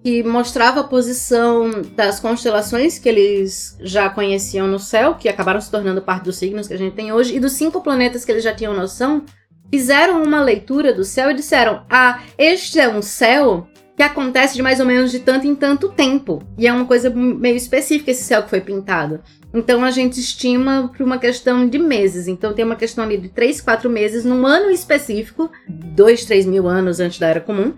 que 0.07 0.23
mostrava 0.23 0.83
a 0.83 0.85
posição 0.85 1.69
das 1.97 2.21
constelações 2.21 2.97
que 2.97 3.09
eles 3.09 3.77
já 3.81 4.09
conheciam 4.09 4.69
no 4.69 4.79
céu, 4.79 5.17
que 5.17 5.29
acabaram 5.29 5.61
se 5.61 5.69
tornando 5.69 6.01
parte 6.01 6.27
dos 6.27 6.37
signos 6.37 6.69
que 6.69 6.75
a 6.75 6.79
gente 6.79 6.95
tem 6.95 7.13
hoje, 7.13 7.35
e 7.35 7.41
dos 7.41 7.55
cinco 7.55 7.81
planetas 7.81 8.25
que 8.25 8.31
eles 8.31 8.45
já 8.45 8.55
tinham 8.55 8.73
noção, 8.73 9.25
fizeram 9.69 10.23
uma 10.23 10.41
leitura 10.41 10.93
do 10.93 11.03
céu 11.03 11.33
e 11.33 11.35
disseram: 11.35 11.83
Ah, 11.91 12.21
este 12.39 12.79
é 12.79 12.89
um 12.89 13.03
céu 13.03 13.67
que 13.97 14.03
acontece 14.05 14.55
de 14.55 14.63
mais 14.63 14.79
ou 14.79 14.87
menos 14.87 15.11
de 15.11 15.19
tanto 15.19 15.45
em 15.45 15.57
tanto 15.57 15.89
tempo. 15.89 16.41
E 16.57 16.69
é 16.69 16.73
uma 16.73 16.85
coisa 16.85 17.11
meio 17.11 17.57
específica 17.57 18.13
esse 18.13 18.23
céu 18.23 18.45
que 18.45 18.51
foi 18.51 18.61
pintado. 18.61 19.21
Então 19.53 19.83
a 19.83 19.91
gente 19.91 20.21
estima 20.21 20.93
por 20.95 21.03
uma 21.03 21.19
questão 21.19 21.67
de 21.67 21.79
meses. 21.79 22.29
Então 22.29 22.53
tem 22.53 22.65
uma 22.65 22.77
questão 22.77 23.03
ali 23.03 23.17
de 23.17 23.31
3, 23.31 23.61
4 23.61 23.89
meses 23.89 24.25
num 24.25 24.47
ano 24.47 24.71
específico, 24.71 25.51
2, 25.67 26.27
3 26.27 26.47
mil 26.47 26.69
anos 26.69 27.01
antes 27.01 27.19
da 27.19 27.27
Era 27.27 27.41
Comum, 27.41 27.73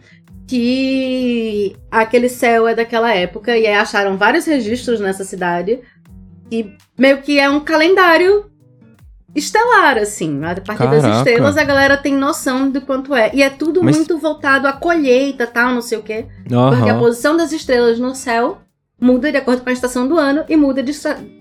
que 0.49 1.77
aquele 1.91 2.29
céu 2.29 2.67
é 2.67 2.75
daquela 2.75 3.15
época. 3.15 3.57
E 3.57 3.67
aí 3.67 3.75
acharam 3.75 4.17
vários 4.17 4.47
registros 4.47 4.99
nessa 4.99 5.23
cidade. 5.23 5.81
E 6.51 6.73
meio 6.99 7.19
que 7.21 7.39
é 7.39 7.49
um 7.51 7.61
calendário 7.61 8.47
estelar, 9.35 9.99
assim. 9.99 10.43
A 10.43 10.55
partir 10.61 10.89
das 10.89 11.03
Caraca. 11.03 11.19
estrelas 11.19 11.57
a 11.59 11.65
galera 11.65 11.97
tem 11.99 12.15
noção 12.15 12.71
do 12.71 12.81
quanto 12.81 13.15
é. 13.15 13.31
E 13.35 13.43
é 13.43 13.51
tudo 13.51 13.83
Mas- 13.83 13.97
muito 13.97 14.19
voltado 14.19 14.67
à 14.67 14.73
colheita, 14.73 15.47
tal, 15.47 15.75
não 15.75 15.83
sei 15.83 15.99
o 15.99 16.03
quê. 16.03 16.27
Porque 16.49 16.91
a 16.91 16.99
posição 16.99 17.37
das 17.37 17.53
estrelas 17.53 17.99
no 17.99 18.15
céu 18.15 18.59
muda 19.01 19.31
de 19.31 19.37
acordo 19.37 19.63
com 19.63 19.69
a 19.69 19.73
estação 19.73 20.09
do 20.09 20.19
ano 20.19 20.45
e 20.49 20.57
muda 20.57 20.83
de, 20.83 20.93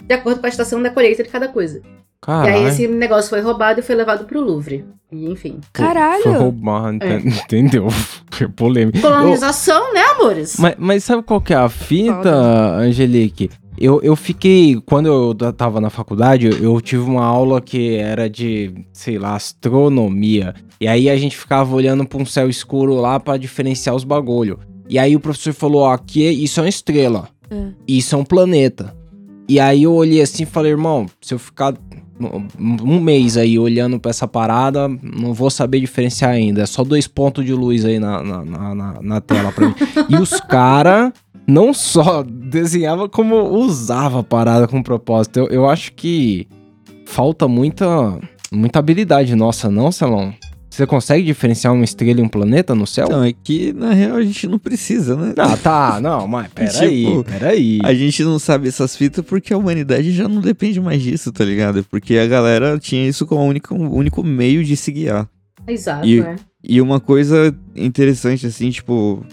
de 0.03 0.13
acordo 0.13 0.39
com 0.41 0.45
a 0.45 0.49
estação 0.49 0.81
da 0.83 0.91
colheita 0.91 1.23
de 1.23 1.29
cada 1.29 1.47
coisa. 1.47 1.81
E 2.27 2.31
aí 2.31 2.43
Caralho. 2.43 2.67
esse 2.67 2.87
negócio 2.87 3.29
foi 3.29 3.41
roubado 3.41 3.79
e 3.79 3.83
foi 3.83 3.95
levado 3.95 4.25
pro 4.25 4.41
Louvre. 4.41 4.83
E 5.11 5.25
enfim. 5.29 5.59
Caralho. 5.71 6.23
Foi 6.23 6.33
roubado, 6.33 7.03
É. 7.03 7.15
enten- 7.17 7.29
entendeu? 7.31 7.87
Foi 8.31 8.47
polêmico. 8.49 8.99
Colonização, 9.01 9.93
né, 9.93 10.01
amores? 10.15 10.57
Mas, 10.59 10.75
mas 10.77 11.03
sabe 11.03 11.23
qual 11.23 11.39
que 11.41 11.53
é 11.53 11.57
a 11.57 11.69
fita, 11.69 12.29
Angelique? 12.75 13.49
Eu, 13.79 13.99
eu 14.03 14.15
fiquei, 14.15 14.79
quando 14.85 15.07
eu 15.07 15.33
tava 15.53 15.79
na 15.81 15.89
faculdade, 15.89 16.47
eu- 16.61 16.79
tive 16.81 17.03
uma 17.03 17.23
aula 17.25 17.61
que 17.61 17.95
era 17.95 18.29
de, 18.29 18.73
sei 18.93 19.17
lá, 19.17 19.35
astronomia. 19.35 20.53
E 20.81 20.87
aí 20.87 21.09
a 21.09 21.17
gente 21.17 21.37
ficava 21.37 21.73
olhando 21.75 22.05
pra 22.05 22.17
um 22.19 22.25
céu 22.25 22.49
escuro 22.49 22.95
lá 22.95 23.19
pra 23.19 23.37
diferenciar 23.37 23.95
os 23.95 24.03
bagulho. 24.03 24.59
E 24.89 24.97
aí 24.99 25.15
o 25.15 25.19
professor 25.19 25.53
falou, 25.53 25.81
ó, 25.81 25.93
aqui 25.93 26.25
é- 26.27 26.31
isso 26.31 26.59
é 26.59 26.63
uma 26.63 26.69
estrela, 26.69 27.29
Hum. 27.51 27.73
isso 27.87 28.13
é 28.15 28.17
um 28.17 28.25
planeta. 28.25 28.95
E 29.49 29.59
aí 29.59 29.83
eu 29.83 29.93
olhei 29.93 30.21
assim 30.21 30.43
e 30.43 30.45
falei, 30.45 30.71
irmão, 30.71 31.05
se 31.21 31.33
eu 31.33 31.39
ficar 31.39 31.73
um 32.19 32.99
mês 32.99 33.37
aí 33.37 33.59
olhando 33.59 33.99
pra 33.99 34.09
essa 34.09 34.27
parada, 34.27 34.87
não 35.01 35.33
vou 35.33 35.49
saber 35.49 35.79
diferenciar 35.79 36.31
ainda. 36.31 36.61
É 36.61 36.65
só 36.65 36.83
dois 36.83 37.07
pontos 37.07 37.45
de 37.45 37.53
luz 37.53 37.85
aí 37.85 37.99
na, 37.99 38.23
na, 38.23 38.45
na, 38.45 38.75
na- 39.01 39.21
tela 39.21 39.51
pra 39.51 39.67
mim. 39.67 39.75
e 40.09 40.15
os 40.15 40.31
cara 40.49 41.13
não 41.47 41.73
só 41.73 42.23
desenhava 42.23 43.07
como 43.07 43.35
usava 43.37 44.19
a 44.19 44.23
parada 44.23 44.67
com 44.67 44.81
propósito. 44.83 45.37
Eu, 45.39 45.47
eu 45.47 45.69
acho 45.69 45.93
que 45.93 46.47
falta 47.05 47.47
muita, 47.47 48.19
muita 48.51 48.79
habilidade 48.79 49.35
nossa, 49.35 49.69
não, 49.69 49.91
Celão? 49.91 50.33
Você 50.77 50.85
consegue 50.85 51.23
diferenciar 51.25 51.73
uma 51.73 51.83
estrela 51.83 52.19
e 52.19 52.23
um 52.23 52.27
planeta 52.29 52.75
no 52.75 52.85
céu? 52.85 53.05
Então, 53.07 53.23
é 53.23 53.33
que 53.33 53.73
na 53.73 53.93
real 53.93 54.15
a 54.17 54.21
gente 54.21 54.45
não 54.47 54.59
precisa, 54.59 55.15
né? 55.15 55.33
Ah, 55.35 55.57
tá, 55.57 55.99
não, 55.99 56.27
mas 56.27 56.47
peraí, 56.53 57.03
Tipo, 57.05 57.23
peraí. 57.23 57.79
A 57.83 57.95
gente 57.95 58.23
não 58.23 58.37
sabe 58.37 58.67
essas 58.67 58.95
fitas 58.95 59.25
porque 59.25 59.51
a 59.51 59.57
humanidade 59.57 60.11
já 60.11 60.27
não 60.27 60.39
depende 60.39 60.79
mais 60.79 61.01
disso, 61.01 61.31
tá 61.31 61.43
ligado? 61.43 61.83
Porque 61.89 62.15
a 62.19 62.27
galera 62.27 62.77
tinha 62.77 63.07
isso 63.09 63.25
como 63.25 63.41
o 63.41 63.45
único, 63.47 63.73
único 63.73 64.21
meio 64.23 64.63
de 64.63 64.77
se 64.77 64.91
guiar. 64.91 65.27
Exato, 65.67 66.05
E- 66.05 66.19
é. 66.19 66.35
E 66.63 66.79
uma 66.79 66.99
coisa 66.99 67.55
interessante, 67.75 68.45
assim, 68.45 68.69
tipo, 68.69 69.25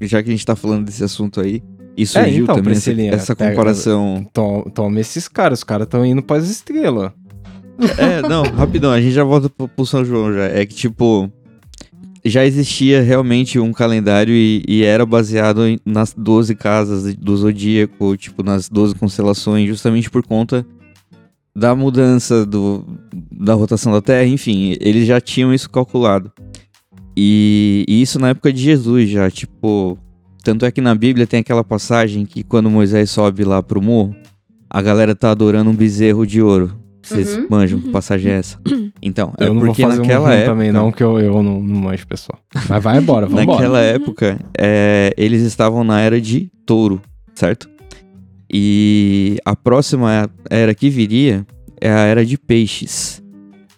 já 0.00 0.22
que 0.22 0.28
a 0.28 0.32
gente 0.32 0.44
tá 0.44 0.54
falando 0.56 0.84
desse 0.84 1.02
assunto 1.04 1.40
aí, 1.40 1.62
e 1.96 2.04
surgiu 2.06 2.44
então, 2.44 2.56
também 2.56 2.72
essa, 2.74 2.92
essa 2.92 3.36
pega- 3.36 3.50
comparação. 3.52 4.26
Tom- 4.32 4.62
Toma 4.74 5.00
esses 5.00 5.26
caras, 5.28 5.60
os 5.60 5.64
caras 5.64 5.84
estão 5.86 6.04
indo 6.04 6.22
pras 6.22 6.48
estrelas. 6.50 7.12
É, 7.98 8.22
não, 8.26 8.42
rapidão, 8.42 8.90
a 8.90 9.00
gente 9.00 9.12
já 9.12 9.24
volta 9.24 9.48
pro, 9.48 9.68
pro 9.68 9.86
São 9.86 10.04
João 10.04 10.32
já. 10.32 10.44
É 10.44 10.66
que, 10.66 10.74
tipo, 10.74 11.30
já 12.24 12.44
existia 12.44 13.02
realmente 13.02 13.58
um 13.58 13.72
calendário 13.72 14.34
e, 14.34 14.62
e 14.68 14.84
era 14.84 15.06
baseado 15.06 15.62
nas 15.84 16.12
12 16.12 16.54
casas 16.54 17.14
do 17.14 17.36
zodíaco, 17.36 18.16
tipo, 18.16 18.42
nas 18.42 18.68
12 18.68 18.94
constelações, 18.94 19.66
justamente 19.66 20.10
por 20.10 20.24
conta 20.24 20.66
da 21.54 21.74
mudança 21.74 22.46
do, 22.46 22.84
da 23.32 23.54
rotação 23.54 23.92
da 23.92 24.00
Terra, 24.00 24.26
enfim, 24.26 24.76
eles 24.80 25.06
já 25.06 25.20
tinham 25.20 25.52
isso 25.52 25.68
calculado. 25.68 26.32
E, 27.16 27.84
e 27.88 28.00
isso 28.00 28.18
na 28.18 28.30
época 28.30 28.52
de 28.52 28.62
Jesus 28.62 29.10
já, 29.10 29.30
tipo, 29.30 29.98
tanto 30.42 30.64
é 30.64 30.70
que 30.70 30.80
na 30.80 30.94
Bíblia 30.94 31.26
tem 31.26 31.40
aquela 31.40 31.64
passagem 31.64 32.24
que 32.24 32.42
quando 32.42 32.70
Moisés 32.70 33.10
sobe 33.10 33.44
lá 33.44 33.62
pro 33.62 33.82
morro, 33.82 34.14
a 34.68 34.80
galera 34.80 35.14
tá 35.14 35.30
adorando 35.30 35.70
um 35.70 35.74
bezerro 35.74 36.26
de 36.26 36.40
ouro. 36.40 36.79
Vocês 37.02 37.36
Uhum. 37.36 37.46
manjam 37.50 37.80
que 37.80 37.88
passagem 37.90 38.32
é 38.32 38.36
essa? 38.36 38.58
Então, 39.02 39.32
é 39.38 39.44
eu 39.44 39.54
não 39.54 39.60
vou 39.60 39.68
porque 39.68 39.80
fazer 39.82 40.00
naquela 40.02 40.28
um 40.28 40.32
época, 40.32 40.50
também 40.50 40.72
não, 40.72 40.92
que 40.92 41.02
eu, 41.02 41.18
eu 41.18 41.42
não, 41.42 41.62
não 41.62 41.80
manjo, 41.80 42.06
pessoal. 42.06 42.38
Mas 42.68 42.82
vai 42.82 42.98
embora, 42.98 43.24
vamos 43.26 43.42
embora. 43.42 43.58
naquela 43.58 43.80
época, 43.80 44.38
é, 44.58 45.14
eles 45.16 45.40
estavam 45.42 45.82
na 45.84 46.00
era 46.00 46.20
de 46.20 46.50
touro, 46.66 47.00
certo? 47.34 47.66
E 48.52 49.38
a 49.44 49.54
próxima 49.56 50.28
era 50.50 50.74
que 50.74 50.90
viria 50.90 51.46
é 51.80 51.90
a 51.90 52.00
era 52.00 52.26
de 52.26 52.36
peixes. 52.36 53.22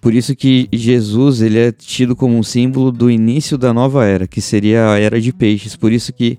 Por 0.00 0.12
isso 0.12 0.35
que 0.35 0.68
Jesus 0.72 1.40
ele 1.42 1.58
é 1.58 1.70
tido 1.70 2.16
como 2.16 2.37
um 2.37 2.42
símbolo 2.42 2.90
do 2.90 3.08
início 3.08 3.56
da 3.56 3.72
nova 3.72 4.04
era, 4.04 4.26
que 4.26 4.40
seria 4.40 4.90
a 4.90 4.98
era 4.98 5.20
de 5.20 5.32
peixes. 5.32 5.76
Por 5.76 5.92
isso 5.92 6.12
que 6.12 6.37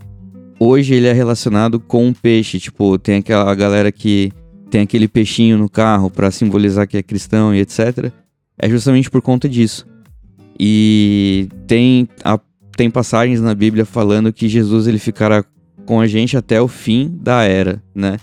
hoje 0.60 0.94
ele 0.96 1.08
é 1.08 1.14
relacionado 1.14 1.80
com 1.80 2.06
um 2.08 2.14
peixe. 2.14 2.60
Tipo, 2.60 2.98
tem 2.98 3.18
aquela 3.18 3.56
galera 3.56 3.92
que 3.92 4.34
tem 4.74 4.82
aquele 4.82 5.08
peixinho 5.08 5.56
no 5.56 5.70
carro 5.70 6.10
para 6.10 6.32
simbolizar 6.32 6.88
que 6.88 6.98
é 6.98 7.04
cristão 7.04 7.54
e 7.54 7.60
etc. 7.60 8.12
É 8.58 8.68
justamente 8.68 9.08
por 9.08 9.22
conta 9.22 9.48
disso. 9.48 9.86
E 10.60 11.48
tem, 11.68 12.08
a- 12.24 12.40
tem 12.76 12.90
passagens 12.90 13.40
na 13.40 13.54
Bíblia 13.54 13.86
falando 13.86 14.34
que 14.34 14.48
Jesus 14.50 14.88
ele 14.88 14.98
ficará 14.98 15.44
com 15.86 16.00
a 16.02 16.08
gente 16.08 16.36
até 16.36 16.60
o 16.60 16.68
fim 16.68 17.16
da 17.22 17.44
era, 17.44 17.84
né? 17.94 18.18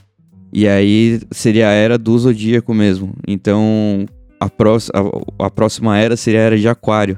E 0.53 0.67
aí 0.67 1.21
seria 1.31 1.69
a 1.69 1.73
era 1.73 1.97
do 1.97 2.19
zodíaco 2.19 2.75
mesmo. 2.75 3.15
Então 3.29 4.07
a, 4.41 4.49
prós- 4.49 4.91
a- 4.93 5.45
a 5.47 5.51
próxima 5.51 5.97
era 5.99 6.17
seria 6.17 6.41
a 6.41 6.43
era 6.43 6.59
de 6.59 6.69
Aquário. 6.69 7.17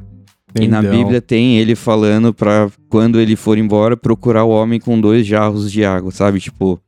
E 0.61 0.69
na 0.69 0.81
Entendeu? 0.81 0.99
Bíblia 0.99 1.21
tem 1.23 1.57
ele 1.59 1.75
falando 1.75 2.35
pra 2.35 2.69
quando 2.91 3.19
ele 3.19 3.35
for 3.35 3.57
embora 3.57 3.97
procurar 3.97 4.45
o 4.45 4.51
homem 4.51 4.79
com 4.79 5.01
dois 5.01 5.27
jarros 5.27 5.73
de 5.73 5.83
água, 5.87 6.11
sabe? 6.11 6.39
Tipo, 6.39 6.79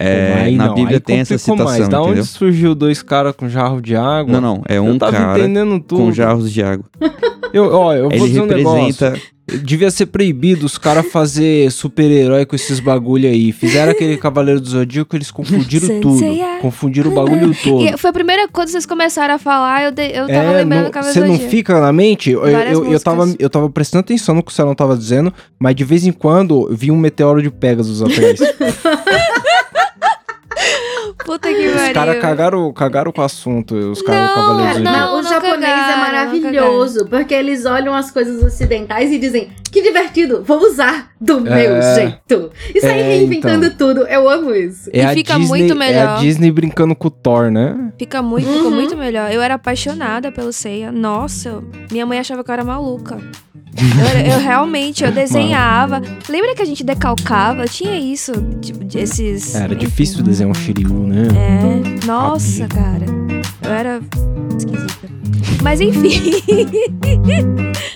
é, 0.00 0.42
aí 0.44 0.56
na 0.56 0.66
não, 0.68 0.74
Bíblia 0.74 0.96
aí 0.96 1.00
tem 1.00 1.20
essa 1.20 1.36
citação, 1.38 1.56
mais. 1.64 1.88
Da 1.88 1.98
entendeu? 1.98 2.20
onde 2.20 2.24
surgiu 2.26 2.74
dois 2.74 3.02
caras 3.02 3.34
com 3.36 3.48
jarro 3.48 3.80
de 3.80 3.94
água? 3.94 4.40
Não, 4.40 4.56
não, 4.56 4.62
é 4.68 4.80
um 4.80 4.88
eu 4.94 4.98
tava 4.98 5.12
cara 5.12 5.38
entendendo 5.38 5.78
tudo. 5.80 6.02
com 6.04 6.12
jarros 6.12 6.50
de 6.52 6.62
água. 6.62 6.84
Eu, 7.52 7.64
ó, 7.74 7.92
eu 7.92 8.04
vou 8.04 8.12
ele 8.12 8.28
dizer 8.28 8.42
um 8.42 8.46
negócio. 8.46 8.78
representa 8.86 9.20
Devia 9.64 9.90
ser 9.90 10.06
proibido 10.06 10.64
os 10.64 10.78
caras 10.78 11.04
fazer 11.10 11.68
super-herói 11.72 12.46
com 12.46 12.54
esses 12.54 12.78
bagulho 12.78 13.28
aí. 13.28 13.50
Fizeram 13.50 13.90
aquele 13.90 14.16
Cavaleiro 14.16 14.60
do 14.60 14.68
Zodíaco, 14.68 15.16
eles 15.16 15.32
confundiram 15.32 16.00
tudo. 16.00 16.12
Senseiya. 16.20 16.58
Confundiram 16.60 17.10
o 17.10 17.14
bagulho 17.16 17.52
todo. 17.64 17.82
E 17.84 17.96
foi 17.96 18.10
a 18.10 18.12
primeira 18.12 18.46
coisa 18.46 18.66
que 18.68 18.72
vocês 18.74 18.86
começaram 18.86 19.34
a 19.34 19.38
falar, 19.38 19.82
eu, 19.86 19.90
de- 19.90 20.12
eu 20.12 20.28
tava 20.28 20.32
É, 20.32 20.52
lembrando 20.58 20.82
não- 20.82 20.88
a 20.88 20.92
cabeça 20.92 21.14
Você 21.14 21.20
do 21.22 21.26
não 21.26 21.38
fica 21.40 21.80
na 21.80 21.92
mente? 21.92 22.30
Eu, 22.30 22.46
eu, 22.46 22.92
eu, 22.92 23.00
tava, 23.00 23.34
eu 23.40 23.50
tava 23.50 23.68
prestando 23.68 24.02
atenção 24.02 24.36
no 24.36 24.44
que 24.44 24.52
o 24.52 24.54
Celão 24.54 24.72
tava 24.72 24.96
dizendo, 24.96 25.34
mas 25.58 25.74
de 25.74 25.82
vez 25.82 26.06
em 26.06 26.12
quando 26.12 26.68
eu 26.70 26.76
vi 26.76 26.92
um 26.92 26.96
meteoro 26.96 27.42
de 27.42 27.50
Pegasus 27.50 28.00
atrás. 28.02 28.38
Puta 31.30 31.48
que 31.48 31.66
os 31.68 31.74
pariu. 31.74 31.94
caras 31.94 32.20
cagaram, 32.20 32.72
cagaram 32.72 33.12
com 33.12 33.20
o 33.20 33.24
assunto, 33.24 33.74
os 33.76 34.02
caras 34.02 34.22
do 34.22 34.26
Não, 34.28 34.34
Cavaleiro 34.34 34.78
do 34.78 34.82
não, 34.82 35.20
o 35.20 35.22
japonês 35.22 35.60
cagaram, 35.60 35.92
é 35.92 35.96
maravilhoso, 35.96 37.06
porque 37.06 37.32
eles 37.34 37.64
olham 37.66 37.94
as 37.94 38.10
coisas 38.10 38.42
ocidentais 38.42 39.12
e 39.12 39.18
dizem, 39.18 39.50
que 39.70 39.80
divertido, 39.80 40.42
vou 40.42 40.58
usar 40.58 41.10
do 41.20 41.40
meu 41.40 41.80
jeito. 41.94 42.50
E 42.74 42.80
saem 42.80 43.00
É, 43.00 43.02
reinventando 43.02 43.70
tudo. 43.74 44.06
Eu 44.08 44.28
amo 44.28 44.52
isso. 44.54 44.90
É 44.92 44.98
E 44.98 45.02
a 45.02 45.10
fica 45.14 45.34
Disney, 45.38 45.48
muito 45.48 45.70
É 45.70 45.74
a 45.74 45.78
melhor. 45.78 46.18
Disney 46.18 46.50
brincando 46.50 46.96
com 46.96 47.06
o 47.06 47.10
Thor, 47.10 47.50
né? 47.50 47.92
Fica 47.96 48.20
muito, 48.22 48.48
ficou 48.48 48.64
Uhum. 48.64 48.74
muito 48.74 48.96
melhor. 48.96 49.30
Eu 49.32 49.40
era 49.40 49.54
apaixonada 49.54 50.32
pelo 50.32 50.52
Seiya. 50.52 50.90
Nossa, 50.90 51.62
minha 51.92 52.04
mãe 52.04 52.18
achava 52.18 52.42
que 52.42 52.50
eu 52.50 52.52
era 52.54 52.64
maluca. 52.64 53.18
Eu, 53.76 54.06
era- 54.06 54.28
eu 54.28 54.38
realmente, 54.40 55.04
eu 55.04 55.12
desenhava. 55.12 56.02
Lembra 56.28 56.54
que 56.54 56.62
a 56.62 56.64
gente 56.64 56.82
decalcava? 56.84 57.64
Tinha 57.66 57.96
isso, 57.98 58.32
tipo, 58.60 58.84
esses... 58.96 59.54
Era 59.54 59.74
enfim. 59.74 59.86
difícil 59.86 60.22
desenhar 60.22 60.50
um 60.50 60.54
Shiryu, 60.54 61.06
né? 61.06 61.28
É, 62.02 62.06
nossa, 62.06 62.66
cara. 62.66 63.06
Eu 63.62 63.70
era 63.72 64.00
esquisita. 64.58 65.08
Mas 65.62 65.80
enfim. 65.80 66.32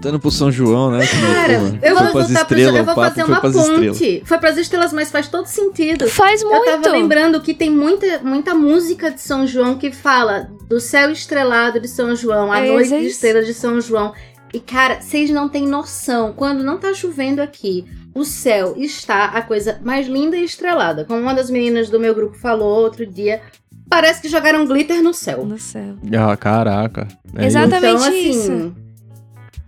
Voltando 0.00 0.18
pro 0.18 0.30
São 0.30 0.50
João, 0.50 0.90
né? 0.92 1.00
Cara, 1.06 1.52
eu 1.82 1.94
vou 1.94 2.10
voltar 2.10 2.46
pro 2.46 2.58
estrelas, 2.58 2.74
eu 2.76 2.82
o 2.82 2.86
vou 2.86 2.94
fazer 2.94 3.22
uma 3.22 3.38
pras 3.38 3.54
estrelas. 3.54 3.98
ponte. 3.98 4.22
Foi 4.24 4.38
pras 4.38 4.56
estrelas, 4.56 4.92
mas 4.94 5.10
faz 5.10 5.28
todo 5.28 5.44
sentido. 5.44 6.08
Faz 6.08 6.40
Eu 6.40 6.48
muito. 6.48 6.64
tava 6.64 6.88
lembrando 6.88 7.38
que 7.42 7.52
tem 7.52 7.70
muita, 7.70 8.18
muita 8.20 8.54
música 8.54 9.10
de 9.10 9.20
São 9.20 9.46
João 9.46 9.76
que 9.76 9.92
fala 9.92 10.48
do 10.66 10.80
céu 10.80 11.10
estrelado 11.10 11.78
de 11.78 11.86
São 11.86 12.16
João, 12.16 12.50
a 12.50 12.64
É, 12.64 12.68
noite 12.72 12.94
é 12.94 12.98
de 12.98 13.04
isso. 13.04 13.16
estrelas 13.16 13.46
de 13.46 13.52
São 13.52 13.78
João. 13.78 14.14
E, 14.54 14.58
cara, 14.58 15.02
vocês 15.02 15.28
não 15.28 15.50
têm 15.50 15.66
noção. 15.66 16.32
Quando 16.34 16.64
não 16.64 16.78
tá 16.78 16.94
chovendo 16.94 17.42
aqui, 17.42 17.84
o 18.14 18.24
céu 18.24 18.74
está 18.78 19.26
a 19.26 19.42
coisa 19.42 19.78
mais 19.84 20.06
linda 20.08 20.34
e 20.34 20.44
estrelada. 20.44 21.04
Como 21.04 21.20
uma 21.20 21.34
das 21.34 21.50
meninas 21.50 21.90
do 21.90 22.00
meu 22.00 22.14
grupo 22.14 22.38
falou 22.38 22.82
outro 22.82 23.04
dia, 23.04 23.42
parece 23.86 24.22
que 24.22 24.30
jogaram 24.30 24.64
glitter 24.64 25.02
no 25.02 25.12
céu. 25.12 25.44
No 25.44 25.58
céu. 25.58 25.94
Ah, 26.18 26.34
caraca. 26.38 27.06
É. 27.36 27.44
Exatamente 27.44 27.86
então, 27.96 28.08
assim. 28.08 28.30
isso. 28.30 28.74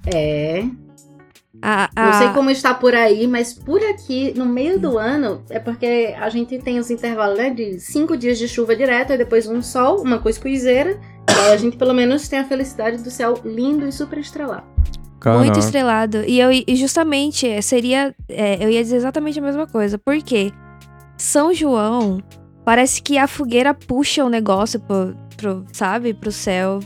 É. 0.06 0.64
A, 1.60 1.88
Não 1.94 2.02
a- 2.08 2.12
sei 2.14 2.28
como 2.30 2.50
está 2.50 2.74
por 2.74 2.94
aí, 2.94 3.26
mas 3.28 3.52
por 3.54 3.80
aqui, 3.84 4.32
no 4.36 4.44
meio 4.46 4.80
do 4.80 4.98
ano, 4.98 5.44
é 5.48 5.60
porque 5.60 6.14
a 6.18 6.28
gente 6.28 6.58
tem 6.58 6.78
os 6.78 6.90
intervalos, 6.90 7.38
né? 7.38 7.50
De 7.50 7.78
cinco 7.78 8.16
dias 8.16 8.38
de 8.38 8.48
chuva 8.48 8.74
direto, 8.74 9.12
e 9.12 9.18
depois 9.18 9.46
um 9.46 9.62
sol, 9.62 10.00
uma 10.02 10.18
cuscuzeira. 10.18 10.98
E 11.30 11.40
aí 11.46 11.52
a 11.52 11.56
gente 11.56 11.76
pelo 11.76 11.94
menos 11.94 12.26
tem 12.28 12.40
a 12.40 12.44
felicidade 12.44 13.02
do 13.02 13.10
céu 13.10 13.34
lindo 13.44 13.86
e 13.86 13.92
super 13.92 14.18
estrelado. 14.18 14.64
Caraca. 15.20 15.44
Muito 15.44 15.58
estrelado. 15.60 16.24
E 16.26 16.40
eu 16.40 16.50
e 16.50 16.64
justamente 16.74 17.48
é, 17.48 17.60
seria. 17.62 18.12
é, 18.28 18.64
eu 18.64 18.68
ia 18.68 18.82
dizer 18.82 18.96
exatamente 18.96 19.38
a 19.38 19.42
mesma 19.42 19.66
coisa. 19.68 19.96
Porque 19.96 20.50
São 21.16 21.54
João 21.54 22.20
parece 22.64 23.00
que 23.00 23.16
a 23.18 23.28
fogueira 23.28 23.72
puxa 23.72 24.24
o 24.24 24.28
negócio 24.28 24.80
pro, 24.80 25.14
pro, 25.36 25.64
sabe, 25.72 26.12
pro 26.12 26.32
céu. 26.32 26.80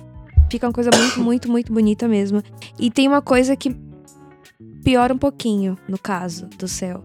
Fica 0.51 0.67
uma 0.67 0.73
coisa 0.73 0.91
muito, 0.97 1.21
muito, 1.21 1.51
muito 1.51 1.73
bonita 1.73 2.07
mesmo. 2.09 2.43
E 2.79 2.91
tem 2.91 3.09
uma 3.09 3.21
coisa 3.23 3.57
que 3.57 3.75
piora 4.85 5.13
um 5.13 5.19
pouquinho, 5.19 5.77
no 5.89 5.99
caso, 5.99 6.47
do 6.59 6.69
céu. 6.69 7.03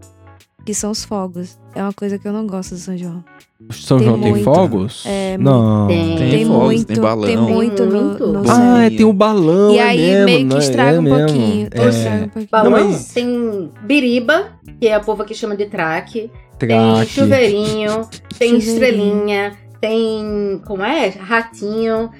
Que 0.63 0.73
são 0.75 0.91
os 0.91 1.04
fogos. 1.04 1.58
É 1.73 1.82
uma 1.82 1.91
coisa 1.93 2.19
que 2.19 2.27
eu 2.27 2.32
não 2.34 2.45
gosto 2.45 2.75
do 2.75 2.77
São 2.80 2.95
João. 2.95 3.23
São 3.71 3.97
Tem 3.97 4.08
João 4.08 4.19
tem 4.21 4.30
muito. 4.32 4.43
fogos? 4.43 5.04
É, 5.08 5.36
não. 5.39 5.88
Tem. 5.88 6.17
Tem 6.17 6.30
Tem, 6.30 6.45
fogos, 6.45 6.63
muito, 6.65 6.86
tem 6.88 6.99
balão. 7.01 7.25
tem 7.25 7.38
muito 7.38 7.75
Tem 7.77 7.86
no, 7.88 8.04
muito. 8.04 8.27
no 8.27 8.45
céu. 8.45 8.56
Ah, 8.56 8.84
é, 8.84 8.89
tem 8.91 9.06
o 9.06 9.13
balão, 9.13 9.73
e 9.73 9.77
é 9.80 9.84
aí 9.84 9.97
mesmo, 9.97 10.25
meio 10.25 10.38
que 10.47 10.54
né? 10.54 10.60
estraga 10.60 10.91
É 10.95 10.99
um 10.99 11.01
mesmo. 11.01 11.17
pouquinho. 11.19 11.67
É. 11.71 11.88
Estraga 11.89 12.23
um 12.25 12.27
pouquinho. 12.30 12.47
Balão, 12.51 12.71
mas- 12.71 13.13
tem 13.13 13.71
biriba, 13.84 14.51
que 14.80 14.88
é 14.88 14.93
a 14.93 14.99
povo 14.99 15.23
que 15.25 15.34
chama 15.34 15.56
de 15.58 15.65
traque. 15.65 16.30
Tem 16.60 16.69
Traque. 16.69 17.10
chuveirinho, 17.12 18.08
tem 18.38 18.60
Chuveirinho. 18.60 18.60
estrelinha, 18.60 19.58
tem. 19.80 20.62
Como 20.67 20.84
é? 20.84 21.08
Ratinho. 21.10 22.12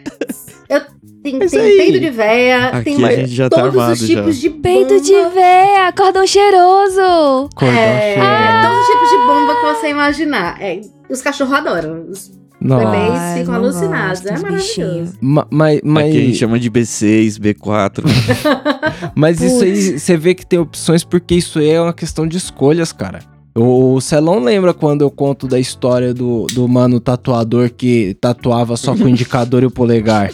Eu, 0.68 0.82
tem 1.24 1.38
Mas 1.40 1.52
tem 1.52 1.60
aí- 1.62 1.78
peido 1.78 2.00
de 2.00 2.10
véia, 2.10 2.66
Aqui 2.70 2.84
tem 2.96 3.06
a 3.06 3.12
gente 3.16 3.36
já 3.36 3.50
tá 3.50 3.58
todos 3.62 3.70
armado 3.78 3.94
os 3.94 4.08
tipos 4.08 4.36
já. 4.36 4.42
de 4.42 4.50
bomba. 4.50 4.62
Peito 4.64 5.02
de 5.02 5.30
véia, 5.34 5.92
cordão 5.94 6.26
cheiroso. 6.28 7.50
Cordão 7.56 7.78
É, 7.78 8.14
cheio. 8.16 8.64
todos 8.64 8.80
os 8.80 8.88
tipos 8.88 9.10
de 9.10 9.18
bomba 9.28 9.56
que 9.56 9.80
você 9.80 9.90
imaginar. 9.90 10.62
É, 10.62 10.82
os 11.10 11.22
cachorros 11.22 11.54
adoram. 11.54 12.06
Os 12.10 12.32
Nossa. 12.60 12.86
bebês 12.86 13.12
Ai, 13.20 13.40
ficam 13.40 13.54
alucinados. 13.56 14.22
gosto 14.22 14.28
É 14.30 14.40
maravilhoso. 14.40 15.14
Ma- 15.22 15.48
Mas, 15.50 15.82
mas, 15.84 16.08
Aqui 16.10 16.18
a 16.18 16.22
gente 16.26 16.38
chama 16.38 16.60
de 16.60 16.70
B6, 16.72 17.38
B4. 17.40 18.04
mas 19.16 19.42
isso 19.42 19.64
aí, 19.64 20.00
você 20.00 20.18
vê 20.18 20.34
que 20.34 20.46
tem 20.46 20.60
opções 20.60 21.04
porque 21.04 21.36
isso 21.36 21.60
aí 21.60 21.70
é 21.70 21.82
uma 21.82 21.94
questão 21.94 22.28
de 22.28 22.38
escolhas, 22.38 22.92
cara. 22.92 23.20
O 23.54 24.00
Celão 24.00 24.40
lembra 24.40 24.74
quando 24.74 25.02
eu 25.02 25.12
conto 25.12 25.46
da 25.46 25.60
história 25.60 26.14
do, 26.14 26.46
do 26.54 26.68
mano 26.70 27.02
tatuador 27.02 27.70
que 27.70 28.16
tatuava 28.22 28.78
só 28.78 28.96
com 28.96 29.04
o 29.04 29.10
indicador 29.10 29.62
e 29.64 29.66
o 29.66 29.72
polegar? 29.72 30.32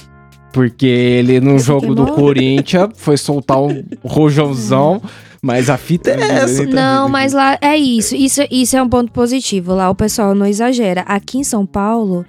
Porque 0.51 0.85
ele 0.85 1.39
no 1.39 1.55
Esse 1.55 1.65
jogo 1.65 1.93
do? 1.93 2.07
Corinthians 2.07 2.89
foi 2.95 3.17
soltar 3.17 3.61
um 3.61 3.83
rojãozão, 4.03 5.01
mas 5.41 5.69
a 5.69 5.77
fita 5.77 6.11
é 6.11 6.21
essa. 6.21 6.65
Não, 6.65 7.07
mas 7.09 7.33
lá 7.33 7.57
é 7.61 7.77
isso. 7.77 8.15
Isso, 8.15 8.41
isso 8.49 8.75
é 8.75 8.81
um 8.81 8.89
ponto 8.89 9.11
positivo. 9.11 9.73
Lá 9.73 9.89
o 9.89 9.95
pessoal 9.95 10.33
não 10.33 10.45
exagera. 10.45 11.01
Aqui 11.01 11.37
em 11.37 11.43
São 11.43 11.65
Paulo, 11.65 12.25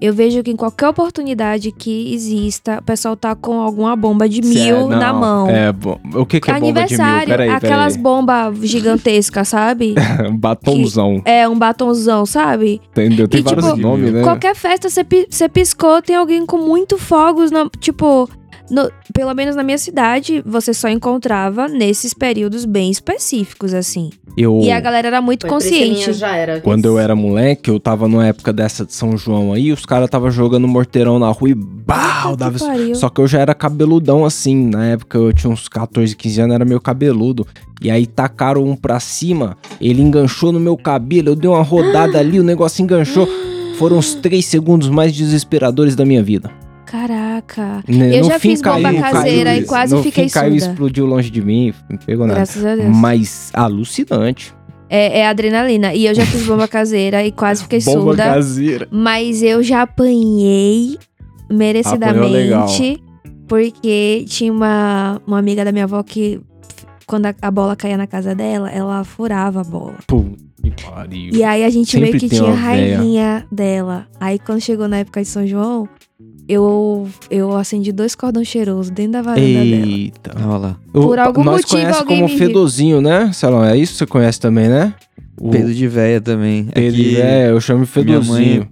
eu 0.00 0.12
vejo 0.14 0.42
que 0.42 0.50
em 0.50 0.56
qualquer 0.56 0.88
oportunidade 0.88 1.70
que 1.72 2.14
exista, 2.14 2.78
o 2.78 2.82
pessoal 2.82 3.16
tá 3.16 3.34
com 3.34 3.60
alguma 3.60 3.94
bomba 3.96 4.28
de 4.28 4.44
Cê 4.46 4.58
é- 4.58 4.72
mil 4.72 4.88
na 4.88 5.12
mão. 5.12 5.48
É, 5.48 5.72
bom. 5.72 5.98
O 6.14 6.24
que, 6.24 6.40
que 6.40 6.50
é 6.50 6.54
bomba 6.54 6.84
de 6.84 6.94
mil? 6.96 7.04
Aniversário, 7.04 7.28
Peraí, 7.28 7.50
aquelas 7.50 7.96
bombas 7.96 8.58
gigantescas, 8.62 9.48
sabe? 9.48 9.94
peraí. 9.94 10.32
Batomzão, 10.38 11.20
É 11.24 11.48
um 11.48 11.58
batonzão, 11.58 12.24
sabe? 12.26 12.80
entendeu? 12.90 13.28
Tem 13.28 13.40
E, 13.40 13.42
vários 13.42 13.64
tipo, 13.66 13.76
nomes, 13.76 14.12
né? 14.12 14.22
Qualquer 14.22 14.54
festa 14.54 14.88
você 14.88 15.48
piscou, 15.48 16.00
tem 16.02 16.16
alguém 16.16 16.44
com 16.46 16.58
muito 16.58 16.96
fogos, 16.98 17.50
na- 17.50 17.68
tipo, 17.78 18.28
no- 18.70 18.90
pelo 19.12 19.34
menos 19.34 19.56
na 19.56 19.62
minha 19.62 19.78
cidade, 19.78 20.42
você 20.46 20.72
só 20.72 20.88
encontrava 20.88 21.68
nesses 21.68 22.14
períodos 22.14 22.64
bem 22.64 22.90
específicos, 22.90 23.74
assim. 23.74 24.10
Eu... 24.36 24.60
E 24.62 24.70
a 24.70 24.78
galera 24.80 25.08
era 25.08 25.20
muito 25.20 25.42
Foi 25.42 25.50
consciente. 25.50 26.12
já 26.12 26.34
era. 26.36 26.60
Quando 26.60 26.84
eu 26.86 26.98
era 26.98 27.14
moleque, 27.16 27.68
eu 27.70 27.80
tava 27.80 28.06
numa 28.06 28.26
época 28.26 28.52
dessa 28.52 28.86
de 28.86 28.94
São 28.94 29.16
João 29.16 29.52
aí, 29.52 29.72
os 29.72 29.84
caras 29.84 30.08
tava 30.08 30.30
jogando 30.30 30.68
morteirão 30.68 31.18
na 31.18 31.28
rua 31.30 31.50
e 31.50 31.54
bau, 31.54 32.36
dava 32.36 32.58
pariu. 32.58 32.94
Só 32.94 33.08
que 33.08 33.20
eu 33.20 33.26
já 33.26 33.40
era 33.40 33.54
cabeludão 33.54 34.24
assim, 34.24 34.66
na 34.68 34.86
época 34.86 35.18
eu 35.18 35.32
tinha 35.32 35.52
uns 35.52 35.68
14, 35.68 36.14
15 36.16 36.40
anos, 36.42 36.54
era 36.54 36.64
meio 36.64 36.80
cabeludo. 36.80 37.46
E 37.82 37.90
aí 37.90 38.06
tacaram 38.06 38.62
um 38.64 38.76
pra 38.76 39.00
cima, 39.00 39.56
ele 39.80 40.00
enganchou 40.02 40.52
no 40.52 40.60
meu 40.60 40.76
cabelo, 40.76 41.30
eu 41.30 41.34
dei 41.36 41.48
uma 41.50 41.62
rodada 41.62 42.18
ali, 42.20 42.38
o 42.38 42.44
negócio 42.44 42.82
enganchou. 42.82 43.28
Foram 43.78 43.98
os 43.98 44.14
três 44.14 44.44
segundos 44.44 44.88
mais 44.90 45.12
desesperadores 45.14 45.96
da 45.96 46.04
minha 46.04 46.22
vida. 46.22 46.50
Caraca. 46.90 47.84
Né, 47.88 48.18
Eu 48.18 48.24
já 48.24 48.38
fim 48.38 48.50
fiz 48.50 48.62
bomba 48.62 48.82
caiu- 48.82 49.00
caseira 49.00 49.50
caiu- 49.50 49.62
e 49.62 49.66
quase 49.66 49.94
no 49.94 50.02
fiquei 50.02 50.24
fim 50.28 50.30
caiu 50.34 50.54
e 50.54 50.58
surda. 50.60 50.72
explodiu 50.72 51.06
longe 51.06 51.30
de 51.30 51.40
mim, 51.42 51.72
não 51.88 51.96
pegou 51.98 52.26
nada. 52.26 52.38
Graças 52.40 52.64
a 52.64 52.74
Deus. 52.76 52.96
Mas 52.96 53.50
alucinante. 53.54 54.52
É, 54.88 55.20
é 55.20 55.26
adrenalina. 55.28 55.94
E 55.94 56.04
eu 56.06 56.14
já 56.14 56.26
fiz 56.26 56.44
bomba 56.46 56.66
caseira 56.66 57.24
e 57.24 57.30
quase 57.30 57.62
fiquei 57.62 57.78
Bomba 57.80 58.00
surda. 58.00 58.24
caseira. 58.24 58.88
Mas 58.90 59.40
eu 59.42 59.62
já 59.62 59.82
apanhei 59.82 60.98
merecidamente, 61.48 63.02
porque 63.48 64.24
tinha 64.28 64.52
uma, 64.52 65.20
uma 65.26 65.38
amiga 65.38 65.64
da 65.64 65.72
minha 65.72 65.84
avó 65.84 66.02
que, 66.02 66.40
quando 67.06 67.26
a, 67.26 67.34
a 67.40 67.50
bola 67.50 67.76
caía 67.76 67.96
na 67.96 68.06
casa 68.06 68.34
dela, 68.34 68.70
ela 68.70 69.04
furava 69.04 69.60
a 69.60 69.64
bola. 69.64 69.94
Pariu. 70.84 71.30
E 71.34 71.42
aí 71.42 71.64
a 71.64 71.70
gente 71.70 71.90
Sempre 71.92 72.08
meio 72.10 72.20
que 72.20 72.28
tinha 72.28 72.42
véia. 72.52 72.54
raivinha 72.56 73.46
dela. 73.50 74.06
Aí 74.20 74.38
quando 74.38 74.60
chegou 74.60 74.86
na 74.88 74.98
época 74.98 75.22
de 75.22 75.28
São 75.28 75.46
João, 75.46 75.88
eu, 76.52 77.08
eu 77.30 77.56
acendi 77.56 77.92
dois 77.92 78.14
cordões 78.14 78.48
cheirosos 78.48 78.90
dentro 78.90 79.12
da 79.12 79.22
varanda 79.22 79.46
dela. 79.46 79.86
Eita. 79.86 80.32
Olha 80.38 80.56
lá. 80.58 80.76
O- 80.92 81.00
Por 81.02 81.18
algum 81.18 81.44
nós 81.44 81.56
motivo, 81.62 81.72
conhece 81.80 81.98
alguém 81.98 82.22
como. 82.22 82.36
Fedozinho, 82.38 83.00
né, 83.00 83.32
Celão? 83.32 83.64
É 83.64 83.76
isso 83.76 83.92
que 83.92 83.98
você 83.98 84.06
conhece 84.06 84.40
também, 84.40 84.68
né? 84.68 84.94
O 85.40 85.50
Pedro 85.50 85.72
de 85.72 85.88
véia 85.88 86.20
também. 86.20 86.68
É 86.72 86.80
Pedro 86.80 87.00
que 87.02 87.16
é, 87.20 87.50
eu 87.50 87.60
chamo 87.60 87.84
de 87.86 87.90
minha 88.04 88.20
Fedozinho. 88.22 88.60
mãe- 88.60 88.70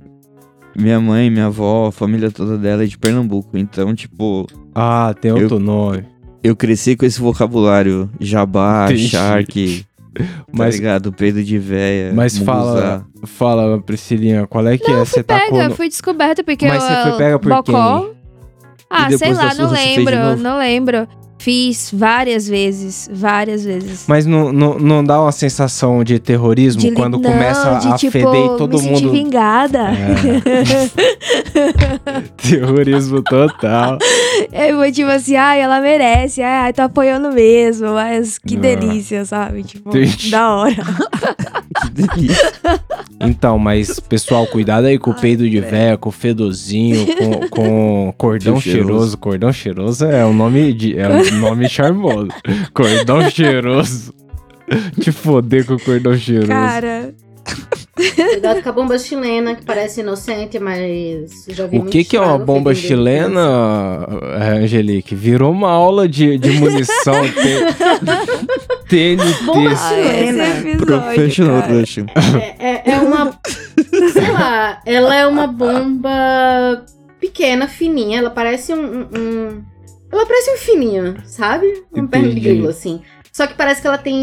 Minha 0.76 1.00
mãe, 1.00 1.28
minha 1.30 1.46
avó, 1.46 1.86
a 1.88 1.92
família 1.92 2.30
toda 2.30 2.56
dela 2.56 2.84
é 2.84 2.86
de 2.86 2.96
Pernambuco. 2.96 3.56
Então, 3.58 3.94
tipo, 3.94 4.46
Ah, 4.74 5.12
tem 5.20 5.30
Eu- 5.30 5.38
outro 5.38 5.58
nome. 5.58 6.04
eu 6.44 6.54
cresci 6.54 6.94
com 6.94 7.04
esse 7.04 7.20
vocabulário 7.20 8.08
jabá, 8.20 8.86
shark, 8.96 9.84
tá 10.14 10.24
Mas, 10.52 10.76
ligado? 10.76 11.12
Pedro 11.12 11.42
de 11.42 11.58
véia. 11.58 12.12
mas 12.12 12.38
fala, 12.38 13.06
fala, 13.24 13.80
Priscilinha, 13.80 14.46
qual 14.46 14.66
é 14.66 14.76
que 14.78 14.90
é? 14.90 14.98
Você 14.98 15.22
Pega, 15.22 15.44
tacou 15.44 15.62
no... 15.64 15.74
fui 15.74 15.88
descoberta 15.88 16.42
porque 16.42 16.66
Mas 16.66 16.82
eu, 16.82 16.88
você 16.88 17.02
foi 17.02 17.18
pega 17.18 17.38
por 17.38 17.48
Bocó. 17.50 18.10
Ah, 18.90 19.10
sei 19.10 19.34
lá, 19.34 19.54
não 19.54 19.70
lembro, 19.70 20.36
não 20.36 20.58
lembro. 20.58 21.08
Fiz 21.40 21.90
várias 21.94 22.48
vezes, 22.48 23.08
várias 23.12 23.64
vezes. 23.64 24.04
Mas 24.08 24.26
não, 24.26 24.52
não, 24.52 24.78
não 24.78 25.04
dá 25.04 25.20
uma 25.22 25.30
sensação 25.32 26.02
de 26.02 26.18
terrorismo 26.18 26.80
De 26.80 26.90
li- 26.90 26.96
quando 26.96 27.18
não, 27.18 27.30
começa 27.30 27.74
de, 27.78 27.88
a 27.88 27.92
tipo, 27.96 28.10
feder 28.12 28.44
e 28.44 28.56
todo 28.56 28.82
me 28.82 28.90
mundo... 28.90 29.12
vingada. 29.12 29.78
É. 29.90 30.18
Terrorismo 32.36 33.22
total. 33.22 33.98
Eu 34.52 34.76
vou 34.76 34.90
tipo 34.90 35.10
assim, 35.10 35.36
ai, 35.36 35.60
ela 35.60 35.80
merece, 35.80 36.42
ai, 36.42 36.66
ai, 36.66 36.72
tô 36.72 36.82
apoiando 36.82 37.30
mesmo, 37.32 37.88
mas 37.94 38.38
que 38.38 38.56
Ah. 38.56 38.60
delícia, 38.60 39.24
sabe? 39.24 39.62
Tipo, 39.62 39.90
da 40.30 40.54
hora. 40.54 40.76
Que 41.80 41.90
delícia. 41.90 42.52
Então, 43.20 43.56
mas, 43.58 44.00
pessoal, 44.00 44.46
cuidado 44.48 44.86
aí 44.86 44.98
com 44.98 45.10
o 45.12 45.14
peido 45.14 45.48
de 45.48 45.60
véia, 45.60 45.96
com 45.96 46.08
o 46.08 46.12
fedozinho, 46.12 47.06
com, 47.16 47.48
com 47.48 48.14
cordão 48.18 48.60
cheiroso. 48.60 48.86
cheiroso. 48.88 49.18
Cordão 49.18 49.52
cheiroso 49.52 50.04
é 50.06 50.24
um 50.26 50.32
nome, 50.32 50.72
de, 50.72 50.98
é 50.98 51.06
um 51.08 51.18
nome 51.18 51.27
charmoso. 51.68 52.28
Cordão 52.72 53.28
cheiroso. 53.30 54.14
Te 55.00 55.10
foder 55.12 55.64
com 55.64 55.74
o 55.74 55.80
cordão 55.80 56.16
cheiroso. 56.16 56.48
Cara, 56.48 57.14
Cuidado 57.96 58.62
com 58.62 58.68
a 58.68 58.72
bomba 58.72 58.98
chilena, 58.98 59.54
que 59.56 59.64
parece 59.64 60.02
inocente, 60.02 60.58
mas 60.58 61.44
já 61.48 61.66
vi 61.66 61.76
o 61.76 61.80
muito 61.80 61.90
que, 61.92 62.04
que 62.04 62.16
é 62.16 62.20
uma 62.20 62.38
bomba 62.38 62.74
chilena, 62.74 63.40
Angelique? 64.62 65.14
Virou 65.14 65.50
uma 65.50 65.70
aula 65.70 66.06
de, 66.08 66.38
de 66.38 66.50
munição 66.52 67.14
T- 67.32 68.86
TNT. 68.88 69.44
Bomba 69.46 69.74
chilena. 69.74 70.44
Professional. 70.78 71.62
É, 72.38 72.54
é, 72.58 72.82
é 72.92 72.98
uma. 72.98 73.32
sei 74.12 74.30
lá, 74.32 74.80
ela 74.86 75.14
é 75.16 75.26
uma 75.26 75.46
bomba 75.46 76.84
pequena, 77.20 77.66
fininha. 77.66 78.18
Ela 78.18 78.30
parece 78.30 78.72
um. 78.74 78.78
um- 78.84 79.08
um- 79.18 79.62
ela 80.10 80.26
parece 80.26 80.50
um 80.52 80.56
fininho, 80.56 81.16
sabe? 81.24 81.84
Um 81.92 82.06
perna 82.06 82.28
de 82.30 82.40
grilo, 82.40 82.68
assim. 82.68 83.02
Só 83.32 83.46
que 83.46 83.54
parece 83.54 83.80
que 83.80 83.86
ela 83.86 83.98
tem 83.98 84.16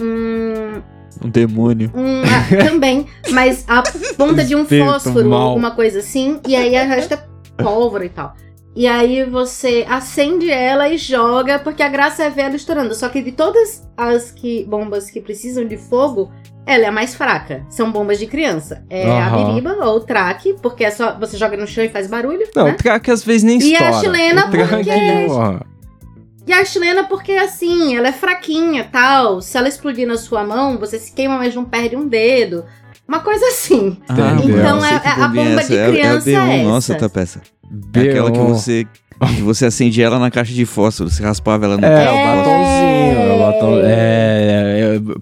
um. 0.00 0.82
Um 1.24 1.28
demônio. 1.28 1.90
um 1.94 2.22
ah, 2.22 2.64
também, 2.68 3.06
mas 3.30 3.64
a 3.68 3.82
ponta 4.16 4.44
de 4.44 4.56
um 4.56 4.64
fósforo, 4.64 5.28
mal. 5.28 5.48
alguma 5.50 5.72
coisa 5.72 5.98
assim. 5.98 6.40
E 6.46 6.56
aí 6.56 6.74
a 6.76 6.84
resto 6.84 7.14
é 7.14 7.24
pólvora 7.62 8.04
e 8.04 8.08
tal. 8.08 8.34
E 8.74 8.86
aí 8.86 9.22
você 9.24 9.84
acende 9.86 10.50
ela 10.50 10.88
e 10.88 10.96
joga, 10.96 11.58
porque 11.58 11.82
a 11.82 11.88
graça 11.88 12.24
é 12.24 12.30
ver 12.30 12.42
ela 12.42 12.56
estourando. 12.56 12.94
Só 12.94 13.08
que 13.08 13.20
de 13.20 13.32
todas 13.32 13.86
as 13.96 14.30
que 14.30 14.64
bombas 14.64 15.10
que 15.10 15.20
precisam 15.20 15.66
de 15.66 15.76
fogo, 15.76 16.32
ela 16.66 16.84
é 16.84 16.88
a 16.88 16.92
mais 16.92 17.14
fraca. 17.14 17.62
São 17.68 17.90
bombas 17.90 18.18
de 18.18 18.26
criança. 18.26 18.84
É 18.88 19.10
a 19.10 19.26
Aham. 19.26 19.46
biriba 19.48 19.72
ou 19.84 19.96
o 19.96 20.00
traque, 20.00 20.54
porque 20.62 20.84
é 20.84 20.90
só 20.90 21.18
você 21.18 21.36
joga 21.36 21.56
no 21.56 21.66
chão 21.66 21.82
e 21.84 21.88
faz 21.88 22.06
barulho. 22.06 22.46
Não, 22.54 22.64
né? 22.66 22.72
o 22.72 22.76
traque 22.76 23.10
às 23.10 23.24
vezes 23.24 23.42
nem 23.42 23.58
E 23.60 23.74
a 23.76 23.90
estoura. 23.90 24.00
chilena, 24.00 24.46
O 24.46 24.50
traque, 24.50 24.74
porque- 24.74 25.24
porra. 25.26 25.66
E 26.46 26.52
a 26.52 26.64
chilena, 26.64 27.04
porque 27.04 27.32
assim, 27.32 27.96
ela 27.96 28.08
é 28.08 28.12
fraquinha 28.12 28.88
tal. 28.90 29.40
Se 29.40 29.56
ela 29.56 29.68
explodir 29.68 30.06
na 30.08 30.16
sua 30.16 30.42
mão, 30.44 30.76
você 30.76 30.98
se 30.98 31.12
queima, 31.12 31.38
mas 31.38 31.54
não 31.54 31.64
perde 31.64 31.94
um 31.96 32.06
dedo. 32.08 32.64
Uma 33.06 33.20
coisa 33.20 33.44
assim. 33.46 33.96
Entendeu? 34.10 34.58
Então, 34.58 34.80
sei 34.80 34.90
é- 34.90 34.98
que 34.98 35.08
é- 35.08 35.10
a 35.10 35.28
bomba 35.28 35.60
essa. 35.60 35.68
de 35.72 35.76
É- 35.78 35.88
criança 35.90 36.30
é 36.30 36.34
a 36.36 36.40
B1, 36.44 36.50
é 36.52 36.62
nossa, 36.64 36.92
essa. 36.94 37.00
tá 37.00 37.08
peça. 37.08 37.40
É 37.94 38.00
aquela 38.00 38.30
que 38.32 38.38
B1. 38.38 38.46
você, 38.48 38.86
que 39.36 39.40
você 39.42 39.66
acendia 39.66 40.06
ela 40.06 40.18
na 40.18 40.30
caixa 40.30 40.52
de 40.52 40.64
fósforo, 40.66 41.08
você 41.10 41.22
raspava 41.22 41.64
ela 41.64 41.76
no 41.76 41.84
É, 41.86 42.04
carro. 42.04 42.16
o 42.16 42.20
É. 42.20 42.36
batonzinho. 42.36 43.18
é 43.20 43.34
o 43.34 43.38
batom- 43.38 43.78
é, 43.78 43.84
é, 43.84 44.71
é, 44.71 44.71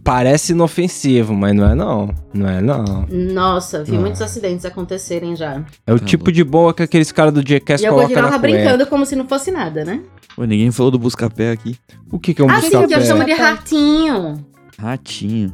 parece 0.05 0.53
inofensivo, 0.53 1.35
mas 1.35 1.55
não 1.55 1.71
é 1.71 1.75
não. 1.75 2.11
Não 2.33 2.49
é 2.49 2.61
não. 2.61 3.07
Nossa, 3.11 3.83
vi 3.85 3.97
Ah. 3.97 4.01
muitos 4.01 4.23
acidentes 4.23 4.64
acontecerem 4.64 5.35
já. 5.37 5.62
É 5.87 5.93
o 5.93 5.99
Tá 5.99 6.05
tipo 6.07 6.25
bom. 6.27 6.31
de 6.33 6.45
boa 6.45 6.73
que 6.75 6.83
aqueles 6.83 7.11
caras 7.12 7.33
do 7.35 7.47
Jackass 7.47 7.83
e 7.83 7.89
colocam 7.89 8.09
na 8.11 8.14
tava 8.29 8.39
cueca. 8.39 8.57
brincando 8.57 8.87
como 8.87 9.05
se 9.07 9.14
não 9.16 9.27
fosse 9.27 9.51
nada, 9.51 9.85
né? 9.85 10.01
Pô, 10.37 10.45
ninguém 10.45 10.71
falou 10.71 10.91
do 10.93 10.99
busca-pé 10.99 11.51
aqui. 11.53 11.77
O 12.11 12.18
que 12.18 12.33
que 12.35 12.41
é 12.41 12.45
um 12.45 12.51
ah, 12.51 12.61
sim, 12.61 12.71
que 12.87 12.95
eu 12.95 13.01
chamo 13.03 13.25
de 13.25 13.33
ratinho. 13.33 14.45
Ratinho. 14.79 15.53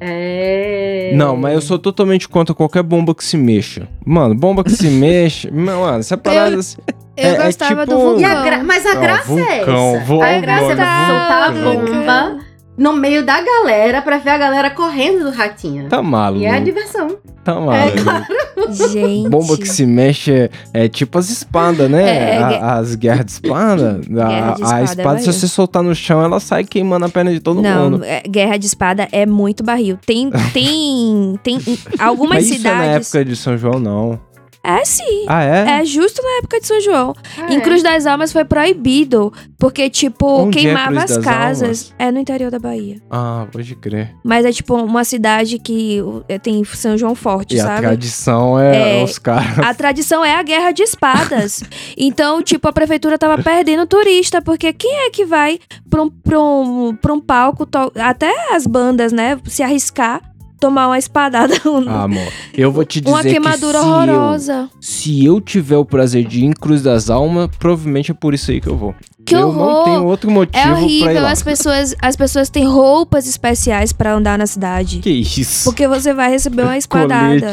É. 0.00 1.12
Não, 1.14 1.36
mas 1.36 1.54
eu 1.54 1.60
sou 1.60 1.78
totalmente 1.78 2.28
contra 2.28 2.54
qualquer 2.54 2.82
bomba 2.82 3.14
que 3.14 3.24
se 3.24 3.36
mexa. 3.36 3.88
Mano, 4.04 4.34
bomba 4.34 4.62
que 4.62 4.70
se 4.70 4.88
mexe... 4.90 5.50
Mano, 5.50 5.98
essa 5.98 6.16
parada... 6.16 6.56
assim- 6.56 6.78
Eu 7.16 7.24
É- 7.24 7.34
é 7.36 7.44
gostava 7.46 7.82
tipo- 7.86 7.94
do 7.96 8.00
vulcão. 8.02 8.20
E 8.20 8.24
a 8.24 8.42
gra- 8.42 8.64
Mas 8.64 8.84
a 8.84 8.90
Ó, 8.90 9.00
graça 9.00 9.32
é 9.32 9.56
vulcão, 9.64 9.96
essa. 9.96 10.04
vou- 10.04 10.22
a 10.22 10.38
graça 10.40 10.64
é 10.64 10.66
você 10.66 10.74
vulcão. 10.74 11.06
soltar 11.06 11.42
a 11.42 11.50
Vulcão. 11.52 11.84
bomba 11.86 12.38
no 12.76 12.92
meio 12.92 13.24
da 13.24 13.40
galera 13.40 14.02
pra 14.02 14.18
ver 14.18 14.30
a 14.30 14.38
galera 14.38 14.70
correndo 14.70 15.24
do 15.24 15.30
ratinho. 15.30 15.88
Tá 15.88 16.02
maluco. 16.02 16.42
E 16.42 16.46
é 16.46 16.50
a 16.50 16.58
diversão. 16.58 17.16
Tá 17.44 17.54
maluco. 17.60 18.72
Gente. 18.92 19.28
Bomba 19.28 19.56
que 19.58 19.66
se 19.68 19.84
mexe 19.86 20.32
é, 20.32 20.50
é 20.72 20.88
tipo 20.88 21.18
as 21.18 21.28
espadas, 21.30 21.90
né? 21.90 22.04
É, 22.14 22.34
é, 22.36 22.38
A- 22.38 22.74
as 22.78 22.94
guerras 22.94 23.26
de 23.26 23.32
espada. 23.32 24.00
Guerra 24.08 24.50
a, 24.50 24.54
de 24.54 24.62
a 24.62 24.64
espada 24.64 24.80
é 24.80 24.84
espada, 24.84 25.18
se 25.20 25.26
você 25.26 25.46
soltar 25.48 25.82
no 25.82 25.94
chão, 25.94 26.22
ela 26.22 26.40
sai 26.40 26.64
queimando 26.64 27.04
a 27.06 27.08
perna 27.08 27.32
de 27.32 27.40
todo 27.40 27.60
Não, 27.62 27.90
mundo. 27.90 28.04
é, 28.04 28.22
guerra 28.22 28.56
de 28.56 28.66
espada 28.66 29.08
é 29.12 29.26
muito 29.26 29.62
barril. 29.62 29.98
Tem, 30.06 30.30
tem, 30.52 31.38
tem 31.42 31.58
algumas 31.98 32.36
Mas 32.36 32.46
isso 32.50 32.66
é 32.66 32.70
na 32.70 32.80
cidades. 32.82 33.06
época 33.14 33.24
de 33.24 33.36
São 33.36 33.56
João, 33.58 33.78
não. 33.78 34.18
É 34.64 34.82
sim. 34.84 35.26
Ah, 35.28 35.44
é? 35.44 35.80
É 35.80 35.84
justo 35.84 36.22
na 36.22 36.38
época 36.38 36.58
de 36.58 36.66
São 36.66 36.80
João. 36.80 37.14
Ah, 37.38 37.52
Em 37.52 37.58
é. 37.58 37.60
Cruz 37.60 37.82
das 37.82 38.06
Almas 38.06 38.32
foi 38.32 38.44
proibido, 38.46 39.30
porque, 39.58 39.90
tipo, 39.90 40.26
Onde 40.26 40.58
é 40.58 40.62
queimava 40.62 40.96
Cruz 41.04 41.10
as 41.10 41.18
casas. 41.24 41.62
Almas? 41.62 41.94
É 41.98 42.10
no 42.10 42.18
interior 42.18 42.50
da 42.50 42.58
Bahia. 42.58 42.96
Ah, 43.10 43.46
pode 43.52 43.74
crer. 43.76 44.14
Mas 44.24 44.46
é, 44.46 44.52
tipo, 44.52 44.74
uma 44.74 45.04
cidade 45.04 45.58
que 45.58 46.00
uh, 46.00 46.24
tem 46.42 46.64
São 46.64 46.96
João 46.96 47.14
Forte, 47.14 47.56
E 47.56 47.60
a 47.60 47.64
sabe? 47.64 47.80
tradição 47.82 48.58
é, 48.58 49.00
É, 49.00 49.04
os 49.04 49.18
caras. 49.18 49.58
A 49.58 49.74
tradição 49.74 50.24
é 50.24 50.34
a 50.34 50.42
guerra 50.42 50.70
de 50.72 50.82
espadas. 50.82 51.62
então, 51.96 52.42
tipo, 52.42 52.66
a 52.66 52.72
prefeitura 52.72 53.18
tava 53.18 53.42
perdendo 53.42 53.86
turista, 53.86 54.40
porque 54.40 54.72
quem 54.72 55.06
é 55.06 55.10
que 55.10 55.26
vai 55.26 55.58
pra 55.90 56.02
um, 56.02 56.08
pra 56.10 56.40
um, 56.40 56.96
pra 57.00 57.12
um 57.12 57.20
palco, 57.20 57.66
to- 57.66 57.92
até 57.96 58.32
as 58.54 58.66
bandas, 58.66 59.12
né, 59.12 59.38
se 59.44 59.62
arriscar, 59.62 60.22
tomar 60.64 60.86
uma 60.88 60.98
espadada, 60.98 61.54
um- 61.66 61.88
Ah, 61.88 62.04
amor, 62.04 62.26
eu 62.54 62.72
vou 62.72 62.84
te 62.84 63.00
dizer 63.00 63.14
uma 63.14 63.22
queimadura 63.22 63.78
que 63.78 63.84
se 63.84 63.90
horrorosa. 63.90 64.52
Eu, 64.52 64.68
se 64.80 65.24
eu 65.24 65.40
tiver 65.40 65.76
o 65.76 65.84
prazer 65.84 66.24
de 66.24 66.40
ir 66.40 66.44
em 66.44 66.52
Cruz 66.52 66.82
das 66.82 67.10
Almas, 67.10 67.48
provavelmente 67.58 68.10
é 68.10 68.14
por 68.14 68.32
isso 68.34 68.50
aí 68.50 68.60
que 68.60 68.68
eu 68.68 68.76
vou. 68.76 68.94
Que 69.24 69.34
eu 69.34 69.48
horror! 69.48 69.56
não 69.66 69.84
tenho 69.84 70.04
outro 70.04 70.30
motivo 70.30 70.56
É 70.58 70.62
pra 70.68 70.80
ir 70.80 70.84
horrível, 70.84 71.22
lá. 71.22 71.30
as 71.30 71.42
pessoas, 71.42 71.94
as 72.00 72.14
pessoas 72.16 72.50
têm 72.50 72.64
roupas 72.66 73.26
especiais 73.26 73.92
pra 73.92 74.12
andar 74.14 74.36
na 74.38 74.46
cidade. 74.46 74.98
Que 74.98 75.10
isso? 75.10 75.64
Porque 75.64 75.88
você 75.88 76.12
vai 76.12 76.30
receber 76.30 76.62
uma 76.62 76.76
espadada. 76.76 77.52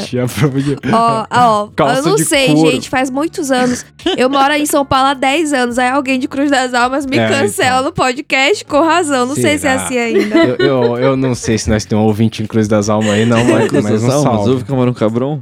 Ó, 0.91 1.26
ó, 1.32 1.67
Calça 1.76 1.99
eu 1.99 2.03
não 2.05 2.17
sei, 2.17 2.53
couro. 2.53 2.72
gente, 2.72 2.89
faz 2.89 3.09
muitos 3.09 3.51
anos. 3.51 3.86
Eu 4.17 4.30
moro 4.30 4.53
em 4.53 4.65
São 4.65 4.86
Paulo 4.86 5.09
há 5.09 5.13
10 5.13 5.53
anos, 5.53 5.78
aí 5.80 5.89
alguém 5.89 6.19
de 6.19 6.28
Cruz 6.28 6.49
das 6.49 6.74
Almas 6.74 7.05
me 7.05 7.17
É, 7.17 7.28
cancela 7.30 7.80
então. 7.80 7.84
no 7.86 7.91
podcast, 7.93 8.65
com 8.65 8.82
razão. 8.82 9.26
Não 9.26 9.36
sei 9.36 9.57
se 9.57 9.67
é 9.67 9.72
Será? 9.78 9.84
assim 9.86 9.97
ainda. 9.97 10.36
Eu, 10.38 10.55
eu, 10.57 10.97
eu 10.97 11.17
não 11.17 11.36
sei 11.36 11.57
se 11.57 11.69
nós 11.69 11.86
temos 11.86 12.03
um 12.03 12.07
ouvinte 12.07 12.41
em 12.43 12.45
Cruz 12.45 12.67
das 12.67 12.89
Almas 12.89 13.11
aí, 13.11 13.26
não, 13.26 13.43
mas, 13.45 13.72
mas 13.72 14.03
um 14.03 14.09
salve. 14.09 14.49
ouve 14.51 14.63
Camarão 14.65 14.93
Cabrão? 14.93 15.41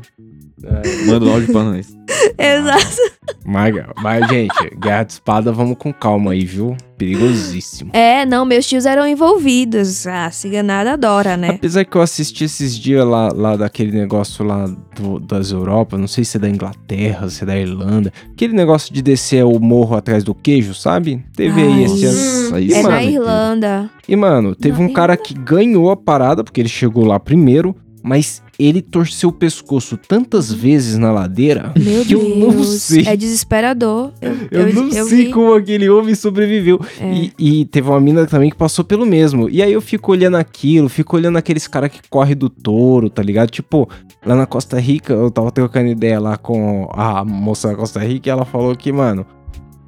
É. 0.64 1.06
Manda 1.06 1.26
um 1.26 1.34
áudio 1.34 1.52
pra 1.52 1.64
nós. 1.64 1.88
Exato. 2.38 3.20
Mas, 3.46 3.74
mas, 4.02 4.28
gente, 4.28 4.54
guerra 4.80 5.04
de 5.04 5.14
espada, 5.14 5.52
vamos 5.52 5.78
com 5.78 5.94
calma 5.94 6.32
aí, 6.32 6.44
viu? 6.46 6.76
Perigosíssimo. 6.98 7.92
É, 7.94 8.26
não, 8.26 8.46
meus 8.46 8.66
tios 8.68 8.86
eram 8.86 9.08
envolvidos. 9.08 10.06
Ah, 10.06 10.30
ciganada 10.32 10.94
adora, 10.94 11.38
né? 11.38 11.50
Apesar 11.52 11.86
que 11.86 11.96
eu 11.96 12.02
assisti 12.02 12.44
esses 12.44 12.78
dias 12.78 13.06
lá, 13.06 13.30
lá 13.34 13.56
daquele 13.56 13.92
negócio 13.92 14.44
lá 14.46 14.66
do- 14.96 15.20
das 15.20 15.52
Europas, 15.52 16.00
não 16.00 16.08
sei 16.08 16.24
se 16.26 16.38
é 16.38 16.40
da 16.40 16.50
Inglaterra, 16.50 17.30
se 17.30 17.44
é 17.44 17.46
da 17.48 17.58
Irlanda, 17.58 18.12
aquele 18.32 18.54
negócio 18.54 18.94
de 18.94 19.02
descer 19.02 19.46
o 19.46 19.60
morro 19.60 19.96
atrás 19.96 20.24
do 20.24 20.34
queijo, 20.36 20.74
sabe? 20.74 21.24
Teve 21.36 21.62
aí 21.62 21.74
Ai. 21.74 21.84
esse 21.86 22.06
ano. 22.06 22.56
Aí 22.56 22.74
É 22.74 22.82
mano, 22.84 22.90
na 22.96 23.04
Irlanda. 23.04 23.90
E, 24.08 24.16
mano, 24.16 24.56
teve 24.56 24.80
Na 24.82 24.90
um 24.90 24.94
cara 24.94 25.16
que 25.16 25.34
ganhou 25.34 25.90
a 25.92 25.96
parada, 25.98 26.44
porque 26.44 26.60
ele 26.62 26.70
chegou 26.70 27.06
lá 27.06 27.20
primeiro, 27.20 27.76
mas 28.04 28.42
ele 28.58 28.82
torceu 28.82 29.30
o 29.30 29.32
pescoço 29.34 29.96
tantas 29.98 30.52
vezes 30.52 30.98
na 30.98 31.12
ladeira 31.12 31.72
Meu 31.78 32.04
que 32.06 32.14
eu 32.16 32.38
não 32.38 32.52
Deus. 32.52 32.82
sei. 32.82 33.06
É 33.08 33.16
desesperador. 33.16 34.12
Eu, 34.22 34.36
Eu, 34.52 34.74
não 34.74 34.92
sei 34.92 35.26
vi. 35.26 35.32
como 35.32 35.54
aquele 35.54 35.90
homem 35.90 36.14
sobreviveu. 36.16 36.80
É. 37.00 37.14
E, 37.14 37.34
e 37.62 37.66
teve 37.66 37.90
uma 37.90 38.00
mina 38.02 38.26
também 38.26 38.50
que 38.50 38.56
passou 38.58 38.84
pelo 38.84 39.06
mesmo. 39.06 39.50
E 39.50 39.62
aí 39.64 39.72
eu 39.72 39.82
fico 39.82 40.12
olhando 40.12 40.36
aquilo, 40.38 40.90
fico 40.90 41.16
olhando 41.16 41.38
aqueles 41.38 41.68
caras 41.68 41.90
que 41.92 42.00
correm 42.10 42.36
do 42.36 42.50
touro, 42.50 43.10
tá 43.10 43.24
ligado? 43.24 43.50
Tipo, 43.50 43.88
lá 44.26 44.36
na 44.36 44.46
Costa 44.46 44.80
Rica, 44.80 45.14
eu 45.14 45.32
tava 45.32 45.52
trocando 45.52 45.88
ideia 45.90 46.20
lá 46.20 46.36
com 46.38 46.90
a 46.94 47.24
moça 47.24 47.70
da 47.70 47.76
Costa 47.76 48.00
Rica 48.02 48.30
e 48.30 48.32
ela 48.32 48.46
falou 48.46 48.76
que, 48.76 48.92
mano, 48.92 49.26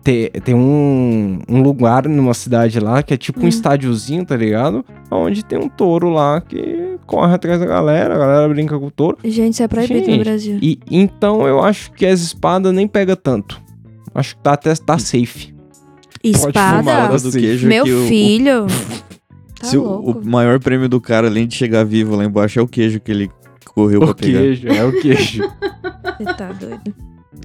te- 0.04 0.32
tem 0.44 0.54
um, 0.56 1.40
um 1.48 1.62
lugar 1.62 2.08
numa 2.08 2.34
cidade 2.34 2.80
lá 2.80 3.02
que 3.04 3.14
é 3.14 3.18
tipo 3.18 3.40
um 3.42 3.46
Hum. 3.46 3.48
estádiozinho, 3.48 4.26
tá 4.26 4.36
ligado? 4.36 4.84
Onde 5.10 5.44
tem 5.46 5.60
um 5.60 5.68
touro 5.70 6.10
lá 6.10 6.42
que 6.42 6.98
corre 7.06 7.34
atrás 7.34 7.60
da 7.60 7.66
galera, 7.66 8.16
a 8.16 8.18
galera 8.18 8.50
brinca 8.50 8.78
com 8.80 8.88
o 8.88 8.92
touro. 8.92 9.18
Gente, 9.24 9.54
isso 9.54 9.64
é 9.64 9.68
proibido 9.68 10.00
no 10.00 10.06
Gente, 10.06 10.24
Brasil. 10.24 10.60
E 10.62 10.80
então 10.90 11.46
eu 11.48 11.62
acho 11.64 11.92
que 11.94 12.06
as 12.06 12.22
espadas 12.22 12.74
nem 12.74 12.88
pega 12.88 13.16
tanto. 13.16 13.62
Acho 14.14 14.36
que 14.36 14.42
tá 14.44 14.54
até 14.54 14.74
tá 14.76 14.98
safe. 14.98 15.54
Espada? 16.24 17.18
queijo 17.32 17.68
Meu 17.68 17.84
que 17.86 17.92
o- 17.94 18.04
o- 18.04 18.08
filho. 18.08 18.68
Tá 19.60 19.68
se 19.68 19.78
o- 19.78 19.84
louco. 19.84 20.20
o 20.22 20.28
maior 20.28 20.60
prêmio 20.60 20.90
do 20.90 21.00
cara, 21.00 21.28
além 21.28 21.46
de 21.46 21.56
chegar 21.56 21.84
vivo 21.86 22.16
lá 22.16 22.26
embaixo, 22.26 22.58
é 22.60 22.64
o 22.64 22.68
queijo 22.68 23.00
que 23.00 23.12
ele 23.12 23.30
correu 23.76 24.00
pra 24.00 24.10
O 24.10 24.16
pegar. 24.16 24.40
queijo, 24.40 24.68
é 24.68 24.84
o 24.84 24.92
queijo. 25.00 25.44
Você 26.18 26.34
tá 26.34 26.52
doido. 26.52 26.96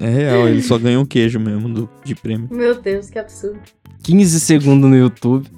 É 0.01 0.09
real, 0.09 0.49
ele 0.49 0.63
só 0.63 0.79
ganhou 0.79 1.03
um 1.03 1.07
queijo 1.07 1.39
mesmo 1.39 1.69
do, 1.69 1.89
de 2.05 2.15
prêmio. 2.15 2.49
Meu 2.51 2.81
Deus, 2.81 3.09
que 3.09 3.19
absurdo. 3.19 3.59
15 4.03 4.41
segundos 4.41 4.91
no 4.91 4.97
YouTube. 4.97 5.49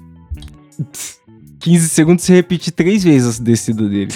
15 1.59 1.89
segundos 1.89 2.23
você 2.23 2.33
repete 2.33 2.71
três 2.71 3.03
vezes 3.03 3.39
a 3.39 3.43
descida 3.43 3.87
dele. 3.87 4.11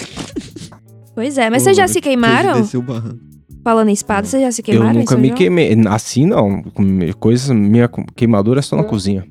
Pois 1.14 1.36
é, 1.38 1.50
mas 1.50 1.62
vocês 1.62 1.76
já 1.76 1.86
se 1.86 2.00
queimaram? 2.00 2.60
desceu 2.60 2.80
o 2.80 2.82
barranco. 2.82 3.20
Falando 3.62 3.88
em 3.88 3.92
espada, 3.92 4.26
vocês 4.26 4.42
já 4.42 4.52
se 4.52 4.62
queimaram? 4.62 4.92
eu 4.92 4.98
nunca 5.00 5.16
me 5.16 5.28
João? 5.28 5.38
queimei. 5.38 5.74
Assim 5.88 6.26
não. 6.26 6.62
Com- 6.62 7.12
Coisa, 7.18 7.54
minha 7.54 7.88
queimadura 8.14 8.60
é 8.60 8.62
só 8.62 8.76
na 8.76 8.82
Hum. 8.82 8.86
cozinha. 8.86 9.26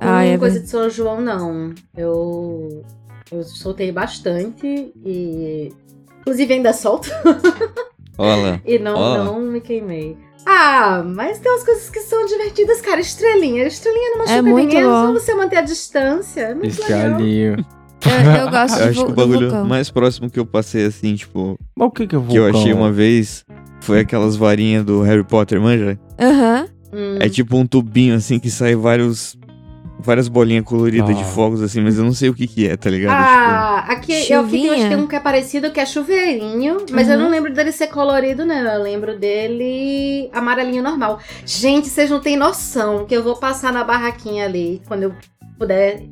Ah, 0.00 0.24
é 0.24 0.36
coisa 0.36 0.60
de 0.60 0.68
São 0.68 0.90
João, 0.90 1.20
não. 1.20 1.72
Eu, 1.96 2.84
eu 3.32 3.42
soltei 3.44 3.90
bastante 3.92 4.92
e. 5.04 5.72
Inclusive 6.20 6.54
ainda 6.54 6.72
solto. 6.72 7.08
Olha 8.18 8.36
lá. 8.36 8.60
E 8.64 8.78
não, 8.78 8.94
Ó. 8.96 9.24
não 9.24 9.40
me 9.40 9.60
queimei. 9.60 10.16
Ah, 10.44 11.02
mas 11.04 11.38
tem 11.40 11.50
umas 11.50 11.64
coisas 11.64 11.90
que 11.90 12.00
são 12.00 12.24
divertidas, 12.26 12.80
cara. 12.80 13.00
Estrelinha. 13.00 13.66
Estrelinha 13.66 14.10
não 14.12 14.18
machuca 14.18 14.32
É 14.38 14.42
muito 14.42 14.64
ninguém, 14.68 14.80
é 14.80 14.84
só 14.84 15.06
bom. 15.08 15.12
você 15.12 15.34
manter 15.34 15.56
a 15.56 15.62
distância. 15.62 16.40
É 16.42 16.54
muito 16.54 16.80
legal. 16.82 17.20
Eu, 17.20 17.56
eu 18.40 18.50
gosto 18.50 18.78
Eu 18.78 18.82
de 18.84 18.88
acho 18.90 19.04
que 19.06 19.10
o 19.10 19.14
bagulho 19.14 19.40
vulcão. 19.50 19.64
mais 19.66 19.90
próximo 19.90 20.30
que 20.30 20.38
eu 20.38 20.46
passei, 20.46 20.84
assim, 20.86 21.16
tipo, 21.16 21.58
Mas 21.76 21.88
o 21.88 21.90
que 21.90 22.06
que 22.06 22.14
é 22.14 22.18
vulcão? 22.18 22.32
que 22.34 22.38
eu 22.38 22.46
achei 22.48 22.72
uma 22.72 22.92
vez, 22.92 23.44
foi 23.80 24.00
aquelas 24.00 24.36
varinhas 24.36 24.84
do 24.84 25.02
Harry 25.02 25.24
Potter, 25.24 25.60
manja? 25.60 25.98
Aham. 26.20 26.66
Hum. 26.92 27.16
É 27.20 27.28
tipo 27.28 27.56
um 27.56 27.66
tubinho, 27.66 28.14
assim, 28.14 28.38
que 28.38 28.48
sai 28.50 28.76
vários... 28.76 29.36
Várias 29.98 30.28
bolinhas 30.28 30.64
coloridas 30.64 31.16
de 31.16 31.22
Ah. 31.22 31.26
fogos, 31.26 31.62
assim, 31.62 31.80
mas 31.80 31.96
eu 31.98 32.04
não 32.04 32.12
sei 32.12 32.28
o 32.28 32.34
que 32.34 32.46
que 32.46 32.68
é, 32.68 32.76
tá 32.76 32.88
ligado? 32.90 33.12
Ah, 33.18 33.78
aqui 33.88 34.12
eu, 34.12 34.16
aqui 34.18 34.32
eu 34.32 34.40
acho 34.40 34.50
que 34.50 34.58
Chuvinha? 34.58 34.88
tem 34.88 34.96
um 34.98 35.06
que 35.06 35.16
é 35.16 35.20
parecido, 35.20 35.70
que 35.70 35.80
é 35.80 35.86
chuveirinho, 35.86 36.84
mas 36.92 37.08
eu 37.08 37.16
Uhum. 37.16 37.24
não 37.24 37.30
lembro 37.30 37.52
dele 37.52 37.72
ser 37.72 37.86
colorido, 37.88 38.44
não. 38.44 38.54
Eu 38.54 38.82
lembro 38.82 39.18
dele 39.18 40.28
amarelinho 40.32 40.82
normal. 40.82 41.18
Gente, 41.44 41.88
vocês 41.88 42.10
não 42.10 42.20
têm 42.20 42.36
noção 42.36 43.04
que 43.06 43.16
eu 43.16 43.22
vou 43.22 43.36
passar 43.36 43.72
na 43.72 43.82
barraquinha 43.82 44.44
ali 44.44 44.80
quando 44.86 45.04
eu 45.04 45.14
puder 45.58 46.02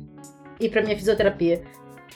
ir 0.59 0.69
pra 0.69 0.81
minha 0.81 0.95
fisioterapia. 0.97 1.61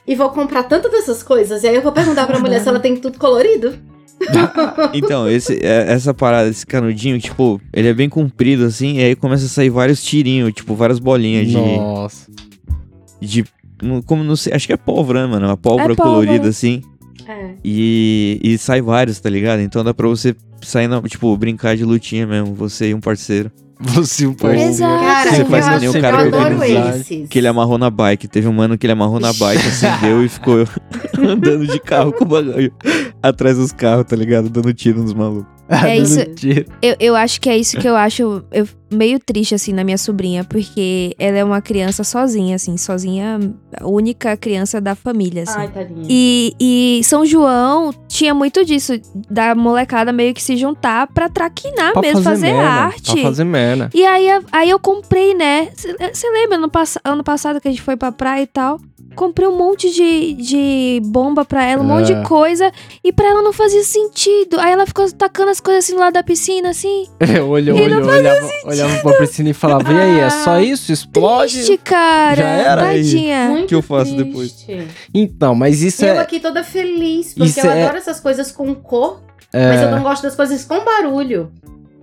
E 0.08 0.16
vou 0.16 0.32
comprar 0.32 0.64
tantas 0.64 0.92
dessas 0.92 1.22
coisas, 1.22 1.64
e 1.64 1.68
aí 1.68 1.76
eu 1.76 1.82
vou 1.84 1.92
perguntar 1.92 2.26
pra 2.26 2.40
mulher 2.40 2.60
se 2.62 2.68
ela 2.68 2.80
tem 2.82 2.98
tudo 2.98 3.20
colorido. 3.20 3.78
Então, 4.94 5.30
esse, 5.30 5.54
é- 5.62 5.92
essa 5.92 6.14
parada, 6.14 6.50
esse 6.50 6.66
canudinho, 6.66 7.20
tipo, 7.20 7.60
ele 7.74 7.88
é 7.88 7.94
bem 7.94 8.10
comprido, 8.10 8.66
assim, 8.66 8.98
e 8.98 9.04
aí 9.04 9.16
começa 9.16 9.46
a 9.46 9.50
sair 9.50 9.70
vários 9.70 10.04
tirinhos, 10.04 10.52
tipo, 10.54 10.76
várias 10.76 11.00
bolinhas 11.00 11.48
de... 11.48 11.54
Nossa. 11.56 12.28
de 13.22 13.46
como 14.06 14.24
não 14.26 14.36
sei, 14.36 14.52
acho 14.54 14.68
que 14.68 14.74
é 14.74 14.78
pólvora, 14.78 15.22
né, 15.26 15.32
mano? 15.32 15.48
Uma 15.48 15.56
pólvora 15.56 15.94
É 15.94 15.96
pólvora. 15.96 16.26
colorida, 16.28 16.50
assim. 16.50 16.82
É. 17.26 17.52
E, 17.64 18.38
e 18.44 18.58
sai 18.58 18.82
vários, 18.82 19.20
tá 19.22 19.30
ligado? 19.30 19.62
Então 19.62 19.84
dá 19.86 19.94
pra 19.94 20.08
você 20.08 20.36
sair, 20.62 20.88
na, 20.90 21.02
tipo, 21.04 21.36
brincar 21.38 21.78
de 21.78 21.86
lutinha 21.86 22.28
mesmo, 22.28 22.54
você 22.54 22.90
e 22.90 22.94
um 22.94 23.00
parceiro. 23.00 23.50
Você 23.82 24.28
um 24.28 24.36
Exato. 24.54 25.06
Cara, 25.06 25.32
Você 25.32 25.42
eu, 25.42 25.46
faz 25.46 25.70
que 25.70 25.80
nem 25.80 25.88
o 25.90 26.02
cara 26.02 26.18
que 26.18 26.28
adoro 26.36 26.56
organiza. 26.56 26.98
esses. 26.98 27.30
Que 27.30 27.38
ele 27.40 27.48
amarrou 27.48 27.78
na 27.78 27.90
bike. 27.90 28.28
Teve 28.28 28.46
um 28.50 28.52
mano 28.52 28.78
que 28.78 28.86
ele 28.86 28.92
amarrou 28.92 29.22
na 29.22 29.32
bike, 29.32 29.64
acendeu 29.70 30.22
e 30.26 30.28
ficou 30.28 30.68
andando 31.18 31.66
de 31.66 31.80
carro 31.80 32.12
com 32.12 32.26
o 32.26 32.28
bagulho 32.28 32.74
atrás 33.22 33.58
dos 33.58 33.72
carros, 33.72 34.06
tá 34.06 34.16
ligado? 34.16 34.50
Dando 34.50 34.74
tiro 34.74 35.02
nos 35.02 35.14
malucos. 35.14 35.60
É 35.70 35.96
isso. 36.00 36.16
Dando 36.18 36.34
tiro. 36.34 36.66
Eu, 36.82 36.96
eu 37.00 37.16
acho 37.16 37.40
que 37.40 37.48
é 37.48 37.56
isso 37.56 37.78
que 37.78 37.88
eu 37.88 37.96
acho 37.96 38.44
eu- 38.52 38.68
meio 38.92 39.20
triste, 39.20 39.54
assim, 39.54 39.72
na 39.72 39.84
minha 39.84 40.00
sobrinha, 40.00 40.44
porque 40.44 41.14
ela 41.20 41.38
é 41.38 41.44
uma 41.44 41.62
criança 41.62 42.04
sozinha, 42.04 42.56
assim, 42.56 42.76
sozinha, 42.76 43.40
a 43.80 43.86
única 43.88 44.36
criança 44.36 44.82
da 44.82 44.96
família, 44.96 45.44
assim. 45.44 45.60
Ai, 45.60 45.68
tadinha. 45.68 46.08
E, 46.10 46.56
e 46.60 47.02
São 47.04 47.24
João 47.24 47.94
tinha 48.08 48.34
muito 48.34 48.66
disso, 48.66 48.94
da 49.30 49.54
molecada 49.54 50.12
meio 50.12 50.34
que 50.34 50.42
se 50.42 50.58
juntar 50.58 51.06
pra 51.06 51.30
traquinar 51.30 51.94
Pra 51.94 52.02
mesmo, 52.02 52.24
fazer, 52.24 52.52
merda, 52.52 52.68
arte. 52.68 53.14
Pra 53.14 53.22
fazer 53.22 53.44
merda. 53.44 53.90
E 53.94 54.04
aí, 54.04 54.26
aí 54.52 54.70
eu 54.72 54.80
comprei, 54.80 55.36
né? 55.36 55.70
Você 55.76 56.28
lembra 56.32 56.58
ano, 56.58 56.68
pass 56.68 56.98
ano 57.06 57.24
passado 57.24 57.62
que 57.62 57.68
a 57.68 57.72
gente 57.72 57.84
foi 57.84 57.96
pra 57.96 58.12
praia 58.12 58.42
e 58.42 58.48
tal? 58.48 58.80
Comprei 59.16 59.48
um 59.48 59.58
monte 59.58 59.90
de, 59.92 60.34
de 60.34 61.02
bomba 61.06 61.44
pra 61.44 61.64
ela, 61.66 61.82
um 61.84 61.86
monte 61.86 62.12
É. 62.12 62.16
de 62.22 62.28
coisa. 62.28 62.72
E 63.04 63.12
pra 63.12 63.28
ela 63.28 63.42
não 63.42 63.52
fazia 63.52 63.84
sentido. 63.84 64.60
Aí 64.60 64.72
ela 64.72 64.86
ficou 64.86 65.12
tacando 65.12 65.50
as 65.52 65.60
coisas 65.60 65.84
assim 65.86 65.94
do 65.94 66.00
lado 66.00 66.14
da 66.14 66.24
piscina, 66.24 66.70
assim. 66.70 67.08
olhou, 67.48 67.78
E 67.78 67.88
não 67.88 67.98
olhou, 67.98 68.10
olhava, 68.10 68.50
olhava 68.66 69.00
pra 69.02 69.14
piscina 69.20 69.50
e 69.50 69.54
falava: 69.54 69.92
E 69.92 70.00
aí, 70.00 70.20
é 70.20 70.30
só 70.30 70.60
isso? 70.60 70.92
Explode? 70.92 71.54
Triste, 71.54 71.78
cara. 71.78 72.36
Já 72.42 72.48
era 72.48 72.86
aí. 72.88 72.98
Tadinha. 73.04 73.50
Muito 73.50 73.68
que 73.68 73.76
eu 73.76 73.82
faço 73.82 74.16
triste. 74.16 74.24
depois? 74.26 74.66
Então, 75.14 75.56
mas 75.56 75.82
isso 75.82 76.06
eu 76.06 76.14
é. 76.16 76.20
aqui 76.20 76.40
toda 76.40 76.64
feliz, 76.64 77.34
porque 77.34 77.50
Isso 77.50 77.60
eu 77.60 77.72
é- 77.72 77.84
adoro 77.84 77.98
essas 77.98 78.20
coisas 78.20 78.52
com 78.52 78.74
cor, 78.76 79.20
é, 79.52 79.68
mas 79.70 79.82
eu 79.82 79.92
não 79.92 80.02
gosto 80.04 80.24
das 80.24 80.36
coisas 80.36 80.64
com 80.64 80.84
barulho. 80.84 81.52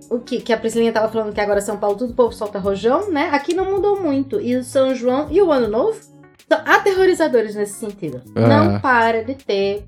O 0.09 0.19
que, 0.19 0.39
que 0.39 0.53
a 0.53 0.57
Priscilinha 0.57 0.91
tava 0.93 1.09
falando 1.09 1.33
que 1.33 1.41
agora 1.41 1.59
São 1.59 1.75
Paulo 1.77 1.97
tudo 1.97 2.11
o 2.11 2.15
povo 2.15 2.33
solta 2.33 2.59
rojão, 2.59 3.11
né? 3.11 3.29
Aqui 3.33 3.53
não 3.53 3.65
mudou 3.65 3.99
muito. 4.01 4.39
E 4.39 4.55
o 4.55 4.63
São 4.63 4.95
João 4.95 5.27
e 5.29 5.41
o 5.41 5.51
Ano 5.51 5.67
Novo 5.67 5.99
são 6.47 6.59
aterrorizadores 6.65 7.55
nesse 7.55 7.79
sentido. 7.79 8.21
É. 8.35 8.47
Não 8.47 8.79
para 8.79 9.23
de 9.23 9.35
ter 9.35 9.83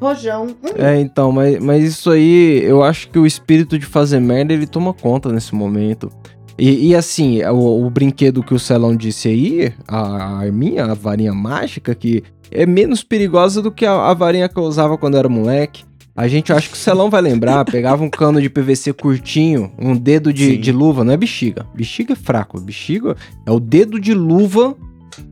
rojão. 0.00 0.46
Hum, 0.46 0.72
É, 0.76 1.00
então, 1.00 1.32
mas, 1.32 1.58
mas 1.58 1.84
isso 1.84 2.10
aí, 2.10 2.62
eu 2.62 2.82
acho 2.82 3.08
que 3.10 3.18
o 3.18 3.26
espírito 3.26 3.78
de 3.78 3.86
fazer 3.86 4.20
merda, 4.20 4.52
ele 4.52 4.66
toma 4.66 4.92
conta 4.92 5.30
nesse 5.32 5.54
momento. 5.54 6.10
E, 6.58 6.88
e 6.88 6.94
assim, 6.94 7.42
o, 7.44 7.86
o 7.86 7.90
brinquedo 7.90 8.42
que 8.42 8.54
o 8.54 8.58
Celão 8.58 8.96
disse 8.96 9.28
aí, 9.28 9.72
a 9.86 10.38
arminha, 10.38 10.86
a 10.86 10.94
varinha 10.94 11.34
mágica, 11.34 11.94
que 11.94 12.22
é 12.50 12.64
menos 12.64 13.02
perigosa 13.02 13.60
do 13.60 13.70
que 13.70 13.84
a, 13.84 13.92
a 13.92 14.14
varinha 14.14 14.48
que 14.48 14.58
eu 14.58 14.64
usava 14.64 14.96
quando 14.96 15.16
era 15.16 15.28
moleque. 15.28 15.84
A 16.14 16.26
gente 16.28 16.50
acha 16.50 16.66
que 16.66 16.74
o 16.74 16.78
Celão 16.78 17.10
vai 17.10 17.20
lembrar, 17.20 17.62
pegava 17.70 18.02
um 18.02 18.08
cano 18.08 18.40
de 18.40 18.48
PVC 18.48 18.94
curtinho, 18.94 19.70
um 19.78 19.94
dedo 19.94 20.32
de, 20.32 20.56
de 20.56 20.72
luva, 20.72 21.04
não 21.04 21.12
é 21.12 21.16
bexiga. 21.16 21.66
Bexiga 21.74 22.14
é 22.14 22.16
fraco, 22.16 22.58
bexiga 22.58 23.14
é 23.44 23.50
o 23.50 23.60
dedo 23.60 24.00
de 24.00 24.14
luva, 24.14 24.74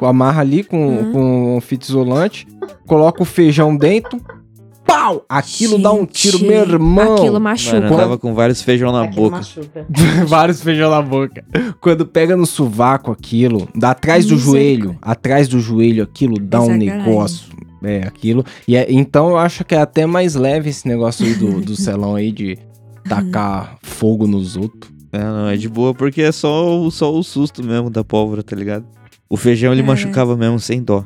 amarra 0.00 0.40
ali 0.40 0.62
com, 0.64 0.86
Uhum. 0.88 1.12
com 1.12 1.60
fita 1.60 1.86
isolante, 1.86 2.46
coloca 2.86 3.22
o 3.22 3.24
feijão 3.24 3.76
dentro, 3.76 4.20
pau! 4.86 5.24
Aquilo 5.28 5.78
dá 5.78 5.92
um 5.92 6.04
tiro, 6.06 6.38
Gente, 6.38 6.48
meu 6.48 6.60
irmão. 6.60 7.14
Aquilo 7.14 7.32
Mano, 7.34 7.40
machuca. 7.40 7.76
eu 7.78 7.96
tava 7.96 8.18
com 8.18 8.34
vários 8.34 8.62
feijão 8.62 8.92
na 8.92 9.04
aquilo 9.04 9.30
boca. 9.30 9.40
Vários 10.26 10.62
feijão 10.62 10.90
na 10.90 11.00
boca. 11.02 11.44
Quando 11.80 12.06
pega 12.06 12.36
no 12.36 12.46
sovaco 12.46 13.10
aquilo, 13.10 13.68
dá 13.74 13.90
atrás 13.92 14.26
do 14.26 14.36
joelho, 14.36 14.96
atrás 15.02 15.48
do 15.48 15.58
joelho, 15.60 16.02
aquilo 16.04 16.38
dá 16.38 16.60
um 16.60 16.74
negócio. 16.76 17.52
É, 17.82 17.98
aquilo. 18.06 18.44
E 18.66 18.76
é- 18.76 18.86
então 18.90 19.28
eu 19.30 19.36
acho 19.36 19.62
que 19.64 19.74
é 19.74 19.78
até 19.80 20.06
mais 20.06 20.34
leve 20.34 20.70
esse 20.70 20.88
negócio 20.88 21.26
aí 21.26 21.34
do, 21.34 21.60
do 21.60 21.76
celão 21.76 22.14
aí 22.14 22.32
de 22.32 22.56
tacar 23.08 23.76
fogo 23.82 24.26
nos 24.26 24.56
outros. 24.56 24.90
É, 25.12 25.18
não, 25.18 25.48
é 25.48 25.56
de 25.56 25.68
boa 25.68 25.94
porque 25.94 26.22
é 26.22 26.32
só, 26.32 26.88
só 26.90 27.12
o 27.14 27.22
susto 27.22 27.62
mesmo 27.62 27.88
da 27.90 28.02
pólvora, 28.02 28.42
tá 28.42 28.56
ligado? 28.56 28.84
O 29.28 29.36
feijão 29.36 29.72
ele 29.72 29.82
É. 29.82 29.84
machucava 29.84 30.36
mesmo 30.36 30.58
sem 30.58 30.82
dó. 30.82 31.04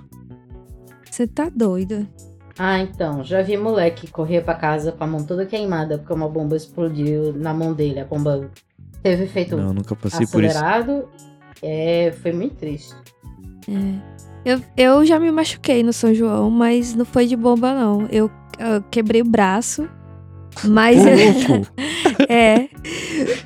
Você 1.11 1.27
tá 1.27 1.51
doido. 1.55 2.07
Ah, 2.59 2.81
então, 2.81 3.23
já 3.23 3.41
vi 3.43 3.57
moleque 3.57 4.09
correr 4.09 4.41
pra 4.43 4.55
casa 4.55 4.91
com 4.93 5.05
a 5.05 5.07
mão 5.07 5.25
toda 5.25 5.47
queimada 5.47 5.99
porque 5.99 6.12
uma 6.12 6.29
bomba 6.29 6.57
explodiu 6.57 7.33
na 7.33 7.55
mão 7.55 7.73
dele. 7.73 8.01
A 8.01 8.05
bomba 8.05 8.51
teve 9.03 9.25
efeito 9.25 9.57
Não, 9.57 9.73
nunca 9.73 9.95
passei 9.95 10.27
por 10.27 10.43
isso. 10.43 10.57
acelerado. 10.57 11.09
É, 11.62 12.12
foi 12.21 12.33
muito 12.33 12.57
triste. 12.57 12.95
É. 13.69 14.19
Eu, 14.45 14.61
eu 14.77 15.05
já 15.07 15.19
me 15.21 15.31
machuquei 15.31 15.83
no 15.83 15.93
São 15.93 16.12
João, 16.14 16.51
mas 16.51 16.95
não 16.95 17.05
foi 17.05 17.27
de 17.27 17.37
bomba, 17.37 17.75
não. 17.75 18.07
Eu, 18.11 18.31
eu 18.59 18.83
quebrei 18.91 19.23
o 19.23 19.29
braço. 19.29 19.89
Mas. 20.64 20.99
É. 22.29 22.69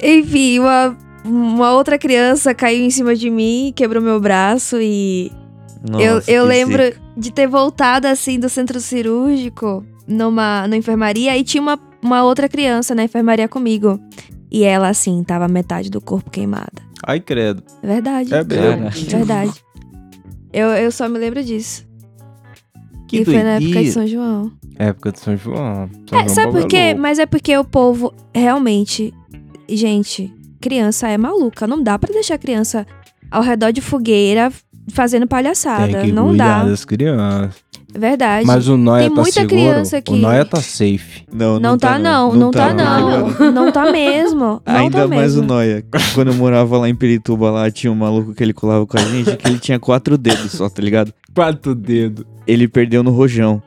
Enfim, 0.02 0.58
uma, 0.60 0.96
uma 1.24 1.72
outra 1.72 1.98
criança 1.98 2.54
caiu 2.54 2.84
em 2.84 2.90
cima 2.90 3.14
de 3.14 3.30
mim, 3.30 3.72
quebrou 3.74 4.02
meu 4.02 4.20
braço 4.20 4.76
e. 4.80 5.30
eu 5.98 6.14
Nossa, 6.14 6.30
eu 6.30 6.42
que 6.44 6.48
lembro 6.48 6.84
zica. 6.84 7.00
de 7.16 7.32
ter 7.32 7.46
voltado 7.46 8.06
assim 8.06 8.38
do 8.38 8.48
centro 8.48 8.80
cirúrgico. 8.80 9.84
numa 10.06 10.66
na 10.66 10.76
enfermaria 10.76 11.36
e 11.36 11.44
tinha 11.44 11.62
uma, 11.62 11.78
uma 12.02 12.22
outra 12.24 12.48
criança 12.48 12.94
na 12.94 13.04
enfermaria 13.04 13.48
comigo. 13.48 14.00
E 14.50 14.64
ela, 14.64 14.88
assim, 14.88 15.22
tava 15.24 15.48
metade 15.48 15.88
do 15.90 16.00
corpo 16.00 16.30
queimada. 16.30 16.82
Ai, 17.06 17.20
credo. 17.20 17.62
Verdade. 17.82 18.34
É 18.34 18.44
mesmo. 18.44 18.82
Cara, 18.90 19.16
Verdade. 19.16 19.52
Eu, 20.52 20.68
eu 20.68 20.92
só 20.92 21.08
me 21.08 21.18
lembro 21.18 21.42
disso. 21.42 21.86
Que 23.08 23.20
e 23.20 23.24
foi 23.24 23.42
na 23.42 23.52
época 23.56 23.82
de. 23.82 23.92
São 23.92 24.06
João. 24.06 24.52
Época 24.78 25.12
de 25.12 25.20
São 25.20 25.36
João. 25.36 25.88
São 26.08 26.18
É, 26.18 26.22
João 26.24 26.28
sabe 26.28 26.46
bagulho 26.48 26.62
por 26.64 26.68
quê? 26.68 26.94
Mas 26.94 27.18
é 27.18 27.24
porque 27.26 27.56
o 27.56 27.64
povo 27.64 28.12
realmente. 28.34 29.14
Gente, 29.68 30.30
criança 30.62 31.08
é 31.08 31.18
maluca. 31.18 31.66
Não 31.66 31.82
dá 31.82 31.98
pra 31.98 32.12
deixar 32.12 32.38
criança 32.38 32.86
ao 33.30 33.42
redor 33.42 33.72
de 33.72 33.80
fogueira 33.80 34.50
fazendo 34.92 35.26
palhaçada. 35.26 35.86
Tem 35.92 36.06
que 36.06 36.12
não 36.12 36.34
dá. 36.36 36.64
das 36.64 36.84
crianças. 36.84 37.54
Verdade. 37.94 38.46
Mas 38.46 38.68
o 38.68 38.76
Noia 38.78 39.02
Tem 39.02 39.10
tá 39.14 39.20
muita 39.20 39.32
seguro? 39.42 39.48
criança 39.54 39.98
O 39.98 40.02
que- 40.02 40.12
Noia 40.12 40.44
tá 40.46 40.62
safe. 40.62 41.24
Não, 41.30 41.60
não, 41.60 41.76
tá, 41.76 41.98
não. 41.98 42.32
Não 42.34 42.50
tá, 42.50 42.72
não. 42.72 43.28
Não 43.52 43.70
tá 43.70 43.92
mesmo. 43.92 44.38
Não 44.40 44.62
Ainda 44.64 45.02
tá 45.02 45.08
mais 45.08 45.36
o. 45.36 45.42
Noia. 45.42 45.84
Quando 46.14 46.28
eu 46.28 46.34
morava 46.34 46.78
lá 46.78 46.88
em 46.88 46.94
Pirituba, 46.94 47.50
lá 47.50 47.70
tinha 47.70 47.92
um 47.92 47.96
maluco 47.96 48.32
que 48.32 48.42
ele 48.42 48.54
colava 48.54 48.86
com 48.86 48.96
a 48.96 49.02
gente, 49.04 49.36
que 49.36 49.46
ele 49.46 49.58
tinha 49.58 49.78
quatro 49.78 50.16
dedos 50.16 50.52
só, 50.52 50.70
tá 50.70 50.80
ligado? 50.80 51.12
Quatro 51.34 51.74
dedos. 51.74 52.24
Ele 52.46 52.66
perdeu 52.66 53.02
no 53.02 53.10
rojão. 53.10 53.62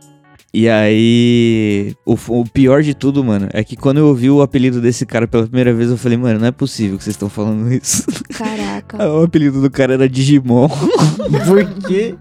E 0.55 0.69
aí, 0.69 1.93
o, 2.05 2.15
o 2.29 2.45
pior 2.45 2.81
de 2.81 2.93
tudo, 2.93 3.21
mano, 3.21 3.49
é 3.51 3.61
que 3.61 3.75
quando 3.75 3.97
eu 3.97 4.07
ouvi 4.07 4.29
o 4.29 4.41
apelido 4.41 4.79
desse 4.79 5.05
cara 5.05 5.27
pela 5.27 5.43
primeira 5.43 5.73
vez, 5.73 5.89
eu 5.89 5.97
falei, 5.97 6.17
mano, 6.17 6.39
não 6.39 6.47
é 6.47 6.51
possível 6.51 6.97
que 6.97 7.03
vocês 7.03 7.13
estão 7.13 7.27
falando 7.27 7.69
isso. 7.73 8.05
Caraca. 8.37 9.03
o 9.11 9.23
apelido 9.23 9.61
do 9.61 9.69
cara 9.69 9.95
era 9.95 10.07
Digimon. 10.07 10.69
Por 11.45 11.65
quê? 11.85 12.15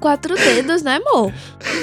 Quatro 0.00 0.34
dedos, 0.34 0.82
né, 0.82 0.96
amor? 0.96 1.32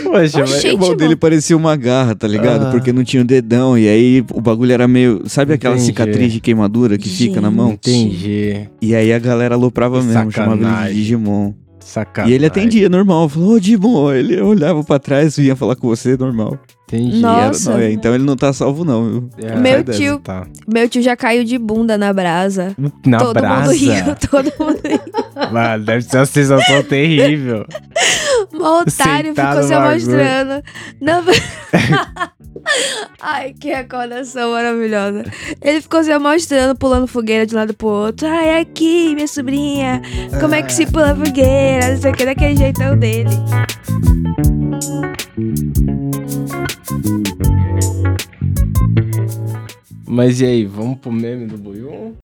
Poxa. 0.03 0.41
Oxi. 0.41 0.67
o 0.67 0.81
Gente, 0.81 0.95
dele 0.97 1.15
parecia 1.15 1.55
uma 1.55 1.77
garra, 1.77 2.13
tá 2.13 2.27
ligado? 2.27 2.65
Ah. 2.65 2.71
Porque 2.71 2.91
não 2.91 3.05
tinha 3.05 3.23
o 3.23 3.25
dedão. 3.25 3.77
E 3.77 3.87
aí 3.87 4.25
o 4.33 4.41
bagulho 4.41 4.73
era 4.73 4.89
meio. 4.89 5.23
Sabe 5.25 5.53
aquela 5.53 5.75
Entendi. 5.75 5.85
cicatriz 5.85 6.33
de 6.33 6.41
queimadura 6.41 6.97
que 6.97 7.07
fica 7.07 7.39
na 7.39 7.49
mão? 7.49 7.71
Entendi. 7.71 8.67
E 8.81 8.93
aí 8.93 9.13
a 9.13 9.19
galera 9.19 9.55
aloprava 9.55 10.03
mesmo, 10.03 10.29
chamava 10.33 10.55
ele 10.55 10.65
de 10.65 10.69
Sacanagem. 10.69 10.95
Digimon. 10.95 11.53
Sacanagem. 11.79 12.31
E 12.31 12.35
ele 12.35 12.45
atendia 12.45 12.89
normal, 12.89 13.27
falou, 13.29 13.53
ô 13.55 13.59
Digimon. 13.59 14.11
Ele 14.13 14.39
olhava 14.41 14.83
pra 14.83 14.99
trás 14.99 15.37
e 15.37 15.43
vinha 15.43 15.55
falar 15.55 15.75
com 15.75 15.87
você 15.87 16.15
normal. 16.17 16.57
Entendi. 16.87 17.17
E 17.17 17.23
era- 17.25 17.47
Nossa. 17.47 17.71
não, 17.71 17.77
é, 17.79 17.91
então 17.91 18.15
ele 18.15 18.23
não 18.23 18.35
tá 18.35 18.51
salvo, 18.51 18.83
não, 18.83 19.03
viu? 19.09 19.29
É, 19.43 19.55
Meu 19.55 19.83
tio- 19.83 20.19
tá. 20.19 20.47
Meu 20.67 20.89
tio 20.89 21.01
já 21.01 21.15
caiu 21.15 21.43
de 21.43 21.57
bunda 21.57 21.97
na 21.97 22.11
brasa. 22.11 22.75
Na 23.05 23.17
todo 23.19 23.33
brasa. 23.33 23.71
mundo 23.71 23.77
riu, 23.77 24.15
todo 24.29 24.51
mundo 24.59 24.79
riu. 24.83 25.51
Mano, 25.51 25.83
deve 25.85 26.01
ser 26.03 26.17
uma 26.17 26.25
sensação 26.25 26.81
terrível. 26.83 27.65
O 28.53 28.81
otário 28.81 29.29
Sentado 29.29 29.61
ficou 29.61 29.63
se 29.63 29.79
mostrando. 29.79 30.63
Não... 30.99 31.23
Ai, 33.21 33.53
que 33.53 33.69
recordação 33.69 34.51
maravilhosa. 34.51 35.23
Ele 35.61 35.81
ficou 35.81 36.03
se 36.03 36.17
mostrando, 36.17 36.77
pulando 36.77 37.07
fogueira 37.07 37.45
de 37.45 37.55
um 37.55 37.57
lado 37.57 37.73
pro 37.73 37.87
outro. 37.87 38.27
Ai, 38.27 38.61
aqui, 38.61 39.13
minha 39.15 39.27
sobrinha. 39.27 40.01
Como 40.39 40.55
é 40.55 40.61
que 40.61 40.71
se 40.73 40.85
pula 40.85 41.15
fogueira? 41.15 41.93
Não 41.93 42.01
sei 42.01 42.11
o 42.11 42.15
que, 42.15 42.25
daquele 42.25 42.55
jeitão 42.55 42.97
dele. 42.97 43.29
Mas 50.07 50.41
e 50.41 50.45
aí, 50.45 50.65
vamos 50.65 50.97
pro 50.97 51.11
meme 51.11 51.45
do 51.45 51.57
Buiu? 51.57 52.17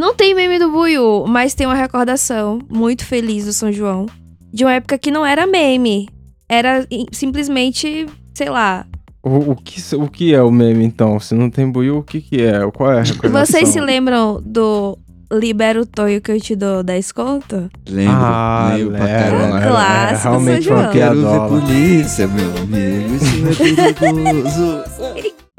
Não 0.00 0.14
tem 0.14 0.34
meme 0.34 0.58
do 0.58 0.70
Buiu, 0.70 1.26
mas 1.28 1.52
tem 1.52 1.66
uma 1.66 1.74
recordação 1.74 2.58
muito 2.70 3.04
feliz 3.04 3.44
do 3.44 3.52
São 3.52 3.70
João. 3.70 4.06
De 4.50 4.64
uma 4.64 4.72
época 4.72 4.96
que 4.96 5.10
não 5.10 5.26
era 5.26 5.46
meme. 5.46 6.08
Era 6.48 6.86
i- 6.90 7.04
simplesmente, 7.12 8.06
sei 8.34 8.48
lá. 8.48 8.86
O, 9.22 9.50
o, 9.52 9.56
que, 9.56 9.94
o 9.96 10.08
que 10.08 10.32
é 10.34 10.42
o 10.42 10.50
meme, 10.50 10.84
então? 10.86 11.20
Se 11.20 11.34
não 11.34 11.50
tem 11.50 11.70
Buiu, 11.70 11.98
o 11.98 12.02
que 12.02 12.22
que 12.22 12.40
é? 12.40 12.60
Qual 12.72 12.90
é 12.90 13.00
a 13.00 13.02
recordação? 13.02 13.44
Vocês 13.46 13.68
se 13.68 13.78
lembram 13.78 14.42
do 14.42 14.98
Libera 15.30 15.80
o 15.82 15.84
Tonho 15.86 16.20
que 16.22 16.32
eu 16.32 16.40
te 16.40 16.56
dou 16.56 16.82
10 16.82 17.12
conto? 17.12 17.70
Lembro, 17.88 18.14
Ah, 18.16 18.72
lembro 18.74 18.94
pra 18.96 19.04
lembro, 19.04 19.20
caralho. 19.22 19.52
lembro. 19.54 19.68
Clássico, 19.68 20.28
É, 20.28 20.30
realmente 20.30 20.64
São 20.64 20.74
uma 20.76 20.80
João. 20.82 20.92
Quero 20.92 21.30
ver 21.30 21.48
polícia, 21.48 22.26
meu 22.26 22.50
amigo. 22.56 23.14
Isso 23.14 23.80
é 23.80 23.92
perigoso. 23.92 24.82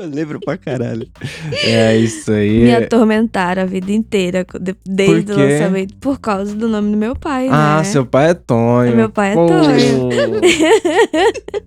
Eu 0.02 0.10
lembro 0.10 0.40
pra 0.40 0.58
caralho. 0.58 1.08
É 1.64 1.96
isso 1.98 2.32
aí. 2.32 2.64
Me 2.64 2.74
atormentaram 2.76 3.62
a 3.62 3.66
vida 3.66 3.92
inteira, 3.92 4.46
desde 4.86 5.32
o 5.32 5.36
lançamento, 5.38 5.96
por 5.98 6.20
causa 6.20 6.56
do 6.56 6.68
nome 6.68 6.92
do 6.92 6.98
meu 6.98 7.16
pai, 7.16 7.48
Ah, 7.52 7.78
né? 7.78 7.84
seu 7.84 8.06
pai 8.06 8.32
é 8.32 8.34
Tonho. 8.34 8.96
Meu 8.96 9.10
pai 9.10 9.32
é 9.32 9.34
Pô. 9.36 9.48
Tonho. 9.48 10.10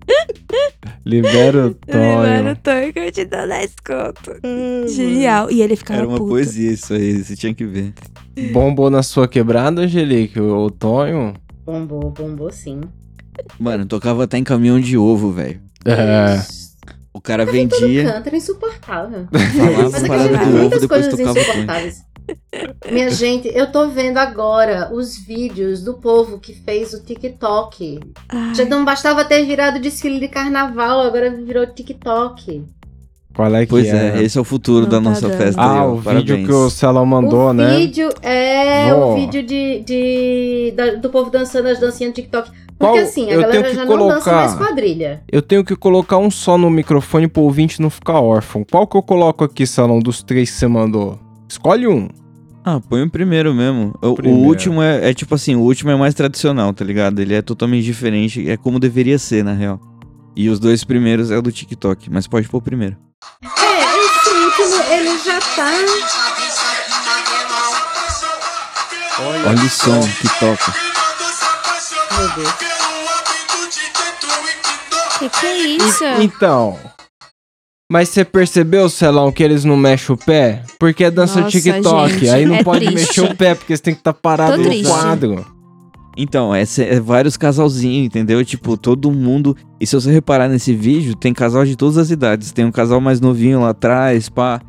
Libera 1.05 1.67
o 1.67 1.73
Tonho. 1.73 2.21
Libera 2.23 2.51
o 2.51 2.55
Tonho 2.55 2.93
que 2.93 2.99
eu 2.99 3.11
te 3.11 3.25
dou 3.25 3.47
10 3.47 3.73
conto. 3.85 4.89
Genial. 4.89 5.51
E 5.51 5.61
ele 5.61 5.75
ficava 5.75 5.99
Era 5.99 6.07
uma 6.07 6.17
puto. 6.17 6.29
poesia 6.29 6.71
isso 6.71 6.93
aí, 6.93 7.23
você 7.23 7.35
tinha 7.35 7.53
que 7.53 7.65
ver. 7.65 7.93
Bombou 8.51 8.89
na 8.89 9.03
sua 9.03 9.27
quebrada, 9.27 9.81
Angelique? 9.81 10.39
O, 10.39 10.69
Tonho? 10.71 11.33
Bombou, 11.65 12.11
bombou 12.11 12.51
sim. 12.51 12.81
Mano, 13.59 13.85
tocava 13.85 14.23
até 14.23 14.37
em 14.37 14.43
caminhão 14.43 14.79
de 14.79 14.97
ovo, 14.97 15.31
velho. 15.31 15.59
É. 15.85 16.41
O 17.15 17.21
cara 17.21 17.45
vendia, 17.45 18.11
Canto 18.11 18.27
era 18.27 18.35
insuportável. 18.35 19.25
falava 19.31 19.89
Mas 19.89 20.03
a 20.03 20.15
é 20.15 20.27
tem 20.27 20.37
do 20.37 20.43
ovo, 20.49 20.57
muitas 20.57 20.81
depois 20.81 21.07
coisas 21.07 21.17
tocava 21.17 21.39
o 21.39 21.41
insuportáveis. 21.41 22.03
Minha 22.91 23.09
gente, 23.09 23.47
eu 23.55 23.71
tô 23.71 23.87
vendo 23.87 24.17
agora 24.17 24.89
os 24.93 25.15
vídeos 25.25 25.81
do 25.81 25.93
povo 25.93 26.39
que 26.39 26.53
fez 26.53 26.93
o 26.93 27.01
TikTok. 27.01 28.01
Ai, 28.27 28.53
Já 28.53 28.65
não 28.65 28.83
bastava 28.83 29.23
ter 29.23 29.45
virado 29.45 29.79
desfile 29.79 30.19
de 30.19 30.27
carnaval, 30.27 30.99
agora 31.01 31.29
virou 31.31 31.65
TikTok. 31.65 32.65
Qual 33.33 33.55
é 33.55 33.65
que 33.65 33.69
Pois 33.69 33.87
é? 33.87 34.17
é, 34.19 34.23
esse 34.23 34.37
é 34.37 34.41
o 34.41 34.45
futuro 34.45 34.81
Não 34.83 34.89
da 34.89 34.97
tá 34.97 35.01
nossa 35.01 35.27
dando. 35.29 35.37
festa. 35.37 35.61
Ah, 35.61 35.83
aí, 35.83 35.87
o 35.87 36.01
Parabéns. 36.01 36.29
vídeo 36.29 36.45
que 36.47 36.53
o 36.53 36.69
Celão 36.69 37.05
mandou, 37.05 37.49
o 37.49 37.53
né? 37.53 37.77
vídeo 37.77 38.09
é 38.21 38.93
o 38.93 39.15
vídeo 39.15 39.41
de, 39.43 39.79
de- 39.81 40.73
da- 40.75 40.95
do 40.95 41.09
povo 41.09 41.29
dançando 41.29 41.67
as 41.69 41.79
dancinhas 41.79 42.09
no 42.11 42.15
TikTok. 42.15 42.49
Porque 42.77 42.93
Qual- 42.97 43.03
assim, 43.07 43.29
a 43.29 43.33
eu 43.33 43.39
tenho 43.39 43.41
galera 43.41 43.69
que 43.69 43.75
já 43.75 43.85
não 43.85 43.97
dança 43.97 44.21
colocar- 44.29 44.35
mais 44.35 44.53
quadrilha. 44.55 45.23
Eu 45.31 45.41
tenho 45.41 45.63
que 45.63 45.75
colocar 45.75 46.17
um 46.17 46.29
só 46.29 46.57
no 46.57 46.69
microfone 46.69 47.27
pro 47.27 47.43
ouvinte 47.43 47.81
não 47.81 47.89
ficar 47.89 48.19
órfão. 48.19 48.65
Qual 48.69 48.85
que 48.85 48.97
eu 48.97 49.01
coloco 49.01 49.43
aqui, 49.45 49.65
Celão, 49.65 49.99
dos 49.99 50.21
três 50.21 50.51
que 50.51 50.57
você 50.57 50.67
mandou? 50.67 51.17
Escolhe 51.49 51.87
um. 51.87 52.09
Ah, 52.65 52.79
põe 52.89 53.03
o 53.03 53.09
primeiro 53.09 53.53
mesmo. 53.53 53.93
O, 54.01 54.09
o 54.09 54.15
Primeiro. 54.15 54.39
último 54.47 54.81
é, 54.81 55.11
é 55.11 55.13
tipo 55.13 55.33
assim, 55.35 55.55
o 55.55 55.61
último 55.61 55.91
é 55.91 55.95
mais 55.95 56.13
tradicional, 56.15 56.73
tá 56.73 56.83
ligado? 56.83 57.19
Ele 57.19 57.33
é 57.35 57.41
totalmente 57.41 57.83
diferente, 57.85 58.49
é 58.49 58.57
como 58.57 58.79
deveria 58.79 59.17
ser, 59.19 59.43
na 59.43 59.53
real. 59.53 59.79
E 60.35 60.49
os 60.49 60.59
dois 60.59 60.83
primeiros 60.83 61.31
é 61.31 61.37
o 61.37 61.41
do 61.41 61.51
TikTok, 61.51 62.09
mas 62.11 62.27
pode 62.27 62.49
pôr 62.49 62.57
o 62.57 62.61
primeiro. 62.61 62.97
É, 63.43 63.47
esse 64.05 64.29
último, 64.29 64.83
ele 64.91 65.17
já 65.23 65.39
tá. 65.39 65.71
Olha 69.47 69.63
o 69.63 69.69
som 69.69 70.01
que 70.19 70.27
toca. 70.39 70.94
Meu 72.17 72.35
Deus. 72.35 72.53
que 75.19 75.29
que 75.29 75.45
é 75.45 75.57
isso? 75.67 76.03
Então. 76.21 76.77
Mas 77.91 78.09
você 78.09 78.25
percebeu, 78.25 78.89
Celão, 78.89 79.31
que 79.31 79.43
eles 79.43 79.63
não 79.63 79.77
mexem 79.77 80.15
o 80.15 80.17
pé? 80.17 80.63
Porque 80.79 81.03
é 81.03 81.11
dança 81.11 81.41
Nossa, 81.41 81.51
TikTok. 81.59 82.13
gente, 82.13 82.29
aí 82.29 82.45
não 82.45 82.55
é 82.55 82.63
pode 82.63 82.85
triste. 82.85 83.07
mexer 83.07 83.21
o 83.31 83.35
pé, 83.35 83.53
porque 83.53 83.75
você 83.77 83.83
tem 83.83 83.93
que 83.93 83.99
estar 83.99 84.13
parado 84.13 84.53
Tô 84.53 84.57
no 84.57 84.63
triste. 84.65 84.87
quadro. 84.89 85.45
Então, 86.17 86.55
é, 86.55 86.63
é 86.79 86.99
vários 86.99 87.37
casalzinhos, 87.37 88.07
entendeu? 88.07 88.43
Tipo, 88.43 88.75
todo 88.77 89.11
mundo. 89.11 89.55
E 89.79 89.85
se 89.85 89.93
você 89.95 90.09
reparar 90.11 90.47
nesse 90.47 90.73
vídeo, 90.73 91.15
tem 91.15 91.33
casal 91.33 91.63
de 91.65 91.75
todas 91.75 91.97
as 91.97 92.09
idades. 92.09 92.51
Tem 92.51 92.65
um 92.65 92.71
casal 92.71 92.99
mais 92.99 93.19
novinho 93.21 93.61
lá 93.61 93.69
atrás, 93.69 94.29
pá. 94.29 94.59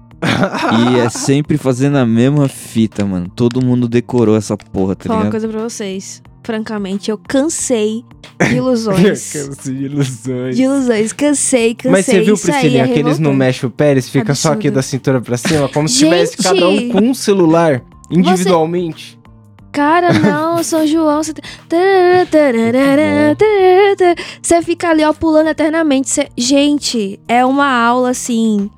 e 0.93 0.99
é 0.99 1.09
sempre 1.11 1.57
fazendo 1.57 1.97
a 1.99 2.05
mesma 2.05 2.49
fita, 2.49 3.05
mano. 3.07 3.29
Todo 3.35 3.65
mundo 3.65 3.89
decorou 3.89 4.37
essa 4.37 4.57
porra, 4.57 4.95
tá 4.97 5.05
Falar 5.05 5.21
uma 5.21 5.25
ligado? 5.27 5.31
coisa 5.41 5.49
pra 5.49 5.63
vocês. 5.63 6.23
Francamente, 6.47 7.11
eu 7.11 7.19
cansei 7.19 8.05
de 8.49 8.55
ilusões. 8.55 9.33
Canso 9.35 9.73
de 9.73 9.85
ilusões. 9.87 10.55
de 10.55 10.63
ilusões. 10.63 11.13
Cansei, 11.13 11.75
cansei. 11.75 11.91
Mas 11.91 12.07
você 12.07 12.21
viu, 12.21 12.39
Priscilinha, 12.39 12.85
é 12.85 12.87
que 12.87 13.01
eles 13.01 13.19
não 13.19 13.35
mexem 13.35 13.67
o 13.67 13.71
pé, 13.71 13.91
eles 13.91 14.09
ficam 14.09 14.33
só 14.33 14.51
aqui 14.51 14.69
Absurdo. 14.69 14.75
da 14.77 14.83
cintura 14.83 15.21
pra 15.21 15.37
cima, 15.37 15.69
como 15.69 15.89
se 15.89 15.99
tivesse 15.99 16.37
cada 16.37 16.69
um 16.69 16.89
com 16.89 17.01
um 17.01 17.13
celular 17.15 17.83
individualmente. 18.09 19.19
Cara, 19.73 20.13
não, 20.13 20.63
São 20.63 20.87
João. 20.87 21.21
Você... 21.21 21.35
Você 24.41 24.63
fica 24.63 24.89
ali, 24.91 25.05
ó, 25.05 25.13
pulando 25.13 25.49
eternamente. 25.49 26.09
Você- 26.09 26.29
Gente, 26.37 27.19
é 27.27 27.45
uma 27.45 27.69
aula 27.69 28.11
assim. 28.11 28.71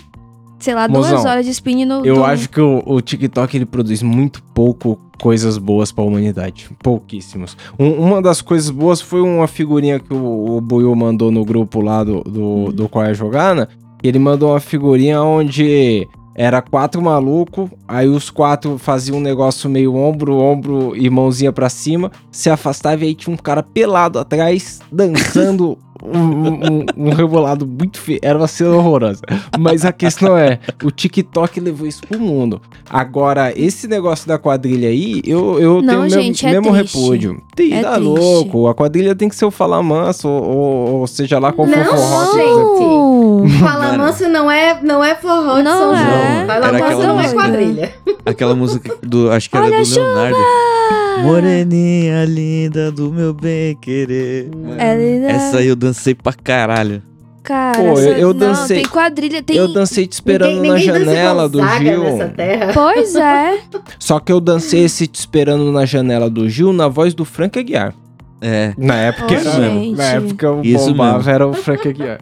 Sei 0.59 0.75
lá, 0.75 0.87
duas 0.87 1.11
Mozão, 1.11 1.31
horas 1.31 1.45
de 1.45 1.53
spin 1.53 1.85
no. 1.85 2.05
Eu 2.05 2.17
do- 2.17 2.25
acho 2.25 2.49
que 2.51 2.61
o, 2.61 2.83
o 2.85 3.01
TikTok 3.01 3.57
ele 3.57 3.65
produz 3.67 4.03
muito 4.03 4.43
pouco 4.55 4.99
coisas 5.21 5.57
boas 5.59 5.93
pra 5.93 6.03
humanidade. 6.05 6.69
Pouquíssimos. 6.83 7.57
Um- 7.79 7.93
uma 7.93 8.21
das 8.23 8.41
coisas 8.41 8.71
boas 8.71 9.01
foi 9.01 9.21
uma 9.21 9.47
figurinha 9.47 9.99
que 10.01 10.13
o, 10.13 10.57
o 10.57 10.61
Buiu 10.61 10.95
mandou 10.97 11.31
no 11.31 11.45
grupo 11.45 11.81
lá 11.81 12.03
do, 12.05 12.23
do, 12.23 12.73
do 12.73 12.89
Qual 12.89 13.05
é 13.05 13.15
Jogana. 13.15 13.69
Ele 14.03 14.19
mandou 14.19 14.51
uma 14.51 14.61
figurinha 14.61 15.21
onde 15.23 16.07
Era 16.35 16.63
quatro 16.63 17.03
malucos, 17.03 17.69
aí 17.89 18.07
os 18.07 18.31
quatro 18.31 18.79
faziam 18.79 19.19
um 19.19 19.21
negócio 19.21 19.69
meio 19.69 19.97
ombro, 19.97 20.37
ombro 20.37 20.93
e 20.97 21.11
mãozinha 21.11 21.53
pra 21.53 21.69
cima, 21.69 22.13
se 22.31 22.49
afastava 22.49 23.05
e 23.05 23.09
aí 23.09 23.15
tinha 23.17 23.35
um 23.35 23.37
cara 23.37 23.61
pelado 23.61 24.21
atrás, 24.21 24.79
dançando 24.93 25.77
um, 26.05 26.19
um, 26.19 26.87
um 26.97 27.11
rebolado 27.13 27.67
muito 27.67 27.99
feio. 27.99 28.19
Era 28.23 28.39
uma 28.39 28.47
cena 28.49 28.71
horrorosa. 28.77 29.21
Mas 29.59 29.85
a 29.85 29.93
questão 29.93 30.37
é, 30.37 30.59
o 30.85 30.91
TikTok 30.91 31.59
levou 31.61 31.87
isso 31.87 32.03
pro 32.07 32.19
mundo. 32.19 32.61
Agora, 32.91 33.53
esse 33.57 33.87
negócio 33.89 34.27
da 34.29 34.39
quadrilha 34.39 34.89
aí, 34.89 35.21
eu, 35.25 35.59
eu 35.61 35.83
Não, 35.83 36.07
tenho 36.07 36.11
gente, 36.11 36.45
meu, 36.47 36.55
é 36.57 36.61
mesmo 36.61 36.77
triste. 36.77 36.97
repúdio. 36.99 37.43
Tem, 37.55 37.75
É 37.75 37.83
tá 37.83 37.93
triste. 37.95 38.05
louco. 38.09 38.67
A 38.69 38.75
quadrilha 38.75 39.15
tem 39.15 39.29
que 39.29 39.37
ser 39.37 39.45
o 39.45 39.51
falar 39.51 39.83
manso, 39.83 40.29
ou, 40.29 41.01
ou- 41.01 41.07
seja 41.07 41.39
lá 41.39 41.53
qual 41.53 41.67
for 41.69 41.77
o 41.77 41.79
Não, 41.79 41.85
forró. 41.87 42.31
que 42.33 43.49
gente. 43.49 43.59
Fala 43.61 43.97
manso 43.99 44.29
não 44.29 44.51
é, 44.51 44.81
não 44.83 45.03
é 45.05 45.15
forró 45.15 45.57
de 45.59 45.63
Não 45.63 45.79
São 45.79 45.95
é. 45.95 45.99
João. 45.99 46.47
Fala 46.47 46.73
manso 46.73 46.99
não 47.03 47.19
é 47.19 47.23
música. 47.23 47.35
quadrilha. 47.35 47.95
Aquela 48.25 48.55
música 48.55 48.97
do. 49.03 49.31
Acho 49.31 49.49
que 49.51 49.57
era 49.57 49.67
Olha 49.67 49.83
do 49.83 49.95
Leonardo. 49.95 50.37
Moreninha 51.23 52.25
linda 52.25 52.91
do 52.93 53.11
meu 53.13 53.33
bem 53.33 53.77
querer. 53.77 54.51
É. 54.79 55.31
Essa 55.31 55.59
aí 55.59 55.67
eu 55.69 55.77
dancei 55.77 56.15
pra 56.15 56.33
caralho. 56.33 57.03
Cara, 57.43 57.79
Pô, 57.79 57.99
eu- 57.99 58.13
eu 58.19 58.35
não, 58.35 58.41
dancei- 58.41 58.83
tem 58.83 58.89
quadrilha, 58.89 59.43
tem... 59.43 59.57
Eu 59.57 59.73
dancei 59.73 60.07
te 60.07 60.13
esperando 60.13 60.61
ninguém, 60.61 60.73
ninguém 60.73 60.89
na 60.93 60.99
janela 60.99 61.49
do 61.49 61.67
Gil. 61.79 62.03
nessa 62.03 62.29
terra. 62.29 62.73
Pois 62.75 63.15
é. 63.17 63.59
Só 63.99 64.21
que 64.21 64.31
eu 64.31 64.39
dancei 64.39 64.85
esse 64.85 65.07
te 65.07 65.15
esperando 65.21 65.73
na 65.73 65.87
janela 65.87 66.29
do 66.29 66.47
Gil 66.49 66.75
na 66.75 66.89
voz 66.89 67.15
do 67.15 67.25
Frank 67.25 67.59
Aguiar. 67.59 67.95
É. 68.43 68.75
Na 68.77 68.97
época, 68.97 69.35
era, 69.35 69.51
gente. 69.51 69.97
na 69.97 70.05
época 70.05 70.53
o 70.53 70.61
Isso 70.63 70.89
bombava 70.91 71.17
mesmo. 71.19 71.31
era 71.33 71.47
o 71.47 71.53
Frank 71.55 71.89
Aguiar. 71.89 72.21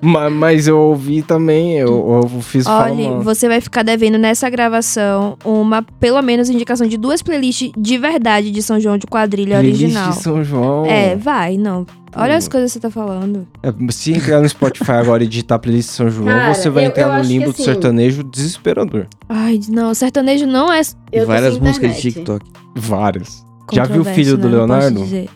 Ma- 0.00 0.30
mas 0.30 0.68
eu 0.68 0.78
ouvi 0.78 1.22
também, 1.22 1.76
eu, 1.78 2.20
eu 2.32 2.40
fiz 2.42 2.66
Olha, 2.66 2.94
fama. 3.10 3.20
você 3.20 3.48
vai 3.48 3.60
ficar 3.60 3.82
devendo 3.82 4.18
nessa 4.18 4.48
gravação 4.48 5.36
uma, 5.44 5.82
pelo 5.98 6.20
menos, 6.22 6.48
indicação 6.48 6.86
de 6.86 6.96
duas 6.96 7.22
playlists 7.22 7.72
de 7.76 7.98
verdade 7.98 8.50
de 8.50 8.62
São 8.62 8.78
João 8.78 8.96
de 8.98 9.06
quadrilha 9.06 9.58
Playlist 9.58 9.82
original. 9.82 10.10
de 10.10 10.16
São 10.16 10.44
João. 10.44 10.86
É, 10.86 11.16
vai, 11.16 11.56
não. 11.56 11.84
Olha 12.16 12.34
Hum. 12.34 12.38
as 12.38 12.48
coisas 12.48 12.72
que 12.72 12.78
você 12.78 12.80
tá 12.80 12.90
falando. 12.90 13.46
É, 13.62 13.72
Se 13.92 14.12
entrar 14.12 14.40
no 14.40 14.48
Spotify 14.48 14.92
agora 14.92 15.22
e 15.22 15.28
digitar 15.28 15.58
playlist 15.58 15.90
de 15.90 15.94
São 15.94 16.10
João, 16.10 16.26
Cara, 16.26 16.54
você 16.54 16.68
vai 16.70 16.84
eu- 16.84 16.88
entrar 16.88 17.02
eu 17.18 17.22
no 17.22 17.28
limbo 17.28 17.44
do 17.46 17.50
assim- 17.50 17.64
sertanejo 17.64 18.24
desesperador. 18.24 19.06
Ai, 19.28 19.60
não, 19.68 19.94
sertanejo 19.94 20.46
não 20.46 20.72
é 20.72 20.80
Eu 21.12 21.26
várias 21.26 21.58
músicas 21.58 21.94
de. 21.96 22.02
TikTok. 22.12 22.44
Várias. 22.76 23.44
Já 23.72 23.84
viu 23.84 24.02
o 24.02 24.04
filho 24.04 24.36
do 24.36 24.48
né? 24.48 24.56
Não 24.56 24.66
posso 24.66 24.72
Leonardo? 24.80 25.02
dizer. 25.04 25.28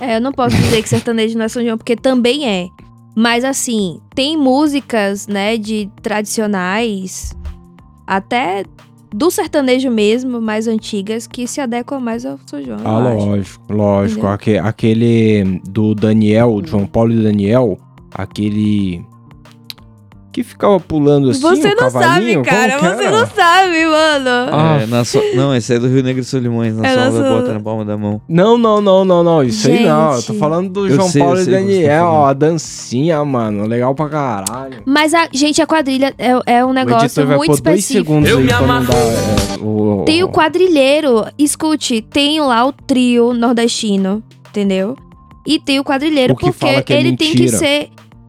É, 0.00 0.16
eu 0.16 0.20
não 0.20 0.32
posso 0.32 0.54
dizer 0.56 0.82
que 0.82 0.88
sertanejo 0.88 1.36
não 1.38 1.44
é 1.46 1.48
São 1.48 1.62
João, 1.64 1.78
porque 1.78 1.96
também 1.96 2.46
é. 2.48 2.68
Mas 3.20 3.44
assim, 3.44 4.00
tem 4.14 4.36
músicas, 4.36 5.26
né, 5.26 5.56
de 5.58 5.90
tradicionais, 6.00 7.36
até 8.06 8.64
do 9.12 9.28
sertanejo 9.28 9.90
mesmo, 9.90 10.40
mais 10.40 10.68
antigas, 10.68 11.26
que 11.26 11.44
se 11.48 11.60
adequam 11.60 11.98
mais 11.98 12.24
ao 12.24 12.38
São 12.46 12.62
João. 12.62 12.78
Ah, 12.84 12.98
lógico, 13.00 13.72
lógico. 13.72 14.20
Entendeu? 14.20 14.30
Aque- 14.34 14.58
aquele 14.58 15.60
do 15.68 15.96
Daniel, 15.96 16.60
João 16.64 16.86
Paulo 16.86 17.12
e 17.12 17.22
Daniel, 17.22 17.76
aquele 18.14 19.04
que 20.32 20.42
ficava 20.42 20.78
pulando 20.78 21.30
assim, 21.30 21.40
Você 21.40 21.68
o 21.72 21.74
não 21.74 21.90
sabe, 21.90 22.42
cara. 22.42 22.78
Você 22.78 23.10
não 23.10 23.26
sabe, 23.26 23.84
mano. 23.86 24.30
Ah. 24.52 24.78
É, 24.82 24.86
na 24.86 25.04
so- 25.04 25.22
Não, 25.34 25.54
esse 25.54 25.74
é 25.74 25.78
do 25.78 25.88
Rio 25.88 26.02
Negro 26.02 26.20
e 26.22 26.24
Solimões. 26.24 26.76
Na 26.76 26.86
É 26.86 26.94
sola 26.94 27.10
nosso- 27.10 27.22
bota 27.42 27.52
na 27.54 27.60
palma 27.60 27.84
da 27.84 27.96
mão. 27.96 28.20
Não, 28.28 28.56
não, 28.58 28.80
não, 28.80 29.04
não, 29.04 29.24
não. 29.24 29.42
Isso 29.42 29.68
aí 29.68 29.84
não. 29.84 30.10
Eu 30.12 30.22
tô 30.22 30.32
Gente. 30.32 30.38
falando 30.38 30.70
do 30.70 30.86
Eu 30.86 30.94
João 30.96 31.08
sei, 31.08 31.22
eu 31.22 31.26
Paulo 31.26 31.40
e 31.40 31.44
tá 31.44 31.50
Daniel, 31.50 32.04
falando. 32.04 32.14
ó, 32.20 32.26
a 32.26 32.32
dancinha, 32.32 33.24
mano. 33.24 33.66
Legal 33.66 33.94
pra 33.94 34.08
caralho. 34.08 34.82
Mas, 34.84 35.14
a, 35.14 35.28
gente, 35.32 35.60
a 35.62 35.66
quadrilha 35.66 36.14
é, 36.18 36.58
é 36.58 36.64
um 36.64 36.72
negócio 36.72 37.26
muito 37.26 37.54
específico. 37.54 38.20
pra 38.20 38.30
não 38.60 38.84
dar 38.84 38.92
é, 38.94 39.58
o... 39.64 40.02
Tem 40.04 40.22
o 40.22 40.28
quadrilheiro. 40.28 41.24
Escute, 41.38 42.00
tem 42.02 42.40
lá 42.40 42.64
o 42.66 42.72
trio 42.72 43.32
nordestino, 43.32 44.22
entendeu? 44.50 44.96
E 45.46 45.58
tem 45.58 45.80
o 45.80 45.84
quadrilheiro, 45.84 46.34
O 46.34 46.36
que 46.36 46.46
porque 46.46 46.58
fala 46.66 46.82
que 46.82 46.92
é 46.92 47.00
ele 47.00 47.16
tem 47.16 47.32
que 47.32 47.40
mentira. 47.42 47.58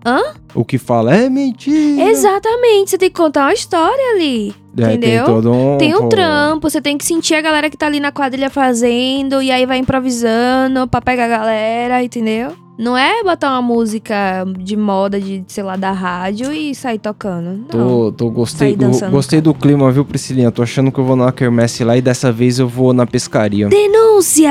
Ser. 0.06 0.34
O 0.56 0.66
que 0.66 0.78
fala 0.78 1.16
é 1.16 1.30
mentira. 1.30 2.10
Exatamente, 2.10 2.92
você 2.92 2.98
tem 2.98 3.10
que 3.10 3.16
contar 3.16 3.46
uma 3.46 3.54
história 3.54 4.16
ali. 4.16 4.54
É, 4.78 4.86
Tem 4.86 4.96
entendeu? 4.96 5.26
todo 5.26 5.52
um... 5.52 5.78
Tem 5.78 5.96
um 5.96 6.08
trampo, 6.08 6.70
você 6.70 6.82
tem 6.82 6.98
que 6.98 7.06
sentir 7.06 7.36
a 7.36 7.42
galera 7.42 7.70
que 7.70 7.78
tá 7.78 7.88
ali 7.88 8.00
na 8.00 8.12
quadrilha 8.12 8.50
fazendo, 8.50 9.42
e 9.42 9.52
aí 9.52 9.66
vai 9.66 9.78
improvisando 9.78 10.88
pra 10.88 11.02
pegar 11.02 11.26
a 11.26 11.28
galera, 11.28 12.04
entendeu? 12.04 12.54
Não 12.78 12.98
é 12.98 13.22
botar 13.24 13.50
uma 13.52 13.62
música 13.62 14.46
de 14.58 14.78
moda, 14.78 15.20
de, 15.20 15.44
sei 15.48 15.64
lá, 15.64 15.76
da 15.76 15.92
rádio 15.92 16.54
e 16.54 16.74
sair 16.74 16.98
tocando. 16.98 17.50
Não. 17.50 17.66
Tô, 17.68 18.12
tô 18.14 18.30
gostei, 18.30 18.74
dançando, 18.74 19.12
gostei 19.12 19.42
do 19.42 19.54
clima, 19.54 19.92
viu, 19.92 20.06
Priscilinha? 20.06 20.50
Tô 20.50 20.64
achando 20.64 20.90
que 20.90 20.98
eu 20.98 21.04
vou 21.04 21.18
na 21.18 21.30
quermesse 21.34 21.84
lá 21.84 21.98
e 21.98 22.02
dessa 22.02 22.32
vez 22.32 22.58
eu 22.58 22.70
vou 22.70 22.94
na 22.94 23.06
pescaria. 23.06 23.68
Denúncia! 23.68 24.50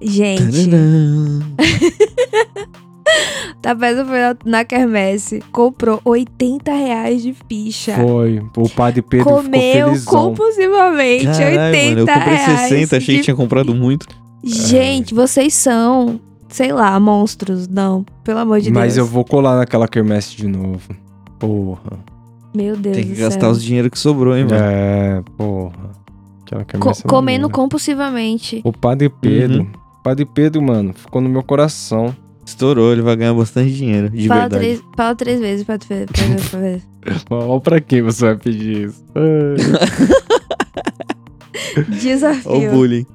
Gente, 0.00 0.68
Tapeza 3.62 4.04
foi 4.04 4.18
na- 4.44 4.64
quermesse, 4.64 5.42
comprou 5.52 6.00
80 6.04 6.72
reais 6.72 7.22
de 7.22 7.34
ficha. 7.48 7.94
Foi. 7.94 8.40
O 8.56 8.68
padre 8.68 9.02
Pedro 9.02 9.24
ficou 9.24 9.42
Comeu 9.42 10.04
compulsivamente 10.04 11.24
Caralho, 11.26 11.60
80 11.60 11.88
mano, 11.88 12.00
eu 12.00 12.06
comprei 12.06 12.36
reais 12.36 12.60
60, 12.68 12.96
achei 12.96 13.14
de 13.14 13.18
que 13.20 13.24
tinha 13.24 13.36
comprado 13.36 13.74
muito. 13.74 14.06
Gente, 14.44 15.12
vocês 15.14 15.52
são, 15.54 16.20
sei 16.48 16.72
lá, 16.72 16.98
monstros. 17.00 17.66
Não, 17.68 18.04
pelo 18.22 18.38
amor 18.38 18.60
de 18.60 18.70
Mas 18.70 18.96
eu 18.96 19.02
Deus. 19.04 19.12
vou 19.12 19.24
colar 19.24 19.56
naquela 19.56 19.88
quermesse 19.88 20.36
de 20.36 20.46
novo. 20.46 20.80
Porra. 21.38 21.98
Meu 22.54 22.76
Deus 22.76 22.96
Tem 22.96 23.04
que 23.06 23.14
do 23.14 23.20
gastar 23.20 23.40
céu. 23.40 23.50
os 23.50 23.62
dinheiro 23.62 23.90
que 23.90 23.98
sobrou, 23.98 24.36
hein, 24.36 24.44
mano. 24.44 24.56
É, 24.56 25.22
porra. 25.36 25.90
Aquela 26.46 26.64
Co- 26.64 26.66
quermesse 26.78 27.02
é 27.04 27.08
comendo 27.08 27.42
maneira. 27.42 27.52
compulsivamente. 27.54 28.60
O 28.64 28.72
padre 28.72 29.08
Pedro. 29.10 29.62
Uhum. 29.62 29.72
Padre 30.02 30.24
Pedro, 30.24 30.62
mano, 30.62 30.94
ficou 30.94 31.20
no 31.20 31.28
meu 31.28 31.42
coração. 31.42 32.14
Estourou, 32.48 32.92
ele 32.92 33.02
vai 33.02 33.14
ganhar 33.14 33.34
bastante 33.34 33.70
dinheiro, 33.72 34.08
de 34.08 34.26
Fala 34.26 34.40
verdade. 34.42 34.62
três, 34.64 34.82
fala 34.96 35.14
três 35.14 35.38
vezes 35.40 35.64
pra 35.66 35.76
tu 35.78 35.86
ver. 35.86 36.06
pra 36.06 36.24
ver- 36.24 36.50
pra 36.50 36.58
ver. 36.60 36.82
Olha 37.30 37.60
pra 37.60 37.80
que 37.80 38.00
você 38.02 38.24
vai 38.24 38.36
pedir 38.36 38.88
isso? 38.88 39.04
Ó 41.76 41.80
o 41.80 41.84
Desafio. 42.00 42.70
bullying. 42.70 43.06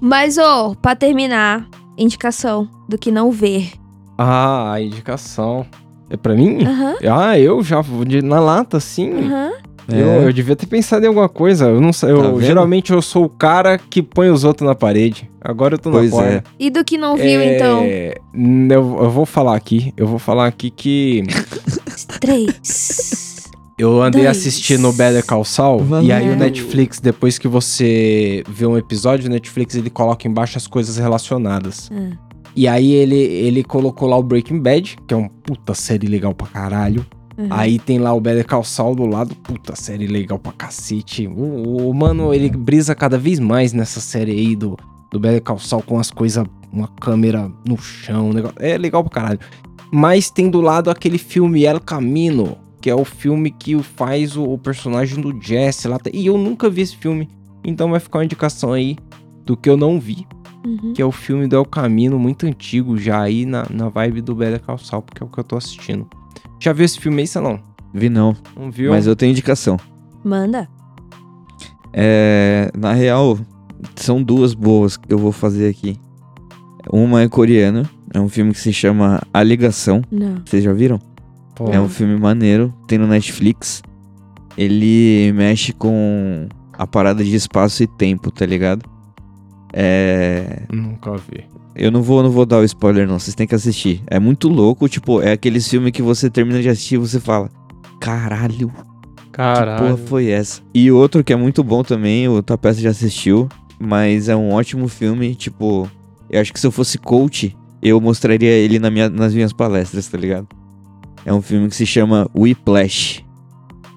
Mas, 0.00 0.38
ô, 0.38 0.74
pra 0.74 0.96
terminar, 0.96 1.68
indicação 1.98 2.68
do 2.88 2.96
que 2.96 3.10
não 3.10 3.30
ver. 3.30 3.72
ah, 4.16 4.72
a 4.72 4.80
indicação. 4.82 5.66
É 6.08 6.16
pra 6.16 6.34
mim? 6.34 6.64
Aham, 6.64 6.94
Ah, 7.08 7.38
eu 7.38 7.62
já 7.62 7.80
vou 7.80 8.04
de, 8.04 8.20
na 8.22 8.40
lata, 8.40 8.80
sim. 8.80 9.12
aham. 9.12 9.52
Eu, 9.88 10.06
É. 10.08 10.24
eu 10.26 10.32
devia 10.32 10.54
ter 10.56 10.66
pensado 10.66 11.04
em 11.04 11.08
alguma 11.08 11.28
coisa. 11.28 11.66
Eu 11.66 11.80
não 11.80 11.92
sei. 11.92 12.10
Eu, 12.10 12.34
Tá 12.34 12.40
geralmente 12.40 12.92
eu 12.92 13.00
sou 13.02 13.24
o 13.24 13.28
cara 13.28 13.78
que 13.78 14.02
põe 14.02 14.30
os 14.30 14.44
outros 14.44 14.66
na 14.66 14.74
parede. 14.74 15.28
Agora 15.40 15.74
eu 15.74 15.78
tô 15.78 15.90
Pois 15.90 16.10
na 16.10 16.16
corda. 16.16 16.32
é. 16.34 16.42
E 16.58 16.70
do 16.70 16.84
que 16.84 16.98
não 16.98 17.16
viu, 17.16 17.42
então? 17.42 17.80
É, 17.84 18.14
n- 18.34 18.72
Eu, 18.74 18.98
eu 19.02 19.10
vou 19.10 19.24
falar 19.26 19.56
aqui. 19.56 19.92
Eu 19.96 20.06
vou 20.06 20.18
falar 20.18 20.46
aqui 20.46 20.70
que 20.70 21.22
Três. 22.20 23.48
eu 23.78 24.02
andei 24.02 24.24
Dois. 24.24 24.36
assistindo 24.36 24.88
o 24.88 24.92
Better 24.92 25.24
Call 25.24 25.44
Saul. 25.44 25.80
Valeu. 25.84 26.06
E 26.08 26.12
aí 26.12 26.28
o 26.30 26.36
Netflix, 26.36 27.00
depois 27.00 27.38
que 27.38 27.48
você 27.48 28.44
vê 28.48 28.66
um 28.66 28.76
episódio, 28.76 29.26
o 29.26 29.30
Netflix 29.32 29.74
ele 29.74 29.90
coloca 29.90 30.28
embaixo 30.28 30.58
as 30.58 30.66
coisas 30.66 30.96
relacionadas. 30.98 31.88
Hum. 31.92 32.12
E 32.54 32.66
aí 32.66 32.92
ele, 32.92 33.16
ele 33.16 33.62
colocou 33.62 34.08
lá 34.08 34.16
o 34.18 34.22
Breaking 34.22 34.58
Bad, 34.60 34.96
que 35.06 35.14
é 35.14 35.16
uma 35.16 35.30
puta 35.44 35.72
série 35.74 36.06
legal 36.06 36.34
pra 36.34 36.46
caralho. 36.48 37.06
Uhum. 37.40 37.46
Aí 37.48 37.78
tem 37.78 37.98
lá 37.98 38.12
o 38.12 38.20
Better 38.20 38.46
Call 38.46 38.62
Saul 38.62 38.94
do 38.94 39.06
lado, 39.06 39.34
puta 39.36 39.74
série 39.74 40.06
legal 40.06 40.38
pra 40.38 40.52
cacete. 40.52 41.26
O, 41.26 41.88
o 41.88 41.94
mano, 41.94 42.34
ele 42.34 42.50
brisa 42.50 42.94
cada 42.94 43.16
vez 43.16 43.38
mais 43.38 43.72
nessa 43.72 43.98
série 43.98 44.32
aí 44.32 44.54
do, 44.54 44.76
do 45.10 45.18
Better 45.18 45.42
Call 45.42 45.58
Saul 45.58 45.82
com 45.82 45.98
as 45.98 46.10
coisas, 46.10 46.44
uma 46.70 46.88
câmera 46.88 47.50
no 47.66 47.78
chão, 47.78 48.32
negócio, 48.32 48.56
é 48.60 48.76
legal 48.76 49.02
pra 49.02 49.10
caralho. 49.22 49.40
Mas 49.90 50.30
tem 50.30 50.50
do 50.50 50.60
lado 50.60 50.90
aquele 50.90 51.16
filme 51.16 51.64
El 51.64 51.80
Camino, 51.80 52.58
que 52.80 52.90
é 52.90 52.94
o 52.94 53.04
filme 53.04 53.50
que 53.50 53.82
faz 53.82 54.36
o, 54.36 54.44
o 54.44 54.58
personagem 54.58 55.20
do 55.20 55.34
Jesse 55.40 55.88
lá. 55.88 55.98
E 56.12 56.26
eu 56.26 56.36
nunca 56.36 56.68
vi 56.68 56.82
esse 56.82 56.96
filme, 56.96 57.26
então 57.64 57.90
vai 57.90 58.00
ficar 58.00 58.18
uma 58.18 58.24
indicação 58.24 58.72
aí 58.72 58.96
do 59.46 59.56
que 59.56 59.68
eu 59.70 59.76
não 59.76 59.98
vi, 59.98 60.26
Uhum. 60.62 60.92
que 60.92 61.00
é 61.00 61.06
o 61.06 61.10
filme 61.10 61.46
do 61.46 61.56
El 61.56 61.64
Camino, 61.64 62.18
muito 62.18 62.44
antigo 62.44 62.98
já 62.98 63.22
aí 63.22 63.46
na, 63.46 63.64
na 63.70 63.88
vibe 63.88 64.20
do 64.20 64.34
Better 64.34 64.60
Call 64.60 64.76
Saul, 64.76 65.00
porque 65.00 65.22
é 65.22 65.26
o 65.26 65.28
que 65.30 65.40
eu 65.40 65.44
tô 65.44 65.56
assistindo. 65.56 66.06
Já 66.60 66.72
viu 66.72 66.84
esse 66.84 67.00
filme 67.00 67.22
aí, 67.22 67.26
Salão? 67.26 67.58
Vi 67.92 68.08
não, 68.08 68.36
Não 68.56 68.70
viu? 68.70 68.90
mas 68.92 69.06
eu 69.06 69.16
tenho 69.16 69.30
indicação. 69.30 69.76
Manda. 70.22 70.68
É, 71.92 72.70
na 72.76 72.92
real, 72.92 73.38
são 73.96 74.22
duas 74.22 74.54
boas 74.54 74.96
que 74.96 75.12
eu 75.12 75.18
vou 75.18 75.32
fazer 75.32 75.68
aqui. 75.68 75.98
Uma 76.92 77.22
é 77.22 77.28
coreana, 77.28 77.88
é 78.12 78.20
um 78.20 78.28
filme 78.28 78.52
que 78.52 78.60
se 78.60 78.72
chama 78.72 79.20
A 79.32 79.42
Ligação. 79.42 80.02
Não. 80.10 80.42
Vocês 80.44 80.62
já 80.62 80.72
viram? 80.72 81.00
Pô, 81.54 81.70
É 81.72 81.80
um 81.80 81.88
filme 81.88 82.16
maneiro, 82.16 82.72
tem 82.86 82.98
no 82.98 83.06
Netflix. 83.06 83.82
Ele 84.56 85.32
mexe 85.32 85.72
com 85.72 86.46
a 86.76 86.86
parada 86.86 87.24
de 87.24 87.34
espaço 87.34 87.82
e 87.82 87.86
tempo, 87.86 88.30
tá 88.30 88.44
ligado? 88.46 88.84
É. 89.72 90.62
Nunca 90.72 91.12
vi. 91.16 91.44
Eu 91.80 91.90
não 91.90 92.02
vou, 92.02 92.22
não 92.22 92.30
vou 92.30 92.44
dar 92.44 92.58
o 92.58 92.64
spoiler, 92.64 93.08
não. 93.08 93.18
Vocês 93.18 93.34
têm 93.34 93.46
que 93.46 93.54
assistir. 93.54 94.02
É 94.06 94.18
muito 94.20 94.48
louco, 94.48 94.86
tipo, 94.86 95.22
é 95.22 95.32
aqueles 95.32 95.66
filmes 95.66 95.92
que 95.92 96.02
você 96.02 96.28
termina 96.28 96.60
de 96.60 96.68
assistir 96.68 96.96
e 96.96 96.98
você 96.98 97.18
fala: 97.18 97.50
Caralho, 97.98 98.70
Caralho. 99.32 99.78
Que 99.78 99.82
porra 99.82 99.96
foi 100.06 100.28
essa? 100.28 100.60
E 100.74 100.90
outro 100.92 101.24
que 101.24 101.32
é 101.32 101.36
muito 101.36 101.64
bom 101.64 101.82
também, 101.82 102.28
o 102.28 102.42
Tapete 102.42 102.82
já 102.82 102.90
assistiu, 102.90 103.48
mas 103.78 104.28
é 104.28 104.36
um 104.36 104.52
ótimo 104.52 104.88
filme, 104.88 105.34
tipo, 105.34 105.88
eu 106.28 106.40
acho 106.40 106.52
que 106.52 106.60
se 106.60 106.66
eu 106.66 106.70
fosse 106.70 106.98
coach, 106.98 107.56
eu 107.82 107.98
mostraria 107.98 108.50
ele 108.50 108.78
na 108.78 108.90
minha, 108.90 109.08
nas 109.08 109.32
minhas 109.32 109.52
palestras, 109.52 110.06
tá 110.06 110.18
ligado? 110.18 110.46
É 111.24 111.32
um 111.32 111.40
filme 111.40 111.68
que 111.68 111.76
se 111.76 111.86
chama 111.86 112.28
Whiplash. 112.36 113.24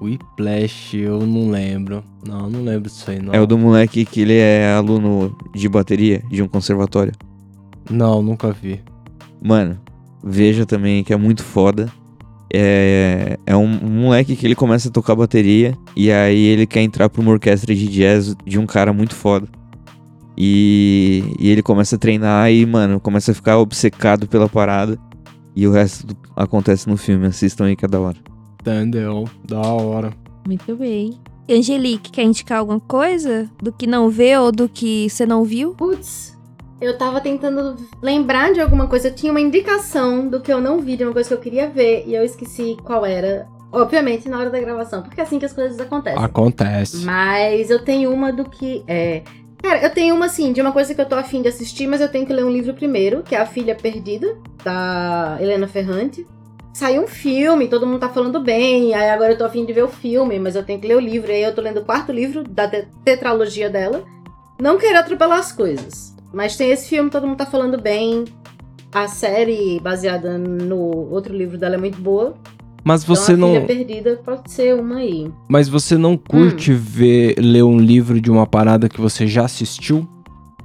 Whiplash, 0.02 0.96
eu 0.98 1.26
não 1.26 1.50
lembro. 1.50 2.04
Não, 2.26 2.50
não 2.50 2.64
lembro 2.64 2.90
disso 2.90 3.12
aí, 3.12 3.22
não. 3.22 3.34
É 3.34 3.42
o 3.42 3.46
do 3.46 3.58
moleque 3.58 4.06
que 4.06 4.22
ele 4.22 4.38
é 4.38 4.74
aluno 4.74 5.36
de 5.54 5.68
bateria 5.68 6.24
de 6.30 6.42
um 6.42 6.48
conservatório. 6.48 7.14
Não, 7.90 8.22
nunca 8.22 8.52
vi. 8.52 8.82
Mano, 9.42 9.80
veja 10.24 10.66
também 10.66 11.04
que 11.04 11.14
é 11.14 11.18
muito 11.18 11.44
foda. 11.44 11.92
É, 12.56 13.38
é 13.48 13.56
um, 13.58 13.66
um 13.86 13.90
moleque 14.04 14.36
que 14.36 14.46
ele 14.46 14.54
começa 14.56 14.88
a 14.88 14.92
tocar 14.92 15.16
bateria 15.16 15.76
e 15.96 16.12
aí 16.12 16.38
ele 16.40 16.68
quer 16.68 16.82
entrar 16.82 17.10
pra 17.10 17.20
uma 17.22 17.32
orquestra 17.32 17.74
de 17.74 17.88
jazz 17.88 18.36
de 18.46 18.60
um 18.60 18.66
cara 18.68 18.94
muito 18.94 19.16
foda. 19.16 19.48
E, 20.38 21.24
e 21.40 21.50
ele 21.50 21.62
começa 21.62 21.96
a 21.96 22.00
treinar 22.00 22.52
e, 22.52 22.66
mano, 22.66 23.00
começa 23.00 23.32
a 23.32 23.36
ficar 23.36 23.58
obcecado 23.60 24.28
pela 24.28 24.50
parada. 24.50 24.98
E 25.56 25.68
o 25.68 25.72
resto 25.72 26.08
do- 26.08 26.18
acontece 26.36 26.90
no 26.90 26.98
filme. 26.98 27.28
Assistam 27.28 27.66
aí 27.66 27.76
que 27.76 27.86
é 27.86 27.88
da 27.88 28.00
hora. 28.00 28.18
Entendeu? 28.62 29.26
Da 29.46 29.62
hora. 29.62 30.12
Muito 30.48 30.76
bem. 30.76 31.20
Angelique, 31.50 32.12
quer 32.12 32.24
indicar 32.24 32.60
alguma 32.60 32.80
coisa? 32.80 33.50
Do 33.62 33.72
que 33.72 33.86
não 33.86 34.10
vê 34.10 34.36
ou 34.38 34.52
do 34.52 34.68
que 34.68 35.08
você 35.10 35.26
não 35.26 35.44
viu? 35.44 35.74
Putz, 35.76 36.33
eu 36.86 36.98
tava 36.98 37.20
tentando 37.22 37.76
lembrar 38.02 38.54
de 38.54 38.60
alguma 38.62 38.88
coisa. 38.88 39.08
Eu 39.10 39.16
tinha 39.16 39.32
uma 39.32 39.42
indicação 39.42 40.28
do 40.28 40.40
que 40.42 40.52
eu 40.52 40.60
não 40.62 40.80
vi, 40.80 40.96
de 40.98 41.04
uma 41.04 41.14
coisa 41.14 41.30
que 41.30 41.36
eu 41.36 41.40
queria 41.40 41.70
ver, 41.70 42.04
e 42.08 42.14
eu 42.16 42.24
esqueci 42.24 42.78
qual 42.84 43.06
era. 43.06 43.48
Obviamente, 43.72 44.30
na 44.30 44.38
hora 44.38 44.50
da 44.52 44.60
gravação, 44.60 45.02
porque 45.02 45.20
é 45.20 45.24
assim 45.24 45.40
que 45.40 45.46
as 45.46 45.54
coisas 45.54 45.80
acontecem. 45.80 46.24
Acontece. 46.24 46.98
Mas 46.98 47.72
eu 47.72 47.84
tenho 47.84 48.14
uma 48.14 48.32
do 48.32 48.46
que 48.48 48.84
é. 48.88 49.24
Cara, 49.64 49.82
eu 49.82 49.90
tenho 49.90 50.14
uma 50.14 50.26
assim, 50.26 50.52
de 50.54 50.62
uma 50.62 50.72
coisa 50.72 50.94
que 50.94 51.02
eu 51.02 51.06
tô 51.08 51.16
afim 51.16 51.42
de 51.42 51.48
assistir, 51.48 51.88
mas 51.88 52.00
eu 52.02 52.08
tenho 52.10 52.26
que 52.26 52.34
ler 52.34 52.44
um 52.46 52.52
livro 52.52 52.74
primeiro, 52.74 53.24
que 53.24 53.34
é 53.34 53.40
A 53.40 53.46
Filha 53.46 53.74
Perdida, 53.74 54.36
da 54.64 55.38
Helena 55.40 55.68
Ferrante. 55.68 56.28
Saiu 56.74 57.04
um 57.04 57.08
filme, 57.08 57.68
todo 57.68 57.86
mundo 57.88 58.00
tá 58.00 58.10
falando 58.10 58.40
bem, 58.40 58.94
aí 58.94 59.10
agora 59.10 59.34
eu 59.34 59.38
tô 59.38 59.46
afim 59.46 59.64
de 59.66 59.72
ver 59.74 59.84
o 59.84 59.88
filme, 59.88 60.38
mas 60.40 60.56
eu 60.56 60.64
tenho 60.64 60.80
que 60.80 60.88
ler 60.88 60.98
o 60.98 61.00
livro, 61.00 61.32
e 61.32 61.36
aí 61.36 61.44
eu 61.44 61.54
tô 61.56 61.62
lendo 61.62 61.80
o 61.80 61.86
quarto 61.86 62.12
livro 62.12 62.44
da 62.44 62.68
te- 62.68 62.88
tetralogia 63.06 63.70
dela. 63.70 64.04
Não 64.62 64.78
quero 64.78 64.98
atropelar 65.00 65.40
as 65.40 65.52
coisas, 65.52 66.13
mas 66.34 66.58
tem 66.58 66.72
esse 66.72 66.90
filme, 66.90 67.10
todo 67.10 67.28
mundo 67.28 67.38
tá 67.38 67.46
falando 67.46 67.80
bem. 67.80 68.26
A 68.92 69.08
série 69.08 69.80
baseada 69.80 70.38
no 70.38 70.78
outro 71.10 71.36
livro 71.36 71.58
dela 71.58 71.76
é 71.76 71.78
muito 71.78 72.00
boa. 72.02 72.36
Mas 72.84 73.04
você 73.04 73.34
então, 73.34 73.56
a 73.56 73.60
não. 73.60 73.66
Perdida 73.66 74.20
pode 74.26 74.52
ser 74.52 74.76
uma 74.76 74.98
aí. 74.98 75.32
Mas 75.48 75.70
você 75.70 75.98
não 75.98 76.18
curte 76.18 76.74
ver 76.74 77.36
ler 77.40 77.64
um 77.64 77.80
livro 77.80 78.20
de 78.20 78.30
uma 78.30 78.46
parada 78.46 78.90
que 78.90 79.00
você 79.00 79.26
já 79.26 79.46
assistiu? 79.46 80.08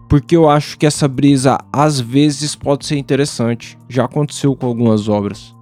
Porque 0.08 0.34
eu 0.36 0.48
acho 0.48 0.76
que 0.78 0.84
essa 0.86 1.06
brisa 1.06 1.58
às 1.72 2.00
vezes 2.00 2.56
pode 2.56 2.86
ser 2.86 2.96
interessante. 2.96 3.78
Já 3.88 4.04
aconteceu 4.06 4.56
com 4.56 4.66
algumas 4.66 5.08
obras. 5.08 5.54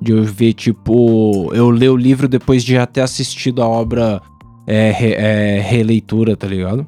De 0.00 0.12
eu 0.12 0.22
ver, 0.24 0.54
tipo, 0.54 1.52
eu 1.52 1.68
ler 1.70 1.90
o 1.90 1.96
livro 1.96 2.26
depois 2.26 2.64
de 2.64 2.72
já 2.72 2.86
ter 2.86 3.02
assistido 3.02 3.62
a 3.62 3.68
obra 3.68 4.20
é, 4.66 4.90
re- 4.90 5.14
é, 5.14 5.60
releitura, 5.60 6.36
tá 6.36 6.46
ligado? 6.46 6.86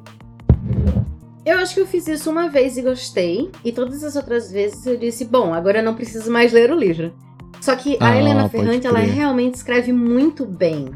Eu 1.45 1.59
acho 1.59 1.75
que 1.75 1.79
eu 1.81 1.85
fiz 1.85 2.07
isso 2.07 2.29
uma 2.31 2.49
vez 2.49 2.75
e 2.77 2.81
gostei, 2.81 3.51
e 3.63 3.71
todas 3.71 4.03
as 4.03 4.15
outras 4.15 4.51
vezes 4.51 4.85
eu 4.85 4.97
disse, 4.97 5.25
bom, 5.25 5.53
agora 5.53 5.79
eu 5.79 5.83
não 5.83 5.93
preciso 5.93 6.31
mais 6.31 6.51
ler 6.51 6.71
o 6.71 6.75
livro. 6.75 7.13
Só 7.61 7.75
que 7.75 7.97
a 7.99 8.09
Ah, 8.09 8.17
Helena 8.17 8.49
pode 8.49 8.63
Ferrante, 8.63 8.87
ela 8.87 8.99
realmente 8.99 9.55
escreve 9.55 9.93
muito 9.93 10.45
bem. 10.45 10.89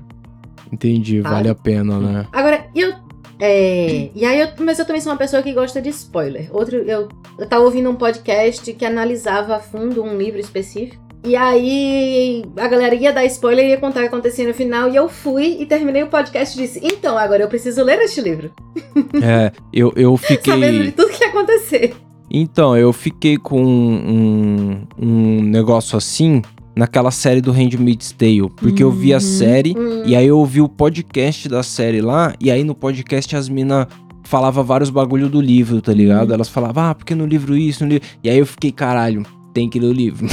Entendi, 0.72 1.22
Tá. 1.22 1.32
vale 1.32 1.50
a 1.50 1.56
pena, 1.56 2.00
né? 2.00 2.28
Agora, 2.32 2.66
eu. 2.76 2.93
É, 3.41 4.10
e 4.14 4.26
aí 4.26 4.39
eu, 4.41 4.50
mas 4.60 4.78
eu 4.80 4.86
também 4.86 5.02
sou 5.02 5.12
uma 5.12 5.18
pessoa 5.18 5.41
que 5.41 5.54
gosta 5.54 5.82
de 5.82 5.89
spoiler. 5.89 6.50
Outro, 6.52 6.76
eu, 6.78 7.08
eu 7.38 7.47
tava 7.47 7.64
ouvindo 7.64 7.89
um 7.89 7.95
podcast 7.95 8.74
que 8.74 8.86
analisava 8.86 9.56
a 9.56 9.60
fundo 9.60 10.04
um 10.04 10.18
livro 10.18 10.39
específico. 10.39 11.02
E 11.24 11.36
aí 11.36 12.43
a 12.55 12.67
galera 12.67 12.95
ia 12.95 13.11
dar 13.11 13.26
spoiler 13.26 13.65
e 13.65 13.70
ia 13.72 13.78
contar 13.78 13.99
o 13.99 14.03
que 14.03 14.07
acontecia 14.07 14.47
no 14.47 14.53
final. 14.53 14.89
E 14.89 14.95
eu 14.95 15.09
fui 15.09 15.57
e 15.59 15.65
terminei 15.65 16.01
o 16.03 16.07
podcast 16.07 16.57
e 16.57 16.61
disse: 16.65 16.80
Então, 16.82 17.17
agora 17.17 17.43
eu 17.43 17.47
preciso 17.49 17.84
ler 17.84 17.99
este 17.99 18.22
livro. 18.22 18.51
É, 19.22 19.51
eu, 19.74 19.91
eu 19.95 20.17
Sabendo 20.17 20.72
de 20.72 20.78
fiquei. 20.78 20.91
tudo 20.91 21.09
que 21.11 21.24
ia 21.24 21.30
acontecer. 21.30 21.95
Então, 22.32 22.78
eu 22.78 22.93
fiquei 22.93 23.38
com 23.38 23.61
um, 23.63 24.82
um 24.97 25.41
negócio 25.43 25.97
assim 25.97 26.41
naquela 26.76 27.11
série 27.11 27.41
do 27.41 27.51
Handmaid's 27.51 28.11
Tale. 28.11 28.49
Porque 28.55 28.84
eu 28.84 28.91
vi 28.91 29.13
a 29.13 29.17
Uhum. 29.17 29.22
série. 29.22 29.76
Hum. 29.78 30.03
E 30.05 30.15
aí 30.15 30.28
eu 30.28 30.38
ouvi 30.38 30.61
o 30.61 30.70
podcast 30.70 31.49
da 31.49 31.63
série 31.63 32.01
lá, 32.01 32.34
e 32.39 32.49
aí 32.51 32.63
no 32.63 32.74
podcast 32.76 33.36
as 33.36 33.49
minas 33.49 33.88
falava 34.24 34.61
vários 34.63 34.89
bagulho 34.89 35.28
do 35.28 35.41
livro, 35.41 35.82
tá 35.82 35.91
ligado? 35.91 36.34
Elas 36.34 36.47
falavam, 36.49 36.84
ah, 36.84 36.95
porque 36.95 37.15
no 37.15 37.26
livro 37.26 37.57
isso, 37.57 37.84
no 37.84 37.89
livro... 37.89 38.07
E 38.24 38.30
aí 38.30 38.38
eu 38.38 38.45
fiquei, 38.45 38.72
caralho, 38.72 39.24
tem 39.54 39.70
que 39.70 39.80
ler 39.80 39.88
o 39.88 39.93
livro. 39.93 40.28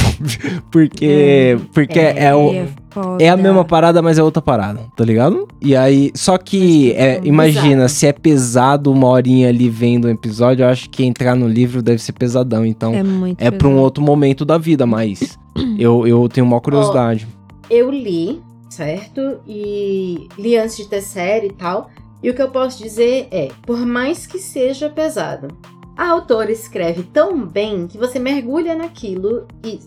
porque 0.71 1.59
porque 1.73 1.99
é, 1.99 2.35
o, 2.35 2.53
É 2.53 2.69
é 3.19 3.29
a 3.29 3.37
mesma 3.37 3.65
parada, 3.65 4.01
mas 4.01 4.19
é 4.19 4.23
outra 4.23 4.41
parada, 4.41 4.81
tá 4.97 5.05
ligado? 5.05 5.47
E 5.61 5.77
aí, 5.77 6.11
só 6.15 6.39
que, 6.39 6.93
é, 6.93 7.21
imagina, 7.25 7.89
se 7.89 8.07
é 8.07 8.13
pesado 8.13 8.91
uma 8.91 9.09
horinha 9.09 9.49
ali 9.49 9.69
vendo 9.69 10.07
um 10.09 10.11
episódio, 10.11 10.65
eu 10.65 10.69
acho 10.69 10.89
que 10.89 11.05
entrar 11.05 11.35
no 11.35 11.47
livro 11.47 11.83
deve 11.83 12.01
ser 12.01 12.13
pesadão, 12.13 12.65
então... 12.65 12.95
É 12.95 13.03
muito 13.03 13.43
É 13.43 13.51
pra 13.51 13.69
um 13.69 13.77
outro 13.77 14.03
momento 14.03 14.45
da 14.45 14.57
vida, 14.57 14.87
mas 14.87 15.39
eu, 15.79 16.07
eu 16.07 16.27
tenho 16.29 16.47
uma 16.47 16.61
curiosidade. 16.61 17.27
eu 17.69 17.91
li, 17.91 18.41
certo? 18.71 19.41
E 19.47 20.29
li 20.39 20.57
antes 20.57 20.77
de 20.77 20.89
ter 20.89 21.03
série 21.03 21.49
e 21.49 21.53
tal. 21.53 21.91
E 22.23 22.31
o 22.31 22.35
que 22.35 22.43
eu 22.43 22.51
posso 22.51 22.83
dizer 22.83 23.29
é, 23.31 23.51
por 23.63 23.85
mais 23.85 24.27
que 24.27 24.39
seja 24.39 24.89
pesado, 24.89 25.49
a 25.97 26.09
autora 26.11 26.51
escreve 26.53 27.03
tão 27.05 27.47
bem 27.47 27.87
que 27.87 27.97
você 27.99 28.19
mergulha 28.19 28.75
naquilo 28.75 29.47
e 29.65 29.81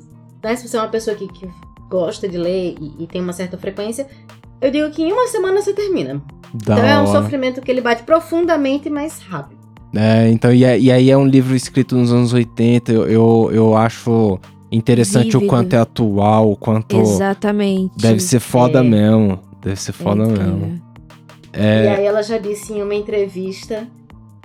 né, 0.43 0.55
se 0.55 0.68
você 0.68 0.78
é 0.78 0.82
uma 0.82 0.88
pessoa 0.89 1.16
que, 1.16 1.28
que 1.28 1.47
gosta 1.89 2.28
de 2.28 2.38
ler 2.38 2.76
e, 2.80 3.03
e 3.03 3.07
tem 3.07 3.22
uma 3.22 3.34
certa 3.34 3.57
frequência, 3.57 4.07
eu 4.62 4.72
digo 4.72 4.89
que 4.91 5.03
em 5.03 5.12
uma 5.12 5.28
semana 5.28 5.62
você 5.62 5.74
termina. 5.74 6.22
Da 6.53 6.74
então 6.76 6.86
é 6.86 6.97
um 6.97 7.07
hora. 7.07 7.22
sofrimento 7.22 7.62
que 7.62 7.70
ele 7.70 7.82
bate 7.82 8.03
profundamente 8.03 8.88
e 8.88 8.91
mais 8.91 9.20
rápido. 9.20 9.60
É, 9.95 10.30
então, 10.30 10.51
e, 10.53 10.64
é- 10.64 10.80
e 10.80 10.91
aí 10.91 11.10
é 11.10 11.18
um 11.18 11.26
livro 11.26 11.55
escrito 11.55 11.95
nos 11.95 12.12
anos 12.14 12.32
80, 12.34 12.91
eu, 12.91 13.07
eu, 13.10 13.49
eu 13.51 13.76
acho 13.78 14.39
interessante 14.72 15.26
Vívido. 15.32 15.45
o 15.45 15.47
quanto 15.47 15.74
é 15.74 15.80
atual, 15.80 16.51
o 16.51 16.55
quanto 16.55 16.95
Exatamente. 16.99 17.91
deve 17.97 18.20
ser 18.20 18.39
foda 18.39 18.80
É. 18.80 18.84
mesmo. 18.84 19.39
Deve 19.62 19.76
ser 19.78 19.91
foda 19.93 20.24
É, 20.24 20.28
mesmo. 20.28 20.82
E 21.53 21.60
É, 21.60 21.95
aí 21.97 22.05
ela 22.05 22.22
já 22.22 22.38
disse 22.38 22.72
em 22.74 22.82
uma 22.84 22.93
entrevista 22.95 23.88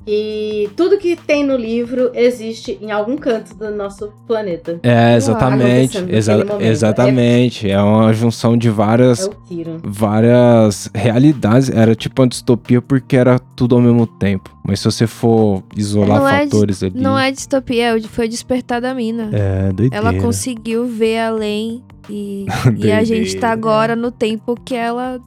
que 0.04 0.70
tudo 0.76 0.98
que 0.98 1.16
tem 1.16 1.44
no 1.44 1.56
livro 1.56 2.10
existe 2.14 2.78
em 2.80 2.90
algum 2.90 3.16
canto 3.16 3.54
do 3.54 3.70
nosso 3.70 4.12
planeta. 4.26 4.78
é 4.82 5.16
exatamente, 5.16 5.98
acontecendo 5.98 6.10
exa- 6.14 6.46
exatamente. 6.60 7.70
É 7.70 7.80
uma 7.80 8.12
junção 8.12 8.56
de 8.56 8.68
É 8.68 8.70
várias, 8.70 9.30
tiro. 9.48 9.80
várias 9.82 10.90
realidades. 10.94 11.70
Era 11.70 11.94
tipo 11.94 12.20
uma 12.22 12.28
distopia 12.28 12.80
porque 12.82 13.16
era 13.16 13.38
tudo 13.38 13.74
ao 13.74 13.80
mesmo 13.80 14.06
tempo. 14.06 14.50
Mas 14.66 14.80
se 14.80 14.86
você 14.86 15.06
for 15.06 15.62
isolar 15.76 16.20
Não 16.20 16.28
é 16.28 16.44
fatores 16.44 16.82
ali. 16.82 16.92
Não 17.00 17.18
é 17.18 17.30
distopia, 17.30 18.00
foi 18.08 18.28
despertar 18.28 18.80
da 18.80 18.94
mina. 18.94 19.30
É, 19.32 19.72
doideira. 19.72 19.96
Ela 19.96 20.14
conseguiu 20.14 20.86
ver 20.86 21.18
além 21.20 21.82
e, 22.08 22.46
e 22.78 22.92
a 22.92 23.02
gente 23.04 23.36
tá 23.36 23.50
agora 23.50 23.94
no 23.96 24.10
tempo 24.10 24.54
que 24.64 24.74
ela 24.74 25.20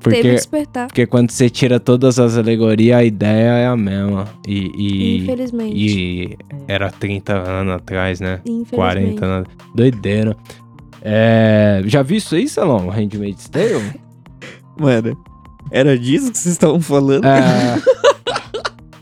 teve 0.00 0.16
Porque 0.16 0.30
despertar. 0.30 0.86
Porque 0.88 1.06
quando 1.06 1.30
você 1.30 1.48
tira 1.50 1.78
todas 1.80 2.18
as 2.18 2.36
alegorias, 2.36 2.98
a 2.98 3.04
ideia 3.04 3.50
é 3.50 3.66
a 3.66 3.76
mesma. 3.76 4.26
E, 4.46 4.70
e, 4.76 5.18
Infelizmente. 5.22 5.74
e 5.76 6.38
era 6.68 6.90
30 6.90 7.32
anos 7.34 7.74
atrás, 7.74 8.20
né? 8.20 8.40
Infelizmente. 8.44 8.74
40 8.74 9.26
anos. 9.26 9.48
Doideira. 9.74 10.36
É, 11.02 11.82
já 11.86 12.02
viu 12.02 12.16
isso 12.16 12.34
aí, 12.34 12.48
Salão? 12.48 12.88
Handmaid's 12.88 13.48
Tale? 13.48 14.00
Mano, 14.78 15.16
era 15.70 15.98
disso 15.98 16.30
que 16.30 16.38
vocês 16.38 16.52
estavam 16.54 16.80
falando? 16.80 17.24
É, 17.24 17.76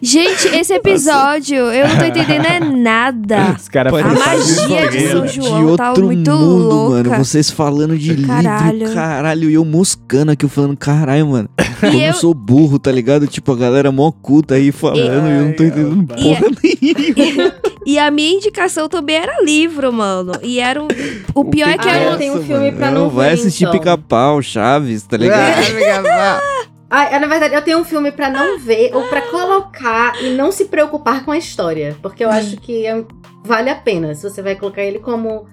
Gente, 0.05 0.49
esse 0.49 0.75
episódio, 0.75 1.57
eu 1.57 1.89
não 1.89 1.97
tô 1.99 2.05
entendendo 2.05 2.45
é 2.47 2.61
nada. 2.61 3.55
os 3.59 3.69
caras 3.69 3.91
Pode 3.91 4.07
A 4.07 4.13
magia 4.13 4.89
de 4.91 5.09
São 5.09 5.27
João 5.27 5.77
tá 5.77 5.89
outro 5.91 6.05
muito 6.07 6.31
mundo, 6.31 6.69
louca. 6.75 7.09
mano. 7.11 7.25
Vocês 7.25 7.51
falando 7.51 7.97
de 7.97 8.15
Caralho. 8.27 8.79
livro, 8.81 8.95
caralho. 8.95 9.51
E 9.51 9.55
eu 9.55 9.65
moscando 9.65 10.33
aqui, 10.33 10.45
eu 10.45 10.49
falando, 10.49 10.77
caralho, 10.77 11.27
mano. 11.29 11.49
Como 11.81 11.93
eu... 11.95 12.01
eu- 12.09 12.13
sou 12.15 12.35
burro, 12.35 12.79
tá 12.79 12.93
ligado? 12.93 13.27
Tipo, 13.27 13.53
a 13.53 13.57
galera 13.57 13.91
mó 13.91 14.11
culta 14.13 14.55
aí 14.57 14.71
falando 14.71 14.99
e, 15.29 15.39
eu 15.39 15.45
não 15.47 15.53
tô 15.53 15.65
entendendo 15.65 16.03
E- 16.17 16.23
porra 16.23 16.47
nenhuma. 16.63 17.55
E 17.87 17.99
a 17.99 18.11
minha 18.11 18.33
indicação 18.37 18.89
também 18.89 19.17
era 19.17 19.43
livro, 19.43 19.93
mano. 19.93 20.33
E 20.43 20.59
era 20.59 20.83
o. 20.83 20.89
O 21.35 21.45
pior 21.45 21.69
é 21.69 21.77
que 21.77 21.87
Ah, 21.87 22.03
eu 22.13 22.17
tenho 22.17 22.39
um 22.39 22.43
filme 22.43 22.73
pra 22.73 22.91
não 22.91 23.03
não 23.03 23.11
vai 23.11 23.29
ver, 23.29 23.35
assistir 23.35 23.65
então. 23.65 23.79
pica-pau, 23.79 24.41
Chaves, 24.41 25.03
tá 25.03 25.19
ligado? 25.19 26.07
Ah, 26.07 26.65
é, 26.91 27.19
na 27.19 27.27
verdade, 27.27 27.55
eu 27.55 27.63
tenho 27.63 27.79
um 27.79 27.85
filme 27.85 28.13
pra 28.13 28.31
não 28.31 28.59
ver 28.59 28.95
ou 28.95 29.05
pra 29.09 29.23
colocar 29.23 30.23
e 30.23 30.31
não 30.35 30.53
se 30.53 30.67
preocupar 30.67 31.25
com 31.25 31.31
a 31.33 31.39
história. 31.39 31.97
Porque 32.03 32.25
eu 32.25 32.31
acho 32.31 32.57
que 32.59 32.87
é- 32.87 33.05
vale 33.45 33.71
a 33.71 33.75
pena. 33.75 34.15
Se 34.15 34.23
você 34.29 34.41
vai 34.43 34.55
colocar 34.55 34.83
ele 34.83 34.99
como 34.99 35.47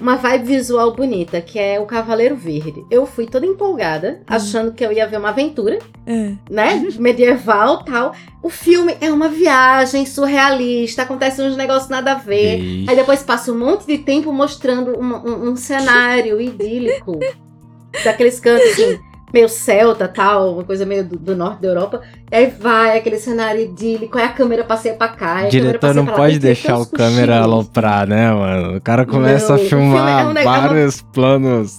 uma 0.00 0.16
vibe 0.16 0.44
visual 0.46 0.92
bonita, 0.94 1.40
que 1.40 1.58
é 1.60 1.78
o 1.78 1.86
Cavaleiro 1.86 2.34
Verde. 2.34 2.84
Eu 2.90 3.06
fui 3.06 3.24
toda 3.26 3.46
empolgada, 3.46 4.20
achando 4.26 4.72
que 4.72 4.84
eu 4.84 4.90
ia 4.90 5.06
ver 5.06 5.18
uma 5.18 5.28
aventura, 5.28 5.78
É. 6.06 6.32
né? 6.50 6.88
Medieval 6.98 7.84
tal. 7.84 8.12
O 8.42 8.48
filme 8.50 8.96
é 9.00 9.10
uma 9.12 9.28
viagem 9.28 10.04
surrealista, 10.04 11.02
acontecem 11.02 11.46
uns 11.46 11.56
negócios 11.56 11.88
nada 11.88 12.12
a 12.12 12.16
ver. 12.16 12.58
Ixi. 12.58 12.86
Aí 12.90 12.96
depois 12.96 13.22
passa 13.22 13.52
um 13.52 13.58
monte 13.58 13.86
de 13.86 13.98
tempo 13.98 14.32
mostrando 14.32 14.98
um, 14.98 15.04
um- 15.14 15.50
um 15.50 15.56
cenário 15.56 16.40
idílico. 16.40 17.18
daqueles 18.04 18.40
cantos 18.40 18.66
assim, 18.72 18.98
meio 19.32 19.48
celta 19.48 20.06
tal, 20.08 20.54
uma 20.54 20.64
coisa 20.64 20.84
meio 20.84 21.04
do, 21.04 21.16
do 21.16 21.34
norte 21.36 21.62
da 21.62 21.68
Europa. 21.68 22.02
E 22.30 22.36
aí 22.36 22.46
vai 22.58 22.98
aquele 22.98 23.16
cenário 23.18 23.60
idílico, 23.62 24.18
aí 24.18 24.24
a 24.24 24.28
câmera 24.32 24.64
passeia 24.64 24.94
pra 24.94 25.08
cá. 25.08 25.34
câmera 25.36 25.50
diretor 25.50 25.94
não 25.94 26.04
lá, 26.04 26.12
pode 26.12 26.34
ter 26.34 26.40
deixar 26.40 26.78
o 26.78 26.86
câmera 26.86 27.40
aloprar, 27.40 28.06
né, 28.08 28.30
mano? 28.32 28.76
O 28.76 28.80
cara 28.80 29.06
começa 29.06 29.54
Não, 29.54 29.60
a 29.60 29.64
o 29.64 29.68
filmar 29.68 30.20
é 30.22 30.26
um 30.26 30.32
neg- 30.32 30.46
é 30.46 30.48
uma- 30.48 30.60
vários 30.68 31.02
planos 31.02 31.78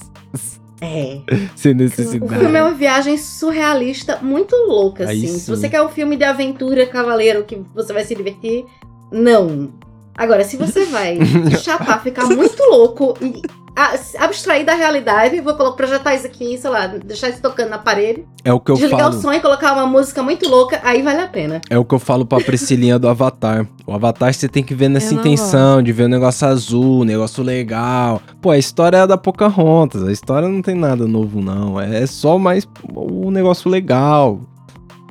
É. 0.82 1.20
sem 1.56 1.72
O 1.74 1.76
necessidade. 1.76 2.40
filme 2.40 2.58
é 2.58 2.64
uma 2.64 2.74
viagem 2.74 3.18
surrealista 3.18 4.20
muito 4.22 4.56
louca, 4.68 5.08
Aí 5.08 5.18
assim. 5.26 5.34
sim. 5.34 5.40
Se 5.40 5.50
você 5.50 5.70
quer 5.70 5.82
um 5.82 5.90
filme 5.90 6.18
de 6.18 6.24
aventura, 6.24 6.86
cavaleiro, 6.86 7.44
que 7.44 7.62
você 7.74 7.94
vai 7.94 8.04
se 8.04 8.14
divertir, 8.16 8.66
não. 9.12 9.72
Agora, 10.18 10.44
se 10.44 10.58
você 10.58 10.86
vai 10.86 11.18
chapar, 11.62 12.02
ficar 12.04 12.26
muito 12.26 12.62
louco 12.70 13.16
e 13.22 13.42
a- 13.76 13.96
abstrair 14.26 14.64
da 14.64 14.76
realidade, 14.76 15.42
vou 15.42 15.56
colocar, 15.56 15.76
projetar 15.78 16.14
isso 16.14 16.28
aqui, 16.28 16.56
sei 16.60 16.70
lá, 16.70 16.86
deixar 16.86 17.30
isso 17.30 17.42
tocando 17.42 17.70
na 17.72 17.80
parede, 17.80 18.24
É 18.46 18.54
o 18.54 18.60
que 18.60 18.70
eu 18.70 18.76
desligar 18.76 19.00
falo. 19.06 19.16
o 19.18 19.20
som 19.22 19.34
e 19.34 19.40
colocar 19.40 19.74
uma 19.74 19.88
música 19.88 20.22
muito 20.22 20.48
louca, 20.48 20.80
aí 20.84 21.02
vale 21.02 21.22
a 21.22 21.28
pena. 21.28 21.60
É 21.70 21.78
o 21.80 21.84
que 21.84 21.96
eu 21.96 22.00
falo 22.00 22.24
pra 22.28 22.40
Priscilinha 22.40 23.00
do 23.00 23.08
Avatar. 23.10 23.68
O 23.88 23.92
Avatar 23.94 24.32
você 24.32 24.48
tem 24.48 24.64
que 24.64 24.76
ver 24.76 24.90
nessa 24.90 25.16
Eu 25.16 25.20
intenção 25.20 25.82
de 25.82 25.92
ver 25.92 26.06
um 26.06 26.10
negócio 26.10 26.48
azul, 26.48 27.02
um 27.02 27.04
negócio 27.04 27.44
legal. 27.44 28.22
Pô, 28.40 28.52
a 28.52 28.58
história 28.60 28.98
é 28.98 29.08
da 29.08 29.18
Pocahontas. 29.18 30.04
A 30.04 30.12
história 30.12 30.48
não 30.48 30.62
tem 30.62 30.76
nada 30.76 31.08
novo, 31.08 31.42
não. 31.42 31.82
É 31.82 32.06
só 32.06 32.38
mais 32.38 32.68
o 32.96 33.32
negócio 33.32 33.68
legal. 33.72 34.40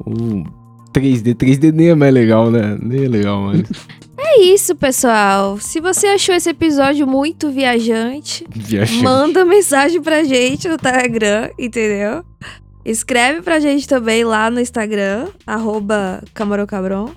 O 0.07 0.45
3D. 0.95 1.35
3D 1.35 1.73
nem 1.73 1.89
é 1.89 1.95
mais 1.97 2.15
legal, 2.15 2.49
né? 2.51 2.79
Nem 2.81 3.05
é 3.07 3.09
legal, 3.09 3.41
mas. 3.43 3.63
É 4.35 4.41
isso, 4.45 4.75
pessoal. 4.75 5.59
Se 5.59 5.79
você 5.79 6.07
achou 6.07 6.35
esse 6.35 6.49
episódio 6.49 7.07
muito 7.07 7.51
viajante, 7.51 8.47
Viajante. 8.49 9.03
manda 9.03 9.45
mensagem 9.45 10.01
pra 10.01 10.25
gente 10.25 10.69
no 10.69 10.79
Telegram, 10.79 11.51
entendeu? 11.59 12.25
Escreve 12.83 13.43
pra 13.43 13.61
gente 13.61 13.87
também 13.87 14.25
lá 14.25 14.51
no 14.51 14.59
Instagram, 14.59 15.29
arroba 15.47 16.23
camarocabron. 16.33 17.11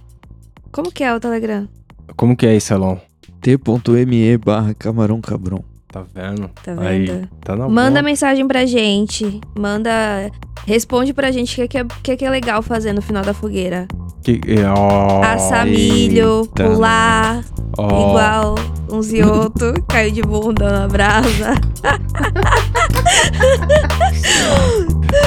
Como 0.72 0.92
que 0.92 1.04
é 1.06 1.16
o 1.16 1.20
Telegram? 1.20 1.70
Como 2.18 2.36
que 2.36 2.46
é 2.46 2.56
isso, 2.56 2.74
Elon? 2.74 2.98
T.me 3.42 4.38
barra 4.38 4.74
camarão 4.74 5.22
cabrão. 5.22 5.64
Tá 5.96 6.04
vendo? 6.14 6.50
Tá 6.62 6.76
Aí, 6.80 7.06
vendo? 7.06 7.30
tá 7.42 7.56
na 7.56 7.70
Manda 7.70 7.92
boa. 7.92 8.04
mensagem 8.04 8.46
pra 8.46 8.66
gente. 8.66 9.40
Manda. 9.58 9.90
Responde 10.68 11.14
pra 11.14 11.32
gente 11.32 11.54
o 11.54 11.56
que, 11.56 11.68
que, 11.70 11.78
é, 11.78 11.86
que, 12.04 12.18
que 12.18 12.26
é 12.26 12.30
legal 12.30 12.62
fazer 12.62 12.92
no 12.92 13.02
final 13.02 13.24
da 13.24 13.34
fogueira. 13.34 13.88
Que, 14.22 14.42
ó, 14.76 15.22
Assar 15.24 15.66
milho, 15.66 16.42
eita. 16.42 16.64
pular, 16.66 17.46
ó. 17.78 17.88
igual 17.88 18.56
uns 18.92 19.14
e 19.14 19.22
outros, 19.24 19.74
caiu 19.88 20.12
de 20.12 20.22
bunda 20.22 20.70
na 20.82 20.88
brasa. 20.90 21.54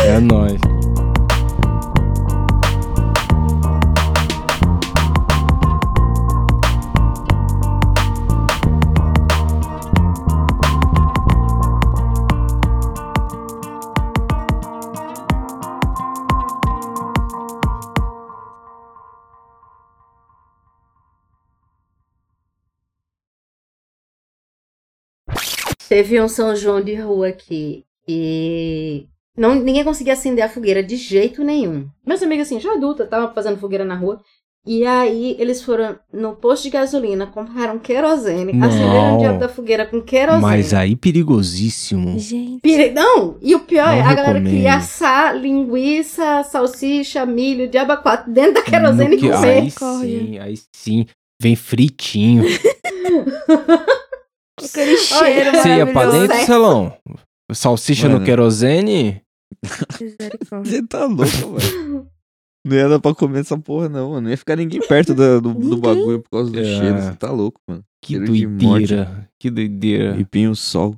É 0.05 0.21
nóis. 0.21 0.61
Teve 25.89 26.21
um 26.21 26.29
São 26.29 26.55
João 26.55 26.81
de 26.83 26.95
rua 26.95 27.29
aqui 27.29 27.85
e 28.07 29.07
não, 29.37 29.55
ninguém 29.55 29.85
conseguia 29.85 30.13
acender 30.15 30.45
a 30.45 30.49
fogueira 30.49 30.83
de 30.83 30.97
jeito 30.97 31.45
nenhum. 31.45 31.87
Meus 32.07 32.23
amigos, 32.23 32.47
assim, 32.47 32.59
já 32.61 32.73
adulta, 32.73 33.05
estavam 33.05 33.33
fazendo 33.33 33.57
fogueira 33.59 33.85
na 33.85 33.95
rua. 33.95 34.21
E 34.67 34.85
aí 34.85 35.35
eles 35.39 35.63
foram 35.63 35.97
no 36.13 36.35
posto 36.35 36.65
de 36.65 36.71
gasolina, 36.71 37.27
compraram 37.27 37.79
querosene, 37.79 38.53
Não. 38.53 38.69
acenderam 38.69 39.15
o 39.17 39.19
diabo 39.19 39.39
da 39.39 39.49
fogueira 39.49 39.87
com 39.87 40.03
querosene. 40.03 40.43
Mas 40.43 40.75
aí 40.75 40.95
perigosíssimo. 40.97 42.19
Gente. 42.19 42.61
Pire- 42.61 42.91
Não, 42.91 43.39
e 43.41 43.55
o 43.55 43.61
pior 43.61 43.89
é 43.89 44.03
Não 44.03 44.11
a 44.11 44.15
galera 44.15 44.33
recomendo. 44.35 44.51
queria 44.53 44.75
assar 44.75 45.35
linguiça, 45.39 46.43
salsicha, 46.43 47.25
milho, 47.25 47.69
diabo 47.69 47.93
a 47.93 47.97
quatro 47.97 48.31
dentro 48.31 48.55
da 48.55 48.63
querosene 48.63 49.09
No 49.11 49.15
e 49.15 49.19
que- 49.19 49.31
comer. 49.31 49.49
Aí 49.63 49.71
sim, 49.71 50.39
aí 50.39 50.55
sim. 50.75 51.07
Vem 51.41 51.55
fritinho. 51.57 52.43
Aquele 54.65 54.97
cheiro 54.97 55.51
Você 55.57 55.69
ia 55.77 55.85
pra 55.87 55.95
maravilhoso. 55.95 56.29
dentro, 56.29 56.47
Celão? 56.47 56.97
Salsicha 57.53 58.09
no 58.09 58.15
Mano. 58.15 58.25
querosene? 58.27 59.23
Misericórdia. 60.01 60.71
Você 60.71 60.87
tá 60.87 61.05
louco, 61.07 61.25
velho. 61.57 62.07
Não 62.67 62.77
ia 62.77 62.89
dar 62.89 63.01
pra 63.01 63.15
comer 63.15 63.41
essa 63.41 63.57
porra, 63.57 63.89
não, 63.89 64.11
mano. 64.11 64.23
Não 64.23 64.31
ia 64.31 64.37
ficar 64.37 64.57
ninguém 64.57 64.81
perto 64.87 65.15
da- 65.15 65.39
do, 65.41 65.55
do 65.55 65.77
bagulho 65.79 66.21
por 66.21 66.31
causa 66.31 66.51
do 66.51 66.59
É. 66.61 66.65
cheiro. 66.65 67.01
Você 67.01 67.15
tá 67.15 67.31
louco, 67.31 67.59
mano. 67.69 67.83
Que 68.03 68.15
Cheiro 68.15 68.27
doideira. 68.51 69.29
Que 69.41 69.51
doideira. 69.51 70.17
E 70.19 70.25
pinho 70.25 70.55
sol. 70.55 70.95